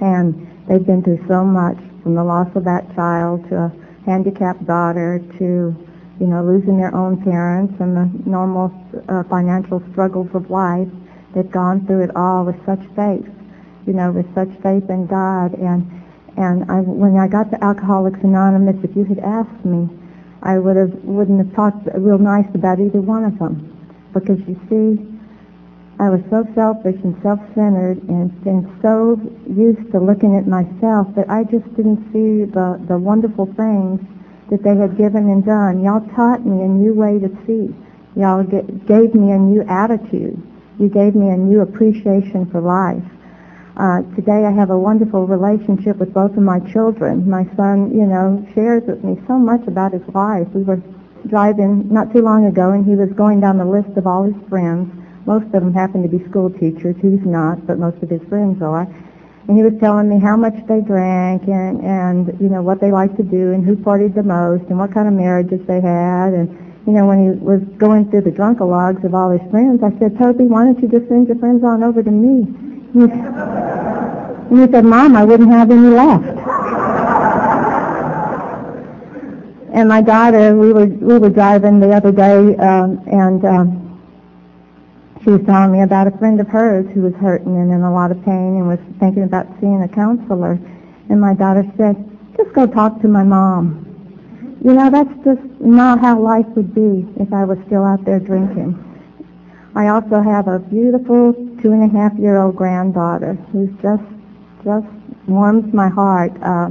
and 0.00 0.48
they've 0.66 0.84
been 0.84 1.02
through 1.02 1.22
so 1.28 1.44
much, 1.44 1.76
from 2.02 2.14
the 2.14 2.24
loss 2.24 2.48
of 2.56 2.64
that 2.64 2.94
child 2.94 3.46
to 3.50 3.56
a 3.56 3.72
handicapped 4.06 4.64
daughter 4.66 5.20
to 5.36 5.76
you 6.20 6.26
know, 6.26 6.42
losing 6.42 6.78
their 6.78 6.94
own 6.94 7.22
parents 7.22 7.74
and 7.80 7.96
the 7.96 8.28
normal 8.28 8.72
uh, 9.08 9.22
financial 9.24 9.82
struggles 9.92 10.28
of 10.34 10.50
life. 10.50 10.88
They've 11.34 11.50
gone 11.50 11.86
through 11.86 12.04
it 12.04 12.16
all 12.16 12.44
with 12.44 12.56
such 12.64 12.80
faith, 12.96 13.28
you 13.86 13.92
know, 13.92 14.12
with 14.12 14.26
such 14.34 14.48
faith 14.62 14.88
in 14.88 15.06
God. 15.06 15.54
And 15.54 15.84
and 16.36 16.70
I, 16.70 16.80
when 16.80 17.16
I 17.16 17.28
got 17.28 17.50
to 17.50 17.64
Alcoholics 17.64 18.20
Anonymous, 18.22 18.76
if 18.84 18.94
you 18.94 19.04
had 19.04 19.18
asked 19.20 19.64
me, 19.64 19.88
I 20.42 20.58
would 20.58 20.76
have 20.76 20.92
wouldn't 21.04 21.38
have 21.44 21.54
talked 21.54 21.88
real 21.94 22.18
nice 22.18 22.48
about 22.54 22.80
either 22.80 23.00
one 23.00 23.24
of 23.24 23.38
them, 23.38 23.72
because 24.12 24.38
you 24.48 24.56
see, 24.68 25.00
I 25.98 26.10
was 26.10 26.20
so 26.28 26.44
selfish 26.54 27.00
and 27.04 27.16
self-centered 27.22 28.02
and, 28.08 28.30
and 28.44 28.68
so 28.82 29.16
used 29.48 29.90
to 29.92 29.98
looking 29.98 30.36
at 30.36 30.46
myself 30.46 31.08
that 31.16 31.28
I 31.30 31.44
just 31.44 31.64
didn't 31.74 32.04
see 32.12 32.44
the, 32.44 32.76
the 32.86 32.98
wonderful 32.98 33.46
things 33.56 34.00
that 34.50 34.62
they 34.62 34.76
had 34.76 34.96
given 34.96 35.28
and 35.28 35.44
done. 35.44 35.82
Y'all 35.82 36.06
taught 36.14 36.44
me 36.44 36.62
a 36.62 36.68
new 36.68 36.94
way 36.94 37.18
to 37.18 37.28
see. 37.46 37.74
Y'all 38.14 38.42
gave 38.42 39.14
me 39.14 39.32
a 39.32 39.38
new 39.38 39.62
attitude. 39.68 40.40
You 40.78 40.88
gave 40.88 41.14
me 41.14 41.30
a 41.30 41.36
new 41.36 41.60
appreciation 41.60 42.48
for 42.50 42.60
life. 42.60 43.04
Uh, 43.76 44.00
today 44.16 44.44
I 44.44 44.52
have 44.52 44.70
a 44.70 44.78
wonderful 44.78 45.26
relationship 45.26 45.98
with 45.98 46.14
both 46.14 46.32
of 46.32 46.42
my 46.42 46.60
children. 46.72 47.28
My 47.28 47.44
son, 47.56 47.92
you 47.92 48.06
know, 48.06 48.46
shares 48.54 48.84
with 48.86 49.04
me 49.04 49.20
so 49.26 49.36
much 49.36 49.66
about 49.66 49.92
his 49.92 50.06
life. 50.14 50.48
We 50.54 50.62
were 50.62 50.80
driving 51.28 51.92
not 51.92 52.12
too 52.12 52.22
long 52.22 52.46
ago 52.46 52.70
and 52.70 52.86
he 52.86 52.96
was 52.96 53.10
going 53.12 53.40
down 53.40 53.58
the 53.58 53.66
list 53.66 53.96
of 53.98 54.06
all 54.06 54.24
his 54.24 54.48
friends 54.48 54.88
most 55.26 55.46
of 55.46 55.58
them 55.58 55.74
happen 55.74 56.02
to 56.02 56.08
be 56.08 56.24
school 56.30 56.50
teachers. 56.50 56.94
He's 57.02 57.26
not, 57.26 57.66
but 57.66 57.78
most 57.78 58.00
of 58.00 58.08
his 58.08 58.22
friends 58.28 58.62
are. 58.62 58.86
And 59.48 59.56
he 59.56 59.62
was 59.62 59.74
telling 59.78 60.08
me 60.08 60.18
how 60.18 60.36
much 60.36 60.54
they 60.66 60.80
drank 60.80 61.46
and, 61.46 61.80
and, 61.80 62.40
you 62.40 62.48
know, 62.48 62.62
what 62.62 62.80
they 62.80 62.90
liked 62.90 63.16
to 63.18 63.22
do 63.22 63.52
and 63.52 63.64
who 63.64 63.76
partied 63.76 64.14
the 64.14 64.24
most 64.24 64.64
and 64.70 64.78
what 64.78 64.92
kind 64.92 65.06
of 65.06 65.14
marriages 65.14 65.60
they 65.68 65.80
had. 65.80 66.34
And, 66.34 66.50
you 66.84 66.92
know, 66.92 67.06
when 67.06 67.22
he 67.22 67.30
was 67.38 67.62
going 67.78 68.10
through 68.10 68.22
the 68.22 68.32
drunkalogs 68.32 69.04
of 69.04 69.14
all 69.14 69.30
his 69.30 69.48
friends, 69.50 69.82
I 69.84 69.96
said, 70.00 70.18
Toby, 70.18 70.46
why 70.46 70.64
don't 70.64 70.82
you 70.82 70.88
just 70.88 71.06
send 71.06 71.28
your 71.28 71.38
friends 71.38 71.62
on 71.62 71.84
over 71.84 72.02
to 72.02 72.10
me? 72.10 72.42
And 74.50 74.66
he, 74.66 74.72
said, 74.72 74.84
Mom, 74.84 75.14
I 75.14 75.24
wouldn't 75.24 75.50
have 75.50 75.70
any 75.70 75.88
left. 75.94 76.26
and 79.72 79.88
my 79.88 80.00
daughter, 80.00 80.56
we 80.56 80.72
were 80.72 80.86
we 80.86 81.18
were 81.18 81.30
driving 81.30 81.78
the 81.80 81.90
other 81.90 82.10
day, 82.10 82.56
um, 82.56 83.02
and 83.06 83.44
um, 83.44 83.85
she 85.26 85.32
was 85.32 85.42
telling 85.44 85.72
me 85.72 85.82
about 85.82 86.06
a 86.06 86.16
friend 86.18 86.40
of 86.40 86.46
hers 86.46 86.86
who 86.94 87.02
was 87.02 87.14
hurting 87.14 87.56
and 87.58 87.72
in 87.72 87.82
a 87.82 87.92
lot 87.92 88.12
of 88.12 88.24
pain 88.24 88.62
and 88.62 88.68
was 88.68 88.78
thinking 89.00 89.24
about 89.24 89.48
seeing 89.58 89.82
a 89.82 89.88
counselor. 89.88 90.52
And 91.10 91.20
my 91.20 91.34
daughter 91.34 91.64
said, 91.76 91.96
just 92.36 92.54
go 92.54 92.64
talk 92.68 93.02
to 93.02 93.08
my 93.08 93.24
mom. 93.24 93.82
You 94.62 94.72
know, 94.72 94.88
that's 94.88 95.12
just 95.24 95.42
not 95.60 95.98
how 95.98 96.20
life 96.20 96.46
would 96.54 96.72
be 96.72 97.04
if 97.20 97.32
I 97.32 97.42
was 97.42 97.58
still 97.66 97.82
out 97.82 98.04
there 98.04 98.20
drinking. 98.20 98.78
I 99.74 99.88
also 99.88 100.22
have 100.22 100.46
a 100.46 100.60
beautiful 100.60 101.34
two 101.60 101.72
and 101.72 101.82
a 101.82 101.98
half 101.98 102.16
year 102.20 102.38
old 102.38 102.54
granddaughter 102.54 103.34
who's 103.50 103.70
just, 103.82 104.06
just 104.62 104.86
warms 105.26 105.74
my 105.74 105.88
heart. 105.88 106.30
Uh, 106.40 106.70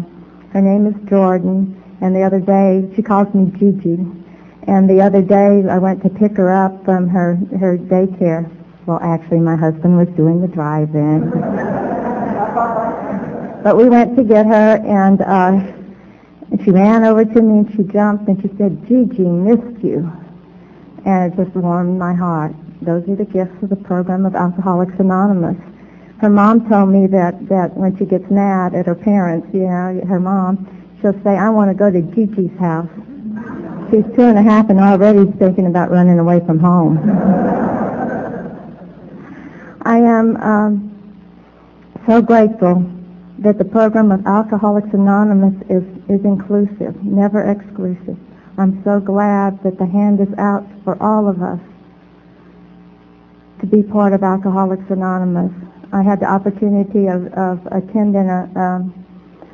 her 0.53 0.61
name 0.61 0.87
is 0.87 0.95
Jordan, 1.09 1.75
and 1.99 2.15
the 2.15 2.23
other 2.23 2.39
day 2.39 2.89
she 2.95 3.01
calls 3.01 3.27
me 3.35 3.51
Gigi 3.51 4.24
and 4.67 4.89
the 4.89 5.01
other 5.01 5.21
day 5.21 5.63
I 5.69 5.77
went 5.77 6.01
to 6.03 6.09
pick 6.09 6.37
her 6.37 6.51
up 6.51 6.83
from 6.85 7.07
her, 7.09 7.35
her 7.59 7.77
daycare. 7.77 8.49
Well, 8.85 8.99
actually 9.01 9.39
my 9.39 9.55
husband 9.55 9.97
was 9.97 10.07
doing 10.15 10.41
the 10.41 10.47
drive-in. 10.47 11.29
but 13.63 13.77
we 13.77 13.89
went 13.89 14.15
to 14.17 14.23
get 14.23 14.45
her 14.45 14.81
and, 14.85 15.21
uh, 15.21 15.71
and 16.51 16.63
she 16.63 16.71
ran 16.71 17.03
over 17.03 17.25
to 17.25 17.41
me 17.41 17.59
and 17.59 17.71
she 17.75 17.83
jumped 17.91 18.27
and 18.27 18.41
she 18.41 18.49
said, 18.57 18.87
Gigi, 18.87 19.23
missed 19.23 19.83
you. 19.83 20.11
And 21.05 21.31
it 21.31 21.37
just 21.37 21.55
warmed 21.55 21.99
my 21.99 22.13
heart. 22.13 22.53
Those 22.81 23.07
are 23.07 23.15
the 23.15 23.25
gifts 23.25 23.61
of 23.61 23.69
the 23.69 23.75
program 23.75 24.25
of 24.25 24.35
Alcoholics 24.35 24.93
Anonymous. 24.99 25.57
Her 26.21 26.29
mom 26.29 26.67
told 26.69 26.89
me 26.89 27.07
that, 27.07 27.49
that 27.49 27.75
when 27.75 27.97
she 27.97 28.05
gets 28.05 28.29
mad 28.31 28.73
at 28.73 28.85
her 28.85 28.95
parents, 28.95 29.47
you 29.53 29.67
know, 29.67 30.01
her 30.07 30.19
mom, 30.19 30.97
she'll 31.01 31.13
say, 31.23 31.37
I 31.37 31.49
want 31.49 31.69
to 31.69 31.75
go 31.75 31.91
to 31.91 32.01
Gigi's 32.01 32.57
house. 32.57 32.89
She's 33.91 34.03
two 34.15 34.23
and 34.23 34.37
a 34.37 34.41
half 34.41 34.69
and 34.69 34.79
already 34.79 35.31
thinking 35.37 35.67
about 35.67 35.91
running 35.91 36.17
away 36.17 36.39
from 36.45 36.59
home. 36.59 36.97
I 39.83 39.97
am 39.97 40.37
um, 40.37 40.91
so 42.07 42.21
grateful 42.21 42.91
that 43.39 43.59
the 43.59 43.65
program 43.65 44.11
of 44.11 44.25
Alcoholics 44.25 44.89
Anonymous 44.93 45.53
is, 45.69 45.83
is 46.09 46.25
inclusive, 46.25 47.03
never 47.03 47.43
exclusive. 47.51 48.17
I'm 48.57 48.83
so 48.83 48.99
glad 48.99 49.61
that 49.63 49.77
the 49.77 49.85
hand 49.85 50.19
is 50.19 50.33
out 50.39 50.65
for 50.83 51.01
all 51.03 51.27
of 51.29 51.43
us 51.43 51.59
to 53.59 53.67
be 53.67 53.83
part 53.83 54.13
of 54.13 54.23
Alcoholics 54.23 54.89
Anonymous. 54.89 55.51
I 55.93 56.01
had 56.01 56.19
the 56.19 56.25
opportunity 56.25 57.07
of, 57.07 57.31
of 57.33 57.59
attending 57.67 58.29
a, 58.29 58.49
um, 58.55 59.04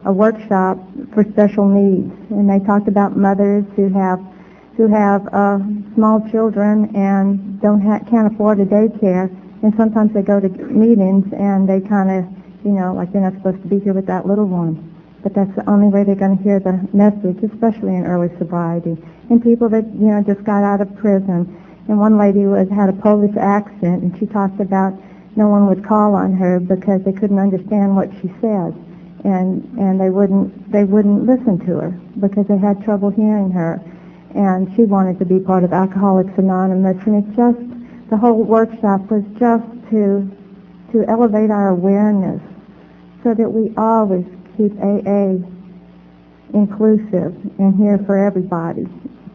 a 0.06 0.12
workshop 0.12 0.78
for 1.14 1.24
special 1.32 1.68
needs, 1.68 2.12
and 2.32 2.49
they 2.49 2.64
talked 2.66 2.88
about 2.88 3.16
mothers 3.16 3.66
who 3.76 3.89
have 3.89 4.20
who 4.78 4.88
have 4.88 5.28
uh, 5.34 5.60
small 5.95 6.26
children 6.32 6.89
and 6.95 7.62
don't 7.62 7.82
ha- 7.82 7.99
can't 8.10 8.34
afford 8.34 8.60
a 8.60 8.66
daycare, 8.66 9.30
and 9.62 9.74
sometimes 9.78 10.14
they 10.14 10.22
go 10.22 10.39
to 10.39 10.49
meetings 10.49 11.28
and 11.34 11.68
they 11.68 11.82
kind 11.82 12.10
of, 12.10 12.26
you 12.66 12.72
know, 12.72 12.93
like 12.93 13.12
they're 13.12 13.22
not 13.22 13.34
supposed 13.34 13.62
to 13.62 13.68
be 13.68 13.80
here 13.80 13.93
with 13.93 14.08
that 14.08 14.26
little 14.26 14.47
one. 14.47 14.80
But 15.22 15.36
that's 15.36 15.54
the 15.56 15.70
only 15.70 15.89
way 15.89 16.04
they're 16.04 16.16
going 16.16 16.38
to 16.38 16.43
hear 16.43 16.60
the 16.60 16.82
message, 16.93 17.43
especially 17.43 17.93
in 17.93 18.08
early 18.08 18.30
sobriety. 18.39 18.97
And 19.30 19.43
people 19.43 19.70
that, 19.70 19.86
you 19.93 20.10
know, 20.10 20.24
just 20.26 20.43
got 20.43 20.64
out 20.64 20.82
of 20.82 20.95
prison. 20.95 21.45
And 21.88 21.99
one 21.99 22.18
lady 22.18 22.45
was 22.45 22.68
had 22.70 22.89
a 22.89 22.93
Polish 22.93 23.36
accent, 23.38 24.02
and 24.02 24.18
she 24.18 24.26
talked 24.26 24.60
about 24.60 24.97
no 25.36 25.47
one 25.47 25.68
would 25.68 25.86
call 25.86 26.16
on 26.16 26.34
her 26.34 26.60
because 26.60 27.04
they 27.04 27.14
couldn't 27.14 27.38
understand 27.38 27.95
what 27.95 28.10
she 28.22 28.34
said 28.41 28.74
and 29.24 29.64
and 29.78 30.00
they 30.00 30.10
wouldn't 30.10 30.72
they 30.72 30.84
wouldn't 30.84 31.26
listen 31.26 31.60
to 31.60 31.78
her 31.78 31.92
because 32.20 32.48
they 32.48 32.58
had 32.58 32.84
trouble 32.84 33.10
hearing 33.10 33.52
her 33.52 33.82
and 34.36 34.74
she 34.76 34.84
wanted 34.84 35.20
to 35.20 35.26
be 35.26 35.40
part 35.40 35.64
of 35.64 35.74
Alcoholics 35.74 36.32
Anonymous 36.38 36.98
and 37.06 37.24
it 37.24 37.36
just 37.36 38.10
the 38.10 38.18
whole 38.18 38.44
workshop 38.44 39.02
was 39.12 39.24
just 39.38 39.66
to 39.90 40.30
to 40.92 41.06
elevate 41.08 41.52
our 41.52 41.70
awareness 41.70 42.42
so 43.24 43.34
that 43.34 43.50
we 43.50 43.74
always 43.78 44.26
keep 44.58 44.74
AA 44.82 45.38
inclusive 46.54 47.36
and 47.60 47.76
here 47.78 47.98
for 48.06 48.18
everybody 48.18 48.86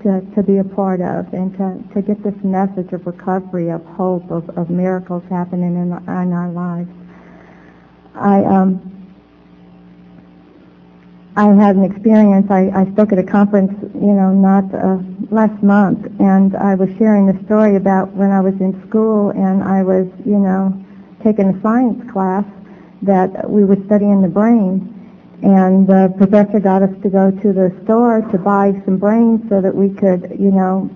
to, 0.03 0.21
to 0.35 0.43
be 0.43 0.59
a 0.59 0.65
part 0.65 1.01
of 1.01 1.33
and 1.33 1.57
to, 1.57 1.95
to 1.95 2.03
get 2.03 2.23
this 2.23 2.35
message 2.45 2.93
of 2.93 3.07
recovery, 3.07 3.71
of 3.71 3.85
hope, 3.85 4.31
of, 4.31 4.49
of 4.51 4.69
miracles 4.71 5.23
happening 5.31 5.75
in, 5.75 5.93
in 5.93 6.33
our 6.33 6.51
lives. 6.51 6.91
I 8.15 8.45
um, 8.45 8.96
I 11.37 11.53
had 11.53 11.77
an 11.77 11.85
experience. 11.85 12.51
I, 12.51 12.71
I 12.75 12.91
spoke 12.93 13.13
at 13.13 13.19
a 13.19 13.23
conference, 13.23 13.73
you 13.95 14.15
know, 14.17 14.33
not 14.33 14.73
uh, 14.73 14.97
last 15.31 15.63
month, 15.63 16.07
and 16.19 16.57
I 16.57 16.75
was 16.75 16.89
sharing 16.97 17.29
a 17.29 17.45
story 17.45 17.77
about 17.77 18.13
when 18.15 18.31
I 18.31 18.41
was 18.41 18.55
in 18.55 18.73
school 18.89 19.31
and 19.31 19.63
I 19.63 19.83
was, 19.83 20.07
you 20.25 20.39
know, 20.39 20.73
taking 21.23 21.49
a 21.49 21.61
science 21.61 22.11
class 22.11 22.45
that 23.03 23.51
we 23.51 23.65
were 23.65 23.77
studying 23.85 24.23
the 24.23 24.29
brain, 24.29 24.89
and 25.43 25.87
the 25.87 26.15
professor 26.17 26.59
got 26.59 26.83
us 26.83 26.95
to 27.03 27.11
go 27.11 27.31
to 27.31 27.53
the 27.53 27.69
store 27.85 28.23
to 28.33 28.39
buy 28.39 28.73
some 28.87 28.97
brains 28.97 29.43
so 29.51 29.61
that 29.61 29.75
we 29.75 29.91
could, 29.91 30.35
you 30.41 30.51
know, 30.51 30.89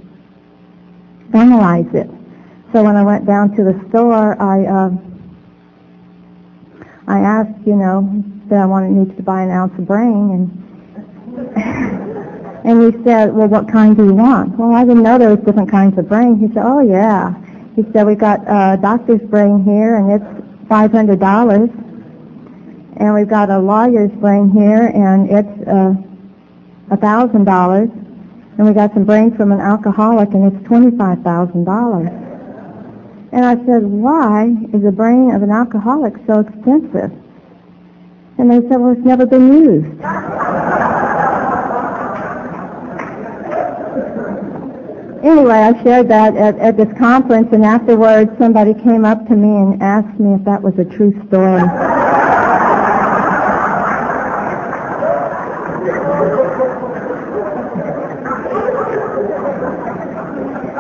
analyze 1.35 1.93
it. 1.93 2.09
So 2.73 2.83
when 2.83 2.97
I 2.97 3.03
went 3.03 3.27
down 3.27 3.55
to 3.57 3.63
the 3.63 3.79
store, 3.91 4.41
I 4.41 4.65
uh, 4.65 4.91
I 7.07 7.19
asked, 7.19 7.67
you 7.67 7.77
know, 7.77 8.25
said 8.51 8.59
I 8.59 8.67
wanted 8.67 8.91
needed 8.91 9.17
to 9.17 9.23
buy 9.23 9.43
an 9.43 9.51
ounce 9.51 9.73
of 9.79 9.87
brain, 9.87 10.35
and 10.35 10.51
and 12.67 12.83
he 12.83 13.05
said, 13.05 13.33
well, 13.33 13.49
what 13.49 13.71
kind 13.71 13.97
do 13.97 14.05
you 14.05 14.13
want? 14.13 14.59
Well, 14.59 14.73
I 14.75 14.85
didn't 14.85 15.05
know 15.05 15.17
there 15.17 15.31
was 15.31 15.39
different 15.47 15.71
kinds 15.71 15.97
of 15.97 16.09
brain. 16.09 16.37
He 16.37 16.49
said, 16.49 16.65
oh 16.67 16.81
yeah. 16.81 17.33
He 17.77 17.85
said 17.93 18.07
we 18.07 18.17
got 18.17 18.41
a 18.43 18.77
doctor's 18.77 19.23
brain 19.31 19.63
here, 19.65 19.97
and 19.97 20.13
it's 20.13 20.69
five 20.69 20.91
hundred 20.91 21.21
dollars, 21.21 21.71
and 22.99 23.15
we've 23.15 23.29
got 23.29 23.49
a 23.49 23.59
lawyer's 23.59 24.11
brain 24.19 24.51
here, 24.51 24.91
and 24.93 25.31
it's 25.31 25.69
uh, 25.69 25.95
a 26.91 26.97
thousand 26.97 27.45
dollars, 27.45 27.89
and 28.59 28.67
we 28.67 28.75
got 28.75 28.93
some 28.93 29.05
brains 29.05 29.37
from 29.37 29.53
an 29.53 29.61
alcoholic, 29.61 30.29
and 30.35 30.53
it's 30.53 30.67
twenty-five 30.67 31.23
thousand 31.23 31.65
dollars. 31.65 32.11
And 33.33 33.45
I 33.45 33.55
said, 33.65 33.85
why 33.87 34.57
is 34.75 34.83
the 34.83 34.91
brain 34.91 35.31
of 35.31 35.43
an 35.45 35.51
alcoholic 35.51 36.15
so 36.27 36.41
expensive? 36.41 37.13
And 38.41 38.51
they 38.51 38.67
said, 38.71 38.81
well, 38.81 38.93
it's 38.93 39.05
never 39.05 39.27
been 39.27 39.53
used. 39.53 39.87
anyway, 45.23 45.57
I 45.57 45.83
shared 45.83 46.09
that 46.09 46.35
at, 46.39 46.59
at 46.59 46.79
this 46.79 46.89
conference, 46.99 47.49
and 47.53 47.67
afterwards 47.67 48.31
somebody 48.39 48.73
came 48.73 49.05
up 49.05 49.29
to 49.29 49.37
me 49.37 49.49
and 49.49 49.83
asked 49.83 50.19
me 50.19 50.33
if 50.33 50.43
that 50.47 50.63
was 50.63 50.73
a 50.79 50.87
true 50.87 51.13
story. 51.29 51.61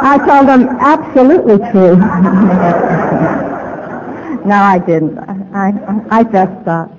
I 0.02 0.16
told 0.26 0.48
them, 0.48 0.66
absolutely 0.80 1.58
true. 1.70 1.96
no, 4.48 4.54
I 4.54 4.78
didn't. 4.78 5.18
I, 5.18 5.34
I, 5.52 5.74
I 6.20 6.22
just 6.22 6.64
thought. 6.64 6.90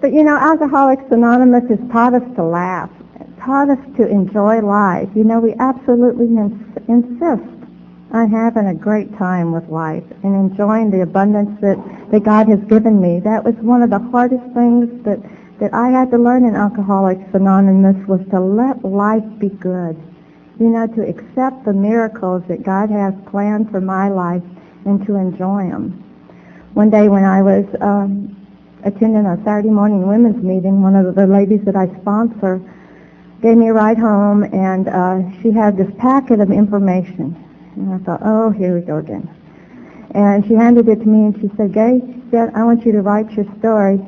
But 0.00 0.12
you 0.12 0.24
know, 0.24 0.36
Alcoholics 0.36 1.04
Anonymous 1.10 1.68
has 1.68 1.78
taught 1.90 2.14
us 2.14 2.36
to 2.36 2.42
laugh, 2.42 2.90
taught 3.38 3.68
us 3.70 3.78
to 3.96 4.08
enjoy 4.08 4.60
life. 4.60 5.08
You 5.14 5.24
know, 5.24 5.40
we 5.40 5.54
absolutely 5.58 6.26
ins- 6.26 6.76
insist 6.88 7.60
I'm 8.12 8.30
having 8.30 8.66
a 8.66 8.74
great 8.74 9.16
time 9.16 9.52
with 9.52 9.68
life 9.68 10.02
and 10.24 10.34
enjoying 10.34 10.90
the 10.90 11.02
abundance 11.02 11.60
that, 11.60 11.78
that 12.10 12.24
God 12.24 12.48
has 12.48 12.58
given 12.64 13.00
me. 13.00 13.20
That 13.20 13.44
was 13.44 13.54
one 13.56 13.82
of 13.82 13.90
the 13.90 14.00
hardest 14.00 14.42
things 14.52 15.04
that, 15.04 15.20
that 15.60 15.72
I 15.72 15.90
had 15.90 16.10
to 16.10 16.18
learn 16.18 16.44
in 16.44 16.56
Alcoholics 16.56 17.32
Anonymous 17.34 17.96
was 18.08 18.20
to 18.30 18.40
let 18.40 18.84
life 18.84 19.22
be 19.38 19.50
good. 19.50 19.96
You 20.58 20.70
know, 20.70 20.88
to 20.88 21.08
accept 21.08 21.64
the 21.64 21.72
miracles 21.72 22.42
that 22.48 22.64
God 22.64 22.90
has 22.90 23.14
planned 23.30 23.70
for 23.70 23.80
my 23.80 24.08
life 24.08 24.42
and 24.84 25.06
to 25.06 25.14
enjoy 25.14 25.70
them. 25.70 26.02
One 26.74 26.90
day 26.90 27.08
when 27.08 27.24
I 27.24 27.42
was 27.42 27.64
um, 27.80 28.39
attending 28.84 29.26
a 29.26 29.36
Saturday 29.44 29.70
morning 29.70 30.06
women's 30.06 30.42
meeting, 30.42 30.82
one 30.82 30.96
of 30.96 31.14
the 31.14 31.26
ladies 31.26 31.60
that 31.64 31.76
I 31.76 31.86
sponsor 32.00 32.60
gave 33.42 33.56
me 33.56 33.68
a 33.68 33.72
ride 33.72 33.98
home 33.98 34.44
and 34.44 34.88
uh, 34.88 35.20
she 35.40 35.50
had 35.50 35.76
this 35.76 35.90
packet 35.98 36.40
of 36.40 36.50
information. 36.50 37.36
And 37.76 37.94
I 37.94 37.98
thought, 38.04 38.20
oh, 38.22 38.50
here 38.50 38.74
we 38.74 38.82
go 38.82 38.98
again. 38.98 39.28
And 40.14 40.46
she 40.46 40.54
handed 40.54 40.88
it 40.88 40.96
to 40.96 41.06
me 41.06 41.32
and 41.32 41.40
she 41.40 41.50
said, 41.56 41.72
Gay, 41.72 42.00
said, 42.30 42.52
I 42.54 42.64
want 42.64 42.84
you 42.84 42.92
to 42.92 43.00
write 43.00 43.30
your 43.32 43.46
story 43.58 43.98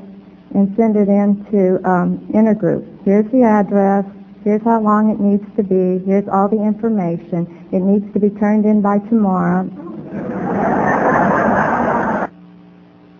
and 0.54 0.76
send 0.76 0.96
it 0.96 1.08
in 1.08 1.44
to 1.50 1.88
um, 1.88 2.18
Intergroup. 2.34 3.04
Here's 3.04 3.30
the 3.32 3.42
address. 3.42 4.04
Here's 4.44 4.62
how 4.62 4.80
long 4.80 5.10
it 5.10 5.20
needs 5.20 5.44
to 5.56 5.62
be. 5.62 6.04
Here's 6.04 6.28
all 6.28 6.48
the 6.48 6.60
information. 6.60 7.68
It 7.72 7.80
needs 7.80 8.12
to 8.12 8.20
be 8.20 8.28
turned 8.30 8.66
in 8.66 8.82
by 8.82 8.98
tomorrow. 8.98 9.62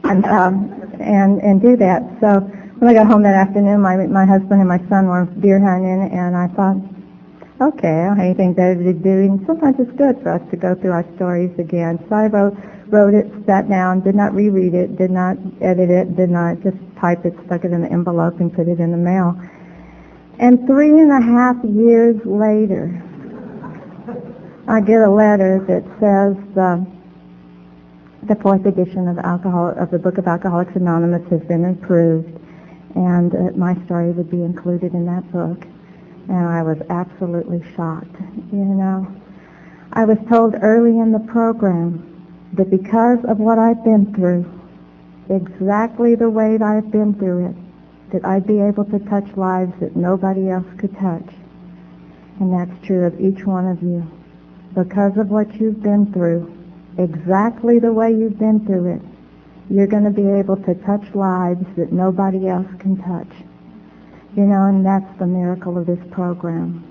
and, 0.04 0.26
um, 0.26 0.81
and, 1.02 1.40
and 1.42 1.60
do 1.60 1.76
that. 1.76 2.02
So 2.20 2.40
when 2.78 2.90
I 2.90 2.94
got 2.94 3.06
home 3.06 3.22
that 3.22 3.34
afternoon, 3.34 3.80
my, 3.80 4.06
my 4.06 4.24
husband 4.24 4.60
and 4.60 4.68
my 4.68 4.78
son 4.88 5.06
were 5.06 5.26
deer 5.40 5.60
hunting, 5.60 6.10
and 6.10 6.36
I 6.36 6.48
thought, 6.48 6.76
okay, 7.60 7.88
I 7.88 8.04
don't 8.06 8.16
have 8.16 8.26
anything 8.26 8.54
better 8.54 8.74
to 8.74 8.92
do. 8.92 9.10
And 9.22 9.46
sometimes 9.46 9.76
it's 9.78 9.92
good 9.96 10.20
for 10.22 10.30
us 10.30 10.42
to 10.50 10.56
go 10.56 10.74
through 10.74 10.92
our 10.92 11.06
stories 11.14 11.56
again. 11.58 11.98
So 12.08 12.14
I 12.16 12.26
wrote, 12.26 12.56
wrote 12.88 13.14
it, 13.14 13.30
sat 13.46 13.68
down, 13.68 14.00
did 14.00 14.14
not 14.14 14.34
reread 14.34 14.74
it, 14.74 14.96
did 14.96 15.10
not 15.10 15.36
edit 15.60 15.90
it, 15.90 16.16
did 16.16 16.30
not 16.30 16.60
just 16.62 16.76
type 17.00 17.24
it, 17.24 17.34
stuck 17.46 17.64
it 17.64 17.72
in 17.72 17.84
an 17.84 17.92
envelope, 17.92 18.40
and 18.40 18.52
put 18.52 18.66
it 18.68 18.80
in 18.80 18.90
the 18.90 18.98
mail. 18.98 19.38
And 20.38 20.66
three 20.66 20.98
and 20.98 21.12
a 21.12 21.20
half 21.20 21.56
years 21.62 22.16
later, 22.24 23.00
I 24.66 24.80
get 24.80 25.02
a 25.02 25.10
letter 25.10 25.62
that 25.68 25.84
says 26.00 26.34
uh, 26.58 26.82
the 28.22 28.36
fourth 28.36 28.64
edition 28.66 29.08
of 29.08 29.18
alcohol 29.18 29.74
of 29.78 29.90
the 29.90 29.98
Book 29.98 30.18
of 30.18 30.26
Alcoholics 30.26 30.76
Anonymous 30.76 31.28
has 31.30 31.40
been 31.42 31.64
approved, 31.64 32.38
and 32.94 33.34
uh, 33.34 33.56
my 33.56 33.74
story 33.84 34.10
would 34.12 34.30
be 34.30 34.42
included 34.42 34.94
in 34.94 35.06
that 35.06 35.30
book 35.32 35.66
and 36.28 36.46
I 36.48 36.62
was 36.62 36.78
absolutely 36.88 37.62
shocked. 37.74 38.16
You 38.52 38.64
know, 38.64 39.06
I 39.92 40.04
was 40.04 40.18
told 40.28 40.54
early 40.62 40.98
in 40.98 41.12
the 41.12 41.18
program 41.18 42.08
that 42.54 42.70
because 42.70 43.18
of 43.24 43.38
what 43.38 43.58
I've 43.58 43.82
been 43.84 44.14
through, 44.14 44.46
exactly 45.28 46.14
the 46.14 46.30
way 46.30 46.56
that 46.56 46.64
I've 46.64 46.90
been 46.90 47.14
through 47.14 47.48
it, 47.48 47.56
that 48.12 48.24
I'd 48.24 48.46
be 48.46 48.60
able 48.60 48.84
to 48.86 48.98
touch 49.00 49.36
lives 49.36 49.72
that 49.80 49.96
nobody 49.96 50.50
else 50.50 50.66
could 50.78 50.96
touch. 50.98 51.28
And 52.40 52.52
that's 52.52 52.86
true 52.86 53.04
of 53.04 53.20
each 53.20 53.44
one 53.44 53.66
of 53.66 53.82
you. 53.82 54.10
Because 54.74 55.16
of 55.16 55.28
what 55.28 55.54
you've 55.60 55.82
been 55.82 56.12
through, 56.12 56.61
exactly 56.98 57.78
the 57.78 57.92
way 57.92 58.10
you've 58.10 58.38
been 58.38 58.64
through 58.66 58.94
it, 58.96 59.02
you're 59.70 59.86
going 59.86 60.04
to 60.04 60.10
be 60.10 60.28
able 60.28 60.56
to 60.56 60.74
touch 60.74 61.14
lives 61.14 61.64
that 61.76 61.92
nobody 61.92 62.48
else 62.48 62.66
can 62.78 62.96
touch. 62.96 63.32
You 64.36 64.44
know, 64.44 64.64
and 64.64 64.84
that's 64.84 65.18
the 65.18 65.26
miracle 65.26 65.78
of 65.78 65.86
this 65.86 66.02
program. 66.10 66.88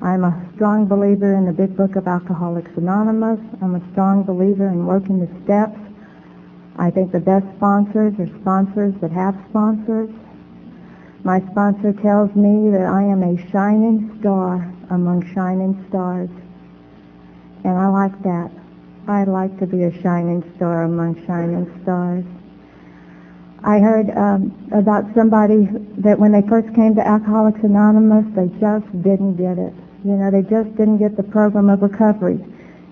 I'm 0.00 0.24
a 0.24 0.48
strong 0.54 0.86
believer 0.86 1.34
in 1.34 1.46
the 1.46 1.52
big 1.52 1.76
book 1.76 1.94
of 1.94 2.08
Alcoholics 2.08 2.70
Anonymous. 2.76 3.38
I'm 3.62 3.76
a 3.76 3.92
strong 3.92 4.24
believer 4.24 4.66
in 4.68 4.86
working 4.86 5.20
the 5.20 5.30
steps. 5.44 5.78
I 6.76 6.90
think 6.90 7.12
the 7.12 7.20
best 7.20 7.46
sponsors 7.56 8.18
are 8.18 8.26
sponsors 8.40 8.94
that 9.00 9.12
have 9.12 9.36
sponsors. 9.50 10.10
My 11.22 11.40
sponsor 11.52 11.92
tells 11.92 12.34
me 12.34 12.70
that 12.70 12.86
I 12.86 13.02
am 13.02 13.22
a 13.22 13.38
shining 13.50 14.16
star 14.18 14.74
among 14.90 15.22
shining 15.34 15.84
stars. 15.88 16.30
And 17.62 17.78
I 17.78 17.86
like 17.86 18.20
that. 18.24 18.50
I 19.08 19.24
like 19.24 19.58
to 19.58 19.66
be 19.66 19.82
a 19.82 20.02
shining 20.02 20.44
star 20.56 20.84
among 20.84 21.26
shining 21.26 21.66
stars. 21.82 22.24
I 23.64 23.78
heard 23.78 24.10
um, 24.16 24.54
about 24.72 25.04
somebody 25.14 25.68
that 25.98 26.18
when 26.18 26.30
they 26.30 26.42
first 26.42 26.72
came 26.74 26.94
to 26.94 27.06
Alcoholics 27.06 27.62
Anonymous, 27.62 28.26
they 28.34 28.46
just 28.58 28.86
didn't 29.02 29.36
get 29.36 29.58
it. 29.58 29.74
You 30.04 30.18
know, 30.18 30.30
they 30.30 30.42
just 30.42 30.70
didn't 30.76 30.98
get 30.98 31.16
the 31.16 31.22
program 31.22 31.68
of 31.68 31.82
recovery. 31.82 32.38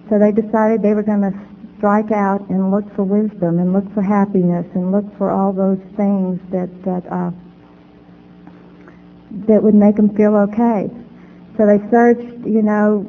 So 0.09 0.19
they 0.19 0.33
decided 0.33 0.83
they 0.83 0.95
were 0.95 1.03
going 1.03 1.23
to 1.23 1.35
strike 1.79 2.11
out 2.11 2.49
and 2.51 2.71
look 2.71 2.85
for 2.95 3.05
wisdom 3.05 3.59
and 3.59 3.73
look 3.73 3.87
for 3.95 4.03
happiness 4.03 4.67
and 4.75 4.91
look 4.93 5.07
for 5.17 5.31
all 5.31 5.53
those 5.53 5.79
things 5.97 6.41
that 6.51 6.71
that 6.85 7.07
uh, 7.11 7.31
that 9.47 9.63
would 9.63 9.75
make 9.75 9.97
them 9.97 10.15
feel 10.17 10.35
okay. 10.37 10.91
So 11.57 11.67
they 11.67 11.79
searched. 11.91 12.47
You 12.47 12.63
know, 12.63 13.07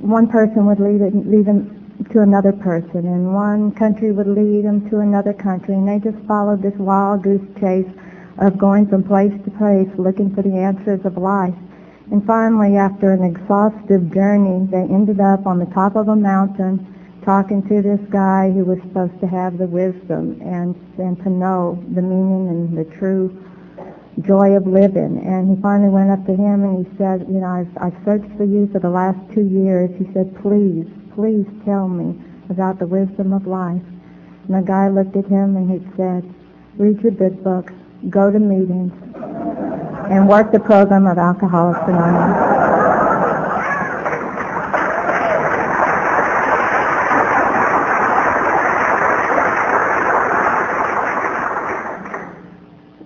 one 0.00 0.28
person 0.28 0.66
would 0.66 0.80
lead, 0.80 1.00
it, 1.00 1.14
lead 1.26 1.46
them 1.46 1.81
to 2.10 2.20
another 2.20 2.52
person, 2.52 3.06
and 3.06 3.34
one 3.34 3.72
country 3.72 4.12
would 4.12 4.26
lead 4.26 4.64
them 4.64 4.88
to 4.90 4.98
another 4.98 5.32
country, 5.32 5.74
and 5.74 5.88
they 5.88 5.98
just 5.98 6.22
followed 6.26 6.62
this 6.62 6.74
wild 6.76 7.22
goose 7.22 7.46
chase 7.60 7.88
of 8.38 8.58
going 8.58 8.86
from 8.86 9.02
place 9.04 9.32
to 9.44 9.50
place 9.52 9.88
looking 9.98 10.34
for 10.34 10.42
the 10.42 10.56
answers 10.56 11.00
of 11.04 11.16
life. 11.16 11.54
And 12.10 12.24
finally, 12.26 12.76
after 12.76 13.12
an 13.12 13.24
exhaustive 13.24 14.12
journey, 14.12 14.66
they 14.70 14.82
ended 14.82 15.20
up 15.20 15.46
on 15.46 15.58
the 15.58 15.66
top 15.66 15.96
of 15.96 16.08
a 16.08 16.16
mountain 16.16 16.88
talking 17.24 17.62
to 17.68 17.80
this 17.80 18.00
guy 18.10 18.50
who 18.50 18.64
was 18.64 18.78
supposed 18.82 19.18
to 19.20 19.26
have 19.26 19.58
the 19.58 19.66
wisdom 19.66 20.40
and, 20.42 20.74
and 20.98 21.16
to 21.22 21.30
know 21.30 21.82
the 21.94 22.02
meaning 22.02 22.48
and 22.48 22.76
the 22.76 22.84
true 22.96 23.30
joy 24.26 24.56
of 24.56 24.66
living. 24.66 25.22
And 25.24 25.56
he 25.56 25.62
finally 25.62 25.88
went 25.88 26.10
up 26.10 26.26
to 26.26 26.32
him 26.32 26.64
and 26.64 26.84
he 26.84 26.96
said, 26.98 27.26
you 27.28 27.40
know, 27.40 27.46
I've, 27.46 27.70
I've 27.80 28.04
searched 28.04 28.36
for 28.36 28.44
you 28.44 28.68
for 28.72 28.80
the 28.80 28.90
last 28.90 29.18
two 29.32 29.46
years. 29.46 29.90
He 29.98 30.12
said, 30.12 30.36
please, 30.42 30.86
please 31.14 31.46
tell 31.64 31.88
me 31.88 32.20
about 32.48 32.78
the 32.78 32.86
wisdom 32.86 33.32
of 33.32 33.46
life. 33.46 33.82
And 34.48 34.56
the 34.56 34.62
guy 34.62 34.88
looked 34.88 35.16
at 35.16 35.26
him 35.26 35.56
and 35.56 35.70
he 35.70 35.78
said, 35.96 36.22
read 36.76 37.00
your 37.02 37.12
big 37.12 37.42
books, 37.44 37.72
go 38.10 38.30
to 38.30 38.38
meetings, 38.38 38.92
and 40.10 40.28
work 40.28 40.52
the 40.52 40.60
program 40.60 41.06
of 41.06 41.18
Alcoholics 41.18 41.80
Anonymous. 41.86 43.01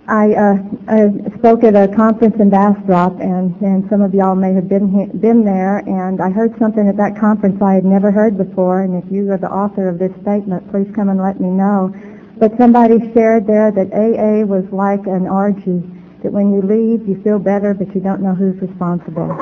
I, 0.08 0.34
uh, 0.34 0.58
I 0.86 1.10
spoke 1.38 1.64
at 1.64 1.74
a 1.74 1.92
conference 1.94 2.36
in 2.38 2.48
Bastrop, 2.48 3.18
and, 3.20 3.60
and 3.60 3.88
some 3.90 4.02
of 4.02 4.14
y'all 4.14 4.36
may 4.36 4.54
have 4.54 4.68
been 4.68 4.88
he- 4.88 5.18
been 5.18 5.44
there. 5.44 5.78
And 5.78 6.20
I 6.20 6.30
heard 6.30 6.56
something 6.58 6.86
at 6.88 6.96
that 6.96 7.18
conference 7.18 7.60
I 7.60 7.74
had 7.74 7.84
never 7.84 8.12
heard 8.12 8.38
before. 8.38 8.82
And 8.82 9.02
if 9.02 9.10
you 9.10 9.30
are 9.32 9.38
the 9.38 9.50
author 9.50 9.88
of 9.88 9.98
this 9.98 10.12
statement, 10.22 10.70
please 10.70 10.86
come 10.94 11.08
and 11.08 11.20
let 11.20 11.40
me 11.40 11.48
know. 11.48 11.94
But 12.38 12.56
somebody 12.56 13.12
shared 13.14 13.46
there 13.46 13.72
that 13.72 13.92
AA 13.92 14.46
was 14.46 14.64
like 14.70 15.06
an 15.06 15.26
orgy. 15.26 15.82
That 16.22 16.32
when 16.32 16.52
you 16.52 16.62
leave, 16.62 17.08
you 17.08 17.20
feel 17.22 17.38
better, 17.38 17.74
but 17.74 17.92
you 17.94 18.00
don't 18.00 18.22
know 18.22 18.34
who's 18.34 18.60
responsible. 18.60 19.34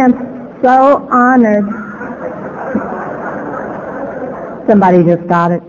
Am 0.00 0.12
so 0.62 1.08
honored. 1.10 1.66
Somebody 4.66 5.02
just 5.04 5.26
got 5.28 5.52
it. 5.52 5.62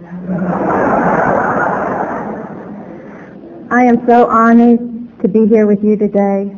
I 3.71 3.83
am 3.85 4.05
so 4.05 4.27
honored 4.27 5.21
to 5.21 5.27
be 5.27 5.47
here 5.47 5.65
with 5.65 5.83
you 5.83 5.97
today. 5.97 6.55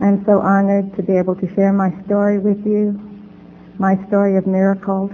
I'm 0.00 0.24
so 0.24 0.40
honored 0.40 0.96
to 0.96 1.02
be 1.02 1.16
able 1.16 1.34
to 1.36 1.54
share 1.54 1.72
my 1.72 1.90
story 2.04 2.38
with 2.38 2.64
you, 2.66 2.98
my 3.78 3.96
story 4.08 4.36
of 4.36 4.46
miracles. 4.46 5.10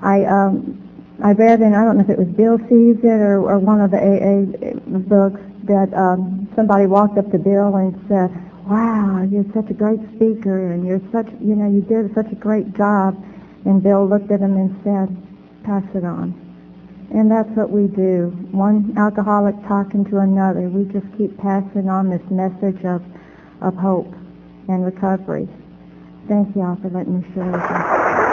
I 0.00 0.24
um, 0.24 0.84
I 1.22 1.32
read, 1.32 1.60
in 1.60 1.74
I 1.74 1.84
don't 1.84 1.96
know 1.98 2.04
if 2.04 2.10
it 2.10 2.18
was 2.18 2.28
Bill 2.28 2.58
sees 2.68 2.98
it 3.02 3.20
or, 3.20 3.42
or 3.42 3.58
one 3.58 3.80
of 3.80 3.90
the 3.90 3.98
AA 3.98 4.78
books, 4.86 5.40
that 5.64 5.92
um, 5.92 6.48
somebody 6.54 6.86
walked 6.86 7.18
up 7.18 7.30
to 7.32 7.38
Bill 7.38 7.74
and 7.74 7.92
said, 8.08 8.30
wow, 8.68 9.26
you're 9.30 9.48
such 9.54 9.70
a 9.70 9.74
great 9.74 10.00
speaker 10.14 10.72
and 10.72 10.86
you're 10.86 11.00
such, 11.10 11.26
you 11.40 11.56
know, 11.56 11.68
you 11.68 11.80
did 11.80 12.14
such 12.14 12.30
a 12.30 12.36
great 12.36 12.76
job. 12.76 13.16
And 13.64 13.82
Bill 13.82 14.06
looked 14.06 14.30
at 14.30 14.40
him 14.40 14.56
and 14.56 14.70
said, 14.84 15.08
pass 15.64 15.82
it 15.94 16.04
on. 16.04 16.36
And 17.10 17.30
that's 17.30 17.48
what 17.56 17.70
we 17.70 17.88
do. 17.88 18.28
One 18.52 18.94
alcoholic 18.98 19.56
talking 19.66 20.04
to 20.06 20.18
another. 20.18 20.68
We 20.68 20.84
just 20.92 21.06
keep 21.16 21.36
passing 21.38 21.88
on 21.88 22.10
this 22.10 22.22
message 22.30 22.84
of, 22.84 23.02
of 23.62 23.74
hope 23.74 24.12
and 24.68 24.84
recovery. 24.84 25.48
Thank 26.28 26.54
you 26.54 26.62
all 26.62 26.76
for 26.76 26.90
letting 26.90 27.20
me 27.20 27.26
share 27.34 27.50
with 27.50 27.64
you. 27.64 28.27